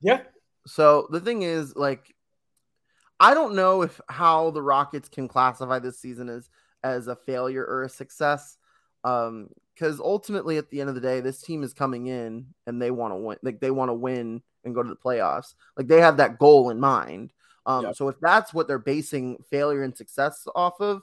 Yeah. 0.00 0.22
So 0.66 1.08
the 1.10 1.20
thing 1.20 1.42
is, 1.42 1.74
like, 1.76 2.14
I 3.22 3.34
don't 3.34 3.54
know 3.54 3.82
if 3.82 4.00
how 4.08 4.50
the 4.50 4.62
Rockets 4.62 5.08
can 5.08 5.28
classify 5.28 5.78
this 5.78 6.00
season 6.00 6.28
as 6.28 6.50
as 6.82 7.06
a 7.06 7.14
failure 7.14 7.64
or 7.64 7.84
a 7.84 7.88
success. 7.88 8.58
Um, 9.04 9.48
because 9.74 10.00
ultimately 10.00 10.58
at 10.58 10.68
the 10.68 10.80
end 10.80 10.90
of 10.90 10.94
the 10.94 11.00
day, 11.00 11.20
this 11.20 11.40
team 11.40 11.62
is 11.62 11.72
coming 11.72 12.06
in 12.06 12.46
and 12.66 12.80
they 12.80 12.90
want 12.90 13.12
to 13.12 13.16
win, 13.16 13.38
like 13.42 13.58
they 13.58 13.70
want 13.70 13.88
to 13.88 13.94
win 13.94 14.42
and 14.64 14.74
go 14.74 14.82
to 14.82 14.88
the 14.88 14.96
playoffs. 14.96 15.54
Like 15.78 15.86
they 15.86 16.00
have 16.00 16.18
that 16.18 16.38
goal 16.38 16.68
in 16.68 16.78
mind. 16.78 17.32
Um, 17.64 17.86
yep. 17.86 17.96
so 17.96 18.08
if 18.08 18.16
that's 18.20 18.52
what 18.52 18.68
they're 18.68 18.78
basing 18.78 19.38
failure 19.50 19.82
and 19.82 19.96
success 19.96 20.46
off 20.54 20.80
of, 20.80 21.02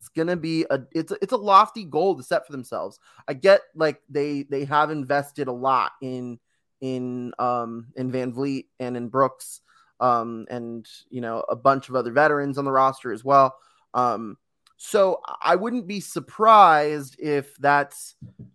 it's 0.00 0.08
gonna 0.08 0.36
be 0.36 0.64
a 0.70 0.80
it's 0.92 1.12
a, 1.12 1.16
it's 1.22 1.32
a 1.32 1.36
lofty 1.36 1.84
goal 1.84 2.16
to 2.16 2.22
set 2.22 2.46
for 2.46 2.52
themselves. 2.52 2.98
I 3.28 3.34
get 3.34 3.62
like 3.74 4.00
they 4.08 4.42
they 4.42 4.64
have 4.64 4.90
invested 4.90 5.48
a 5.48 5.52
lot 5.52 5.92
in 6.00 6.38
in 6.80 7.32
um 7.38 7.88
in 7.94 8.10
VanVleet 8.10 8.66
and 8.80 8.96
in 8.96 9.08
Brooks 9.08 9.60
um 10.00 10.46
and 10.50 10.86
you 11.10 11.20
know 11.20 11.44
a 11.48 11.56
bunch 11.56 11.88
of 11.88 11.96
other 11.96 12.12
veterans 12.12 12.58
on 12.58 12.64
the 12.64 12.72
roster 12.72 13.12
as 13.12 13.24
well. 13.24 13.56
Um 13.94 14.36
so 14.76 15.20
I 15.42 15.56
wouldn't 15.56 15.88
be 15.88 16.00
surprised 16.00 17.16
if 17.18 17.56
that's 17.56 18.14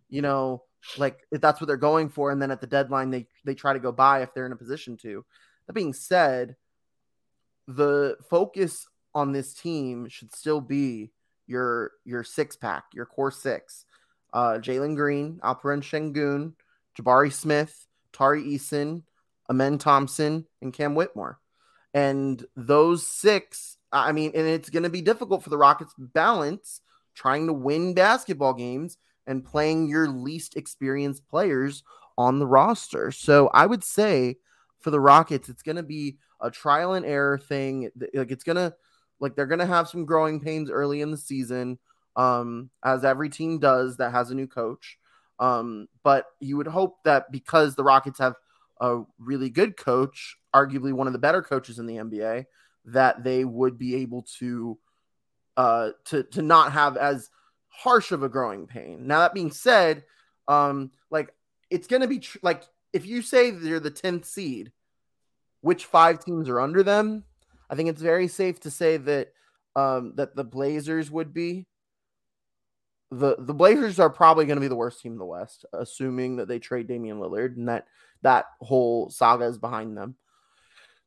you 0.10 0.22
know 0.22 0.64
like 0.98 1.20
if 1.32 1.42
that's 1.42 1.60
what 1.60 1.68
they're 1.68 1.78
going 1.78 2.10
for 2.10 2.32
and 2.32 2.42
then 2.42 2.52
at 2.52 2.62
the 2.62 2.68
deadline 2.68 3.10
they 3.10 3.28
they 3.46 3.56
try 3.56 3.74
to 3.74 3.80
go 3.80 3.92
buy 3.92 4.22
if 4.22 4.34
they're 4.34 4.46
in 4.46 4.52
a 4.52 4.58
position 4.58 4.98
to. 4.98 5.26
That 5.68 5.74
being 5.74 5.94
said, 5.94 6.56
the 7.68 8.18
focus 8.30 8.88
on 9.16 9.32
this 9.32 9.54
team 9.54 10.08
should 10.10 10.34
still 10.36 10.62
be 10.62 11.12
your 11.48 11.92
your 12.06 12.24
six 12.24 12.56
pack, 12.56 12.86
your 12.94 13.06
core 13.06 13.32
six. 13.32 13.86
Uh, 14.34 14.58
Jalen 14.60 14.96
Green, 14.96 15.40
Alperen 15.44 15.84
Sengun, 15.84 16.54
Jabari 16.98 17.32
Smith, 17.32 17.86
Tari 18.12 18.44
Eason, 18.44 19.04
Amen 19.50 19.78
Thompson, 19.78 20.46
and 20.62 20.74
Cam 20.74 20.96
Whitmore. 20.96 21.40
And 21.94 22.44
those 22.56 23.06
six, 23.06 23.78
I 23.92 24.12
mean, 24.12 24.32
and 24.34 24.48
it's 24.48 24.70
going 24.70 24.84
to 24.84 24.90
be 24.90 25.02
difficult 25.02 25.44
for 25.44 25.50
the 25.50 25.58
Rockets 25.58 25.94
balance 25.98 26.82
trying 27.14 27.48
to 27.48 27.54
win 27.54 27.94
basketball 27.94 28.54
games 28.54 28.98
and 29.28 29.46
playing 29.46 29.88
your 29.88 30.08
least 30.08 30.58
experienced 30.58 31.28
players 31.28 31.84
on 32.18 32.40
the 32.40 32.48
roster. 32.48 33.12
So 33.12 33.50
I 33.54 33.66
would 33.66 33.84
say 33.84 34.38
for 34.80 34.92
the 34.92 35.00
Rockets, 35.00 35.50
it's 35.50 35.64
going 35.64 35.76
to 35.76 35.84
be 35.84 36.18
a 36.42 36.52
trial 36.52 36.94
and 36.94 37.06
error 37.06 37.38
thing. 37.38 37.90
Like 38.14 38.32
it's 38.32 38.44
going 38.44 38.58
to 38.58 38.74
like 39.20 39.36
they're 39.36 39.46
going 39.46 39.60
to 39.60 39.66
have 39.66 39.88
some 39.88 40.06
growing 40.06 40.40
pains 40.40 40.70
early 40.70 41.02
in 41.02 41.12
the 41.12 41.18
season, 41.18 41.80
um, 42.16 42.70
as 42.84 43.06
every 43.06 43.30
team 43.30 43.60
does 43.60 43.98
that 43.98 44.12
has 44.12 44.32
a 44.32 44.36
new 44.36 44.48
coach. 44.48 44.98
Um, 45.40 45.88
but 46.04 46.26
you 46.40 46.58
would 46.58 46.68
hope 46.68 47.04
that 47.04 47.32
because 47.32 47.76
the 47.76 47.84
Rockets 47.84 48.20
have 48.20 48.36
a 48.84 49.02
really 49.18 49.50
good 49.50 49.78
coach, 49.78 50.36
arguably 50.54 50.92
one 50.92 51.08
of 51.08 51.14
the 51.14 51.20
better 51.20 51.42
coaches 51.42 51.80
in 51.80 51.86
the 51.86 51.96
NBA, 51.96 52.46
that 52.86 53.24
they 53.24 53.46
would 53.46 53.78
be 53.78 53.96
able 53.96 54.24
to 54.40 54.78
uh, 55.56 55.92
to 56.06 56.24
to 56.24 56.42
not 56.42 56.74
have 56.74 56.98
as 56.98 57.30
harsh 57.70 58.12
of 58.12 58.24
a 58.24 58.30
growing 58.30 58.68
pain. 58.68 59.08
Now 59.08 59.20
that 59.20 59.34
being 59.34 59.52
said, 59.52 60.04
um, 60.50 60.92
like 61.10 61.34
it's 61.70 61.88
going 61.88 62.02
to 62.02 62.08
be 62.10 62.20
tr- 62.20 62.40
like 62.42 62.64
if 62.92 63.06
you 63.06 63.22
say 63.22 63.52
they're 63.52 63.80
the 63.80 63.90
tenth 63.90 64.26
seed, 64.26 64.74
which 65.62 65.86
five 65.86 66.20
teams 66.20 66.50
are 66.50 66.60
under 66.60 66.84
them? 66.84 67.24
I 67.70 67.76
think 67.76 67.88
it's 67.88 68.02
very 68.02 68.28
safe 68.28 68.60
to 68.62 68.72
say 68.72 68.98
that 68.98 69.32
um, 69.78 70.14
that 70.16 70.36
the 70.36 70.44
Blazers 70.44 71.10
would 71.10 71.34
be 71.34 71.68
the 73.18 73.36
the 73.40 73.54
Blazers 73.54 74.00
are 74.00 74.10
probably 74.10 74.46
going 74.46 74.58
to 74.58 74.62
be 74.62 74.68
the 74.68 74.76
worst 74.76 75.02
team 75.02 75.14
in 75.14 75.18
the 75.18 75.26
West, 75.26 75.66
assuming 75.74 76.38
that 76.38 76.48
they 76.48 76.60
trade 76.60 76.88
Damian 76.88 77.20
Lillard 77.20 77.56
and 77.56 77.70
that 77.70 77.88
that 78.22 78.46
whole 78.62 79.10
saga 79.10 79.46
is 79.46 79.58
behind 79.58 79.98
them. 79.98 80.16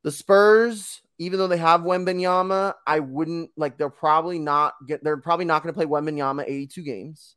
The 0.03 0.13
Spurs, 0.13 1.01
even 1.19 1.39
though 1.39 1.49
they 1.49 1.57
have 1.57 1.81
Wembanyama, 1.81 2.75
I 2.87 3.01
wouldn't 3.01 3.51
like. 3.57 3.79
They're 3.79 3.91
probably 3.91 4.39
not 4.39 4.75
get. 4.87 5.03
They're 5.03 5.17
probably 5.17 5.47
not 5.47 5.63
going 5.63 5.75
to 5.75 5.79
play 5.79 5.87
Wembanyama 5.87 6.45
82 6.47 6.83
games, 6.83 7.37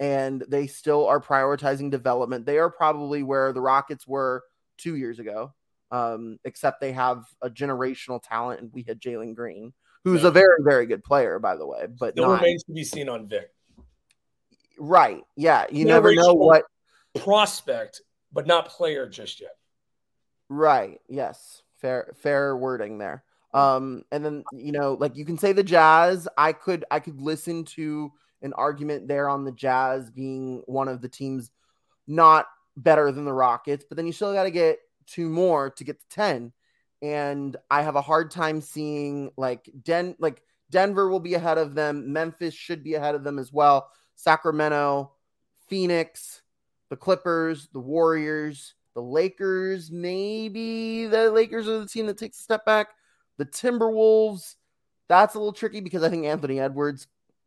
and 0.00 0.44
they 0.48 0.66
still 0.66 1.06
are 1.06 1.20
prioritizing 1.20 1.90
development. 1.90 2.46
They 2.46 2.58
are 2.58 2.70
probably 2.70 3.22
where 3.22 3.52
the 3.52 3.60
Rockets 3.60 4.06
were 4.06 4.42
two 4.76 4.96
years 4.96 5.18
ago 5.18 5.54
um, 5.90 6.38
except 6.44 6.80
they 6.80 6.92
have 6.92 7.24
a 7.42 7.50
generational 7.50 8.20
talent, 8.22 8.60
and 8.60 8.70
we 8.72 8.84
had 8.86 9.00
Jalen 9.00 9.34
Green, 9.34 9.72
who's 10.04 10.22
yeah. 10.22 10.28
a 10.28 10.32
very, 10.32 10.62
very 10.62 10.86
good 10.86 11.04
player, 11.04 11.38
by 11.38 11.56
the 11.56 11.66
way. 11.66 11.86
But 11.86 12.14
still 12.14 12.28
not, 12.28 12.40
remains 12.40 12.64
to 12.64 12.72
be 12.72 12.84
seen 12.84 13.08
on 13.08 13.28
Vic. 13.28 13.50
Right? 14.78 15.22
Yeah, 15.36 15.66
you 15.70 15.84
never 15.84 16.14
know 16.14 16.34
what 16.34 16.64
prospect, 17.18 18.02
but 18.32 18.46
not 18.46 18.68
player 18.68 19.08
just 19.08 19.40
yet. 19.40 19.56
Right. 20.48 21.00
Yes. 21.08 21.62
Fair. 21.80 22.14
Fair 22.22 22.56
wording 22.56 22.98
there. 22.98 23.24
Um, 23.54 24.02
and 24.12 24.24
then 24.24 24.44
you 24.52 24.72
know, 24.72 24.96
like 24.98 25.16
you 25.16 25.24
can 25.24 25.38
say 25.38 25.52
the 25.52 25.62
Jazz. 25.62 26.28
I 26.36 26.52
could, 26.52 26.84
I 26.90 27.00
could 27.00 27.20
listen 27.20 27.64
to 27.76 28.12
an 28.42 28.52
argument 28.52 29.08
there 29.08 29.28
on 29.28 29.44
the 29.44 29.52
Jazz 29.52 30.10
being 30.10 30.62
one 30.66 30.88
of 30.88 31.00
the 31.00 31.08
teams 31.08 31.50
not 32.06 32.46
better 32.76 33.10
than 33.10 33.24
the 33.24 33.32
Rockets, 33.32 33.84
but 33.88 33.96
then 33.96 34.06
you 34.06 34.12
still 34.12 34.32
got 34.32 34.44
to 34.44 34.50
get 34.50 34.78
two 35.06 35.28
more 35.28 35.70
to 35.70 35.84
get 35.84 36.00
to 36.00 36.08
10 36.08 36.52
and 37.02 37.56
i 37.70 37.82
have 37.82 37.96
a 37.96 38.02
hard 38.02 38.30
time 38.30 38.60
seeing 38.60 39.30
like 39.36 39.68
den 39.82 40.16
like 40.18 40.42
denver 40.70 41.08
will 41.08 41.20
be 41.20 41.34
ahead 41.34 41.58
of 41.58 41.74
them 41.74 42.12
memphis 42.12 42.54
should 42.54 42.82
be 42.82 42.94
ahead 42.94 43.14
of 43.14 43.24
them 43.24 43.38
as 43.38 43.52
well 43.52 43.90
sacramento 44.16 45.12
phoenix 45.68 46.42
the 46.90 46.96
clippers 46.96 47.68
the 47.72 47.78
warriors 47.78 48.74
the 48.94 49.02
lakers 49.02 49.90
maybe 49.90 51.06
the 51.06 51.30
lakers 51.30 51.68
are 51.68 51.78
the 51.78 51.86
team 51.86 52.06
that 52.06 52.18
takes 52.18 52.38
a 52.40 52.42
step 52.42 52.64
back 52.64 52.88
the 53.38 53.46
timberwolves 53.46 54.56
that's 55.08 55.34
a 55.34 55.38
little 55.38 55.52
tricky 55.52 55.80
because 55.80 56.02
i 56.02 56.08
think 56.08 56.26
anthony 56.26 56.58
edwards 56.58 57.06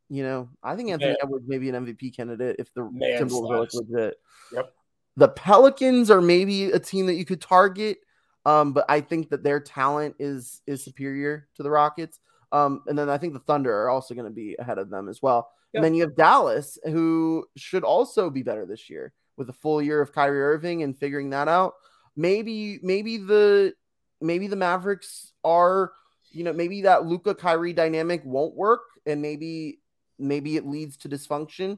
you 0.10 0.24
know 0.24 0.48
i 0.64 0.76
think 0.76 0.90
anthony 0.90 1.12
Man. 1.12 1.18
edwards 1.22 1.48
may 1.48 1.58
be 1.58 1.70
an 1.70 1.86
mvp 1.86 2.16
candidate 2.16 2.56
if 2.60 2.74
the 2.74 2.84
Man 2.84 3.22
timberwolves 3.22 3.76
are 3.76 3.82
legit 3.82 4.16
yep 4.54 4.74
the 5.20 5.28
Pelicans 5.28 6.10
are 6.10 6.22
maybe 6.22 6.72
a 6.72 6.80
team 6.80 7.06
that 7.08 7.16
you 7.16 7.26
could 7.26 7.42
target, 7.42 7.98
um, 8.46 8.72
but 8.72 8.86
I 8.88 9.02
think 9.02 9.30
that 9.30 9.44
their 9.44 9.60
talent 9.60 10.16
is 10.18 10.62
is 10.66 10.82
superior 10.82 11.50
to 11.56 11.64
the 11.64 11.70
Rockets. 11.70 12.20
Um, 12.54 12.84
and 12.88 12.98
then 12.98 13.10
I 13.10 13.18
think 13.18 13.34
the 13.34 13.40
Thunder 13.40 13.84
are 13.84 13.90
also 13.90 14.14
going 14.14 14.28
to 14.28 14.34
be 14.34 14.56
ahead 14.58 14.78
of 14.78 14.90
them 14.90 15.10
as 15.10 15.22
well. 15.22 15.50
Yep. 15.74 15.80
And 15.80 15.84
then 15.86 15.94
you 15.94 16.02
have 16.02 16.16
Dallas, 16.16 16.78
who 16.84 17.46
should 17.56 17.84
also 17.84 18.30
be 18.30 18.44
better 18.44 18.66
this 18.66 18.90
year 18.90 19.14
with 19.38 19.50
a 19.50 19.54
full 19.54 19.82
year 19.82 20.02
of 20.02 20.12
Kyrie 20.12 20.42
Irving 20.42 20.84
and 20.84 20.98
figuring 20.98 21.30
that 21.30 21.48
out. 21.48 21.74
Maybe, 22.16 22.80
maybe 22.82 23.18
the 23.18 23.74
maybe 24.22 24.48
the 24.48 24.56
Mavericks 24.56 25.34
are, 25.44 25.94
you 26.32 26.44
know, 26.44 26.54
maybe 26.54 26.82
that 26.82 27.06
Luka 27.06 27.36
Kyrie 27.36 27.74
dynamic 27.74 28.22
won't 28.26 28.56
work, 28.56 28.82
and 29.06 29.22
maybe 29.22 29.80
maybe 30.18 30.58
it 30.58 30.66
leads 30.66 30.98
to 30.98 31.10
dysfunction. 31.10 31.78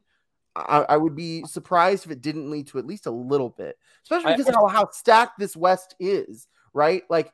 I, 0.55 0.85
I, 0.89 0.97
would 0.97 1.15
be 1.15 1.45
surprised 1.45 2.05
if 2.05 2.11
it 2.11 2.21
didn't 2.21 2.51
lead 2.51 2.67
to 2.67 2.79
at 2.79 2.85
least 2.85 3.05
a 3.05 3.11
little 3.11 3.49
bit, 3.49 3.77
especially 4.03 4.33
because 4.33 4.49
I, 4.49 4.53
how, 4.53 4.67
how 4.67 4.89
stacked 4.91 5.39
this 5.39 5.55
West 5.55 5.95
is, 5.97 6.47
right? 6.73 7.03
Like 7.09 7.31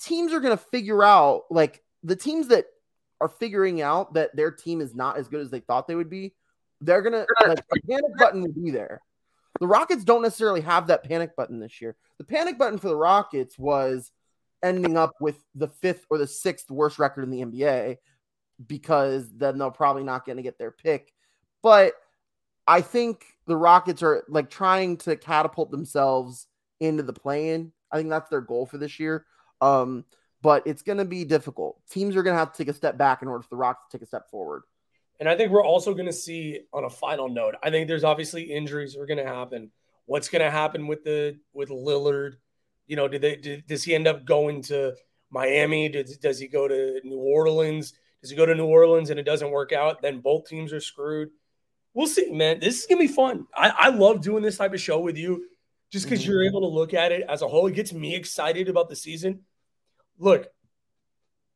teams 0.00 0.32
are 0.32 0.40
going 0.40 0.56
to 0.56 0.64
figure 0.64 1.04
out, 1.04 1.42
like 1.50 1.82
the 2.02 2.16
teams 2.16 2.48
that 2.48 2.64
are 3.20 3.28
figuring 3.28 3.82
out 3.82 4.14
that 4.14 4.34
their 4.34 4.50
team 4.50 4.80
is 4.80 4.94
not 4.94 5.16
as 5.16 5.28
good 5.28 5.40
as 5.40 5.50
they 5.50 5.60
thought 5.60 5.86
they 5.86 5.94
would 5.94 6.10
be, 6.10 6.34
they're 6.80 7.02
to, 7.02 7.26
like, 7.46 7.58
the 7.68 7.80
panic 7.88 8.16
button 8.18 8.42
will 8.42 8.52
be 8.52 8.70
there. 8.70 9.02
The 9.60 9.66
Rockets 9.66 10.04
don't 10.04 10.22
necessarily 10.22 10.62
have 10.62 10.86
that 10.86 11.04
panic 11.04 11.36
button 11.36 11.60
this 11.60 11.80
year. 11.80 11.96
The 12.18 12.24
panic 12.24 12.58
button 12.58 12.78
for 12.78 12.88
the 12.88 12.96
Rockets 12.96 13.58
was 13.58 14.10
ending 14.62 14.96
up 14.96 15.14
with 15.20 15.36
the 15.54 15.68
fifth 15.68 16.06
or 16.10 16.18
the 16.18 16.26
sixth 16.26 16.70
worst 16.70 16.98
record 16.98 17.24
in 17.24 17.30
the 17.30 17.42
NBA 17.42 17.96
because 18.66 19.30
then 19.34 19.58
they're 19.58 19.70
probably 19.70 20.04
not 20.04 20.24
going 20.24 20.36
to 20.36 20.42
get 20.42 20.58
their 20.58 20.70
pick. 20.70 21.12
But 21.62 21.94
I 22.66 22.80
think 22.80 23.24
the 23.46 23.56
Rockets 23.56 24.02
are 24.02 24.24
like 24.28 24.48
trying 24.48 24.96
to 24.98 25.16
catapult 25.16 25.70
themselves 25.70 26.46
into 26.78 27.02
the 27.02 27.12
play-in. 27.12 27.72
I 27.90 27.96
think 27.96 28.08
that's 28.08 28.30
their 28.30 28.40
goal 28.40 28.66
for 28.66 28.78
this 28.78 28.98
year. 28.98 29.26
Um, 29.60 30.04
but 30.42 30.66
it's 30.66 30.82
going 30.82 30.98
to 30.98 31.04
be 31.04 31.24
difficult. 31.24 31.80
Teams 31.90 32.16
are 32.16 32.22
going 32.22 32.34
to 32.34 32.38
have 32.38 32.52
to 32.52 32.58
take 32.58 32.68
a 32.68 32.76
step 32.76 32.96
back 32.96 33.22
in 33.22 33.28
order 33.28 33.42
for 33.42 33.50
the 33.50 33.56
Rockets 33.56 33.90
to 33.90 33.98
take 33.98 34.04
a 34.04 34.06
step 34.06 34.30
forward. 34.30 34.62
And 35.18 35.28
I 35.28 35.36
think 35.36 35.52
we're 35.52 35.64
also 35.64 35.92
going 35.92 36.06
to 36.06 36.12
see 36.12 36.60
on 36.72 36.84
a 36.84 36.90
final 36.90 37.28
note. 37.28 37.54
I 37.62 37.70
think 37.70 37.88
there's 37.88 38.04
obviously 38.04 38.44
injuries 38.44 38.96
are 38.96 39.06
going 39.06 39.18
to 39.18 39.26
happen. 39.26 39.70
What's 40.06 40.28
going 40.28 40.42
to 40.42 40.50
happen 40.50 40.86
with 40.86 41.04
the 41.04 41.38
with 41.52 41.68
Lillard? 41.68 42.36
You 42.86 42.96
know, 42.96 43.06
did 43.06 43.20
they 43.20 43.36
did, 43.36 43.66
does 43.66 43.84
he 43.84 43.94
end 43.94 44.08
up 44.08 44.24
going 44.24 44.62
to 44.62 44.94
Miami? 45.30 45.88
Does, 45.90 46.16
does 46.16 46.38
he 46.38 46.48
go 46.48 46.66
to 46.66 47.00
New 47.04 47.18
Orleans? 47.18 47.92
Does 48.22 48.30
he 48.30 48.36
go 48.36 48.46
to 48.46 48.54
New 48.54 48.66
Orleans 48.66 49.10
and 49.10 49.20
it 49.20 49.24
doesn't 49.24 49.50
work 49.50 49.72
out? 49.72 50.02
Then 50.02 50.20
both 50.20 50.48
teams 50.48 50.72
are 50.72 50.80
screwed. 50.80 51.30
We'll 51.92 52.06
see, 52.06 52.30
man. 52.30 52.60
This 52.60 52.80
is 52.80 52.86
gonna 52.86 53.00
be 53.00 53.08
fun. 53.08 53.46
I, 53.54 53.72
I 53.76 53.88
love 53.90 54.22
doing 54.22 54.42
this 54.42 54.56
type 54.56 54.72
of 54.72 54.80
show 54.80 55.00
with 55.00 55.16
you, 55.16 55.46
just 55.90 56.06
because 56.06 56.22
mm-hmm. 56.22 56.30
you're 56.30 56.44
able 56.44 56.60
to 56.60 56.66
look 56.66 56.94
at 56.94 57.12
it 57.12 57.24
as 57.28 57.42
a 57.42 57.48
whole. 57.48 57.66
It 57.66 57.74
gets 57.74 57.92
me 57.92 58.14
excited 58.14 58.68
about 58.68 58.88
the 58.88 58.96
season. 58.96 59.40
Look, 60.20 60.46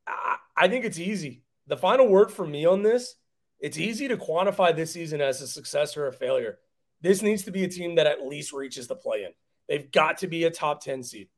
I, 0.09 0.37
I 0.57 0.69
think 0.69 0.85
it's 0.85 0.99
easy. 0.99 1.45
The 1.69 1.77
final 1.77 2.09
word 2.09 2.33
for 2.33 2.47
me 2.47 2.67
on 2.67 2.83
this, 2.83 3.15
it's 3.61 3.79
easy 3.79 4.09
to 4.09 4.17
quantify 4.17 4.75
this 4.75 4.93
season 4.93 5.21
as 5.21 5.41
a 5.41 5.47
success 5.47 5.97
or 5.97 6.09
a 6.09 6.13
failure. 6.13 6.59
This 7.01 7.23
needs 7.23 7.45
to 7.45 7.53
be 7.53 7.65
a 7.65 7.69
team 7.69 7.95
that 7.95 8.07
at 8.07 8.27
least 8.27 8.53
reaches 8.53 8.89
the 8.89 8.97
play 8.97 9.25
in. 9.25 9.31
They've 9.69 9.91
got 9.93 10.19
to 10.19 10.27
be 10.27 10.45
a 10.45 10.51
top 10.51 10.83
10 10.83 11.03
seed. 11.03 11.29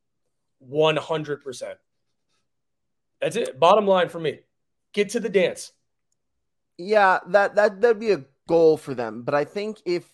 100%. 0.70 1.74
That's 3.20 3.36
it. 3.36 3.58
Bottom 3.58 3.86
line 3.86 4.08
for 4.08 4.20
me. 4.20 4.40
Get 4.92 5.10
to 5.10 5.20
the 5.20 5.28
dance. 5.28 5.72
Yeah, 6.78 7.20
that 7.28 7.54
that 7.54 7.80
that'd 7.80 7.98
be 7.98 8.12
a 8.12 8.24
goal 8.46 8.76
for 8.76 8.94
them, 8.94 9.22
but 9.22 9.34
I 9.34 9.44
think 9.44 9.80
if 9.86 10.04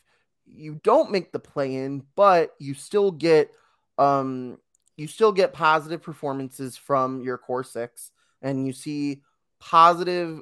you 0.47 0.81
don't 0.83 1.11
make 1.11 1.33
the 1.33 1.39
play 1.39 1.75
in, 1.75 2.05
but 2.15 2.55
you 2.59 2.75
still 2.75 3.11
get 3.11 3.51
um 3.99 4.59
you 4.97 5.07
still 5.07 5.33
get 5.33 5.53
positive 5.53 6.03
performances 6.03 6.77
from 6.77 7.23
your 7.23 7.39
core 7.39 7.65
6 7.65 8.11
and 8.43 8.67
you 8.67 8.73
see 8.73 9.23
positive 9.61 10.41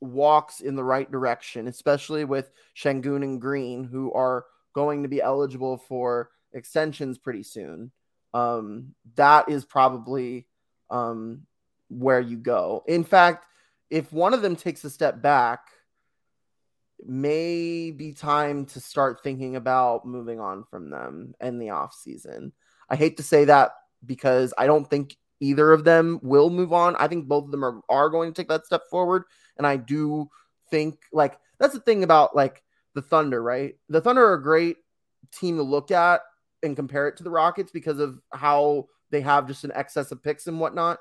walks 0.00 0.60
in 0.60 0.76
the 0.76 0.84
right 0.84 1.10
direction, 1.10 1.68
especially 1.68 2.24
with 2.24 2.50
Sengun 2.76 3.22
and 3.22 3.40
Green 3.40 3.84
who 3.84 4.12
are 4.12 4.44
going 4.74 5.02
to 5.02 5.08
be 5.08 5.22
eligible 5.22 5.76
for 5.76 6.30
extensions 6.52 7.18
pretty 7.18 7.42
soon. 7.42 7.90
Um, 8.32 8.94
that 9.16 9.48
is 9.48 9.64
probably 9.64 10.46
um, 10.90 11.46
where 11.88 12.20
you 12.20 12.36
go. 12.36 12.84
In 12.86 13.04
fact, 13.04 13.46
if 13.90 14.12
one 14.12 14.34
of 14.34 14.42
them 14.42 14.56
takes 14.56 14.84
a 14.84 14.90
step 14.90 15.20
back, 15.20 15.66
may 17.04 17.90
be 17.90 18.12
time 18.12 18.66
to 18.66 18.80
start 18.80 19.22
thinking 19.22 19.56
about 19.56 20.06
moving 20.06 20.38
on 20.38 20.64
from 20.64 20.90
them 20.90 21.34
in 21.40 21.58
the 21.58 21.70
off 21.70 21.94
season. 21.94 22.52
I 22.90 22.96
hate 22.96 23.16
to 23.18 23.22
say 23.22 23.44
that 23.46 23.72
because 24.04 24.52
I 24.58 24.66
don't 24.66 24.88
think 24.88 25.16
either 25.40 25.72
of 25.72 25.84
them 25.84 26.20
will 26.22 26.50
move 26.50 26.72
on. 26.72 26.96
I 26.96 27.08
think 27.08 27.26
both 27.26 27.44
of 27.44 27.50
them 27.50 27.64
are, 27.64 27.80
are 27.88 28.10
going 28.10 28.32
to 28.32 28.40
take 28.40 28.48
that 28.48 28.66
step 28.66 28.82
forward. 28.90 29.24
And 29.56 29.66
I 29.66 29.76
do 29.76 30.28
think 30.70 30.98
like 31.12 31.38
that's 31.58 31.74
the 31.74 31.80
thing 31.80 32.02
about 32.04 32.36
like 32.36 32.62
the 32.94 33.02
Thunder, 33.02 33.42
right? 33.42 33.76
The 33.88 34.00
Thunder 34.00 34.24
are 34.24 34.34
a 34.34 34.42
great 34.42 34.76
team 35.32 35.56
to 35.56 35.62
look 35.62 35.90
at 35.90 36.20
and 36.62 36.76
compare 36.76 37.08
it 37.08 37.16
to 37.16 37.24
the 37.24 37.30
Rockets 37.30 37.72
because 37.72 37.98
of 37.98 38.20
how 38.32 38.88
they 39.10 39.20
have 39.20 39.46
just 39.46 39.64
an 39.64 39.72
excess 39.74 40.12
of 40.12 40.22
picks 40.22 40.46
and 40.46 40.60
whatnot. 40.60 40.98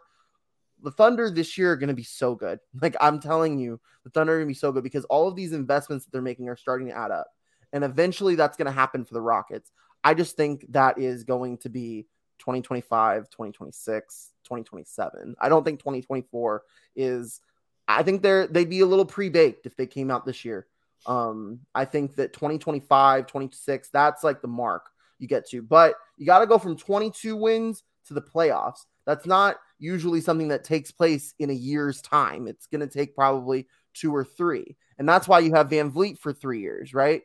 The 0.81 0.91
Thunder 0.91 1.29
this 1.29 1.57
year 1.57 1.73
are 1.73 1.77
going 1.77 1.89
to 1.89 1.93
be 1.93 2.03
so 2.03 2.35
good. 2.35 2.59
Like 2.81 2.95
I'm 3.01 3.19
telling 3.19 3.59
you, 3.59 3.79
the 4.03 4.09
Thunder 4.09 4.33
are 4.33 4.37
going 4.37 4.47
to 4.47 4.53
be 4.53 4.59
so 4.59 4.71
good 4.71 4.83
because 4.83 5.05
all 5.05 5.27
of 5.27 5.35
these 5.35 5.51
investments 5.51 6.05
that 6.05 6.11
they're 6.11 6.21
making 6.21 6.47
are 6.49 6.55
starting 6.55 6.87
to 6.87 6.97
add 6.97 7.11
up. 7.11 7.27
And 7.73 7.83
eventually 7.83 8.35
that's 8.35 8.57
going 8.57 8.65
to 8.65 8.71
happen 8.71 9.05
for 9.05 9.13
the 9.13 9.21
Rockets. 9.21 9.71
I 10.03 10.13
just 10.13 10.37
think 10.37 10.65
that 10.71 10.97
is 10.97 11.23
going 11.23 11.57
to 11.59 11.69
be 11.69 12.07
2025, 12.39 13.29
2026, 13.29 14.31
2027. 14.43 15.35
I 15.39 15.49
don't 15.49 15.63
think 15.63 15.79
2024 15.79 16.63
is 16.95 17.41
I 17.87 18.03
think 18.03 18.21
they're 18.21 18.47
they'd 18.47 18.69
be 18.69 18.81
a 18.81 18.85
little 18.85 19.05
pre-baked 19.05 19.65
if 19.65 19.75
they 19.75 19.87
came 19.87 20.11
out 20.11 20.25
this 20.25 20.45
year. 20.45 20.67
Um, 21.05 21.61
I 21.73 21.85
think 21.85 22.15
that 22.15 22.33
2025, 22.33 23.25
26, 23.25 23.89
that's 23.89 24.23
like 24.23 24.41
the 24.41 24.47
mark 24.47 24.89
you 25.17 25.27
get 25.27 25.47
to. 25.49 25.61
But 25.61 25.95
you 26.17 26.25
got 26.25 26.39
to 26.39 26.47
go 26.47 26.57
from 26.57 26.77
22 26.77 27.35
wins 27.35 27.83
to 28.07 28.13
the 28.13 28.21
playoffs. 28.21 28.85
That's 29.05 29.25
not 29.25 29.57
usually 29.79 30.21
something 30.21 30.49
that 30.49 30.63
takes 30.63 30.91
place 30.91 31.33
in 31.39 31.49
a 31.49 31.53
year's 31.53 32.01
time. 32.01 32.47
It's 32.47 32.67
going 32.67 32.81
to 32.81 32.87
take 32.87 33.15
probably 33.15 33.67
two 33.93 34.13
or 34.13 34.23
three. 34.23 34.75
And 34.97 35.07
that's 35.07 35.27
why 35.27 35.39
you 35.39 35.53
have 35.53 35.69
VanVleet 35.69 36.19
for 36.19 36.33
three 36.33 36.59
years, 36.59 36.93
right? 36.93 37.23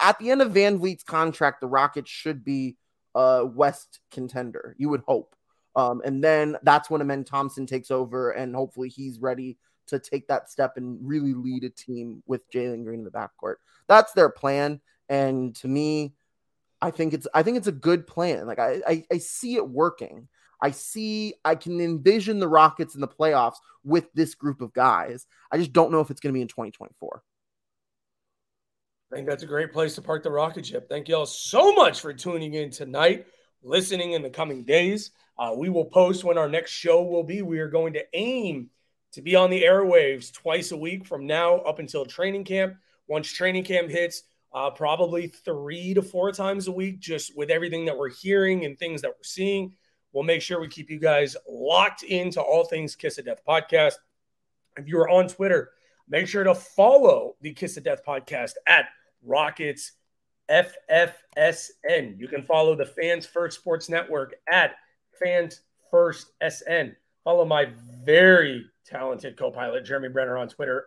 At 0.00 0.18
the 0.18 0.30
end 0.30 0.42
of 0.42 0.52
VanVleet's 0.52 1.04
contract, 1.04 1.60
the 1.60 1.66
Rockets 1.66 2.10
should 2.10 2.44
be 2.44 2.76
a 3.14 3.44
West 3.44 4.00
contender, 4.10 4.76
you 4.78 4.88
would 4.88 5.02
hope. 5.06 5.34
Um, 5.74 6.00
and 6.04 6.24
then 6.24 6.56
that's 6.62 6.88
when 6.88 7.02
Amen 7.02 7.24
Thompson 7.24 7.66
takes 7.66 7.90
over, 7.90 8.30
and 8.30 8.54
hopefully 8.54 8.88
he's 8.88 9.18
ready 9.18 9.58
to 9.88 9.98
take 9.98 10.26
that 10.28 10.50
step 10.50 10.76
and 10.76 10.98
really 11.02 11.34
lead 11.34 11.64
a 11.64 11.70
team 11.70 12.22
with 12.26 12.50
Jalen 12.50 12.84
Green 12.84 13.00
in 13.00 13.04
the 13.04 13.10
backcourt. 13.10 13.56
That's 13.88 14.12
their 14.12 14.30
plan. 14.30 14.80
And 15.08 15.54
to 15.56 15.68
me, 15.68 16.14
I 16.80 16.90
think 16.90 17.14
it's 17.14 17.26
I 17.34 17.42
think 17.42 17.56
it's 17.56 17.66
a 17.66 17.72
good 17.72 18.06
plan. 18.06 18.46
Like 18.46 18.58
I, 18.58 18.80
I, 18.86 19.04
I 19.12 19.18
see 19.18 19.56
it 19.56 19.68
working. 19.68 20.28
I 20.60 20.70
see 20.70 21.34
I 21.44 21.54
can 21.54 21.80
envision 21.80 22.38
the 22.38 22.48
Rockets 22.48 22.94
in 22.94 23.00
the 23.00 23.08
playoffs 23.08 23.56
with 23.84 24.12
this 24.14 24.34
group 24.34 24.60
of 24.60 24.72
guys. 24.72 25.26
I 25.52 25.58
just 25.58 25.72
don't 25.72 25.92
know 25.92 26.00
if 26.00 26.10
it's 26.10 26.20
going 26.20 26.32
to 26.32 26.36
be 26.36 26.42
in 26.42 26.48
2024. 26.48 27.22
I 29.16 29.18
think 29.18 29.30
that's 29.30 29.44
a 29.44 29.46
great 29.46 29.72
place 29.72 29.94
to 29.94 30.02
park 30.02 30.22
the 30.22 30.30
rocket 30.30 30.66
ship. 30.66 30.90
Thank 30.90 31.08
you 31.08 31.16
all 31.16 31.24
so 31.24 31.72
much 31.72 32.02
for 32.02 32.12
tuning 32.12 32.52
in 32.52 32.68
tonight, 32.68 33.24
listening 33.62 34.12
in 34.12 34.20
the 34.20 34.28
coming 34.28 34.62
days. 34.62 35.10
Uh, 35.38 35.54
we 35.56 35.70
will 35.70 35.86
post 35.86 36.22
when 36.22 36.36
our 36.36 36.50
next 36.50 36.72
show 36.72 37.02
will 37.02 37.22
be. 37.22 37.40
We 37.40 37.60
are 37.60 37.68
going 37.70 37.94
to 37.94 38.04
aim 38.12 38.68
to 39.12 39.22
be 39.22 39.34
on 39.34 39.48
the 39.48 39.62
airwaves 39.62 40.30
twice 40.30 40.70
a 40.70 40.76
week 40.76 41.06
from 41.06 41.26
now 41.26 41.60
up 41.60 41.78
until 41.78 42.04
training 42.04 42.44
camp. 42.44 42.76
Once 43.08 43.32
training 43.32 43.64
camp 43.64 43.88
hits, 43.88 44.24
uh, 44.52 44.68
probably 44.68 45.28
three 45.28 45.94
to 45.94 46.02
four 46.02 46.30
times 46.30 46.68
a 46.68 46.72
week, 46.72 47.00
just 47.00 47.34
with 47.34 47.48
everything 47.48 47.86
that 47.86 47.96
we're 47.96 48.10
hearing 48.10 48.66
and 48.66 48.78
things 48.78 49.00
that 49.00 49.12
we're 49.12 49.22
seeing. 49.22 49.72
We'll 50.12 50.24
make 50.24 50.42
sure 50.42 50.60
we 50.60 50.68
keep 50.68 50.90
you 50.90 50.98
guys 50.98 51.38
locked 51.48 52.02
into 52.02 52.42
all 52.42 52.66
things 52.66 52.94
Kiss 52.94 53.16
of 53.16 53.24
Death 53.24 53.40
podcast. 53.48 53.94
If 54.76 54.86
you 54.86 54.98
are 54.98 55.08
on 55.08 55.26
Twitter, 55.26 55.70
make 56.06 56.28
sure 56.28 56.44
to 56.44 56.54
follow 56.54 57.36
the 57.40 57.54
Kiss 57.54 57.78
of 57.78 57.84
Death 57.84 58.02
podcast 58.06 58.52
at 58.66 58.88
Rockets 59.26 59.92
FFSN. 60.50 62.18
You 62.18 62.28
can 62.28 62.42
follow 62.42 62.74
the 62.74 62.86
Fans 62.86 63.26
First 63.26 63.58
Sports 63.58 63.88
Network 63.88 64.34
at 64.50 64.76
Fans 65.18 65.62
First 65.90 66.32
SN. 66.46 66.96
Follow 67.24 67.44
my 67.44 67.68
very 68.04 68.66
talented 68.84 69.36
co 69.36 69.50
pilot, 69.50 69.84
Jeremy 69.84 70.08
Brener, 70.08 70.40
on 70.40 70.48
Twitter. 70.48 70.86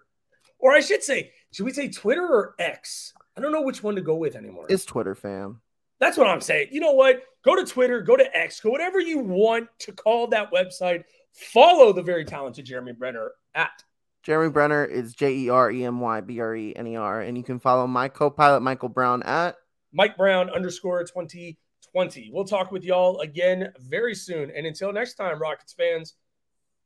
Or 0.59 0.71
I 0.71 0.79
should 0.79 1.03
say, 1.03 1.31
should 1.51 1.65
we 1.65 1.73
say 1.73 1.89
Twitter 1.89 2.25
or 2.25 2.55
X? 2.59 3.13
I 3.37 3.41
don't 3.41 3.51
know 3.51 3.61
which 3.61 3.83
one 3.83 3.95
to 3.95 4.01
go 4.01 4.15
with 4.15 4.35
anymore. 4.35 4.65
It's 4.69 4.85
Twitter, 4.85 5.15
fam. 5.15 5.61
That's 5.99 6.17
what 6.17 6.27
I'm 6.27 6.41
saying. 6.41 6.69
You 6.71 6.79
know 6.79 6.93
what? 6.93 7.23
Go 7.43 7.55
to 7.55 7.65
Twitter, 7.65 8.01
go 8.01 8.15
to 8.15 8.37
X, 8.37 8.59
go 8.59 8.69
whatever 8.69 8.99
you 8.99 9.19
want 9.19 9.67
to 9.79 9.91
call 9.91 10.27
that 10.27 10.51
website. 10.51 11.03
Follow 11.33 11.93
the 11.93 12.01
very 12.01 12.25
talented 12.25 12.65
Jeremy 12.65 12.93
Brener 12.93 13.29
at 13.55 13.83
Jeremy 14.30 14.53
Brener 14.53 14.88
is 14.88 15.15
J 15.15 15.34
E 15.34 15.49
R 15.49 15.71
E 15.71 15.84
M 15.84 15.99
Y 16.01 16.21
B 16.21 16.39
R 16.39 16.55
E 16.55 16.71
N 16.75 16.86
E 16.86 16.95
R. 16.95 17.21
And 17.21 17.36
you 17.36 17.43
can 17.43 17.57
follow 17.57 17.88
my 17.88 18.07
co 18.07 18.30
pilot, 18.30 18.61
Michael 18.61 18.88
Brown, 18.88 19.23
at 19.23 19.55
Mike 19.91 20.17
Brown 20.17 20.51
underscore 20.51 21.03
2020. 21.03 22.30
We'll 22.32 22.45
talk 22.45 22.71
with 22.71 22.84
y'all 22.84 23.21
again 23.21 23.73
very 23.80 24.13
soon. 24.13 24.51
And 24.55 24.67
until 24.67 24.93
next 24.93 25.15
time, 25.15 25.41
Rockets 25.41 25.73
fans, 25.73 26.13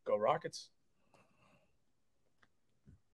go 0.07 0.15
Rockets. 0.17 0.69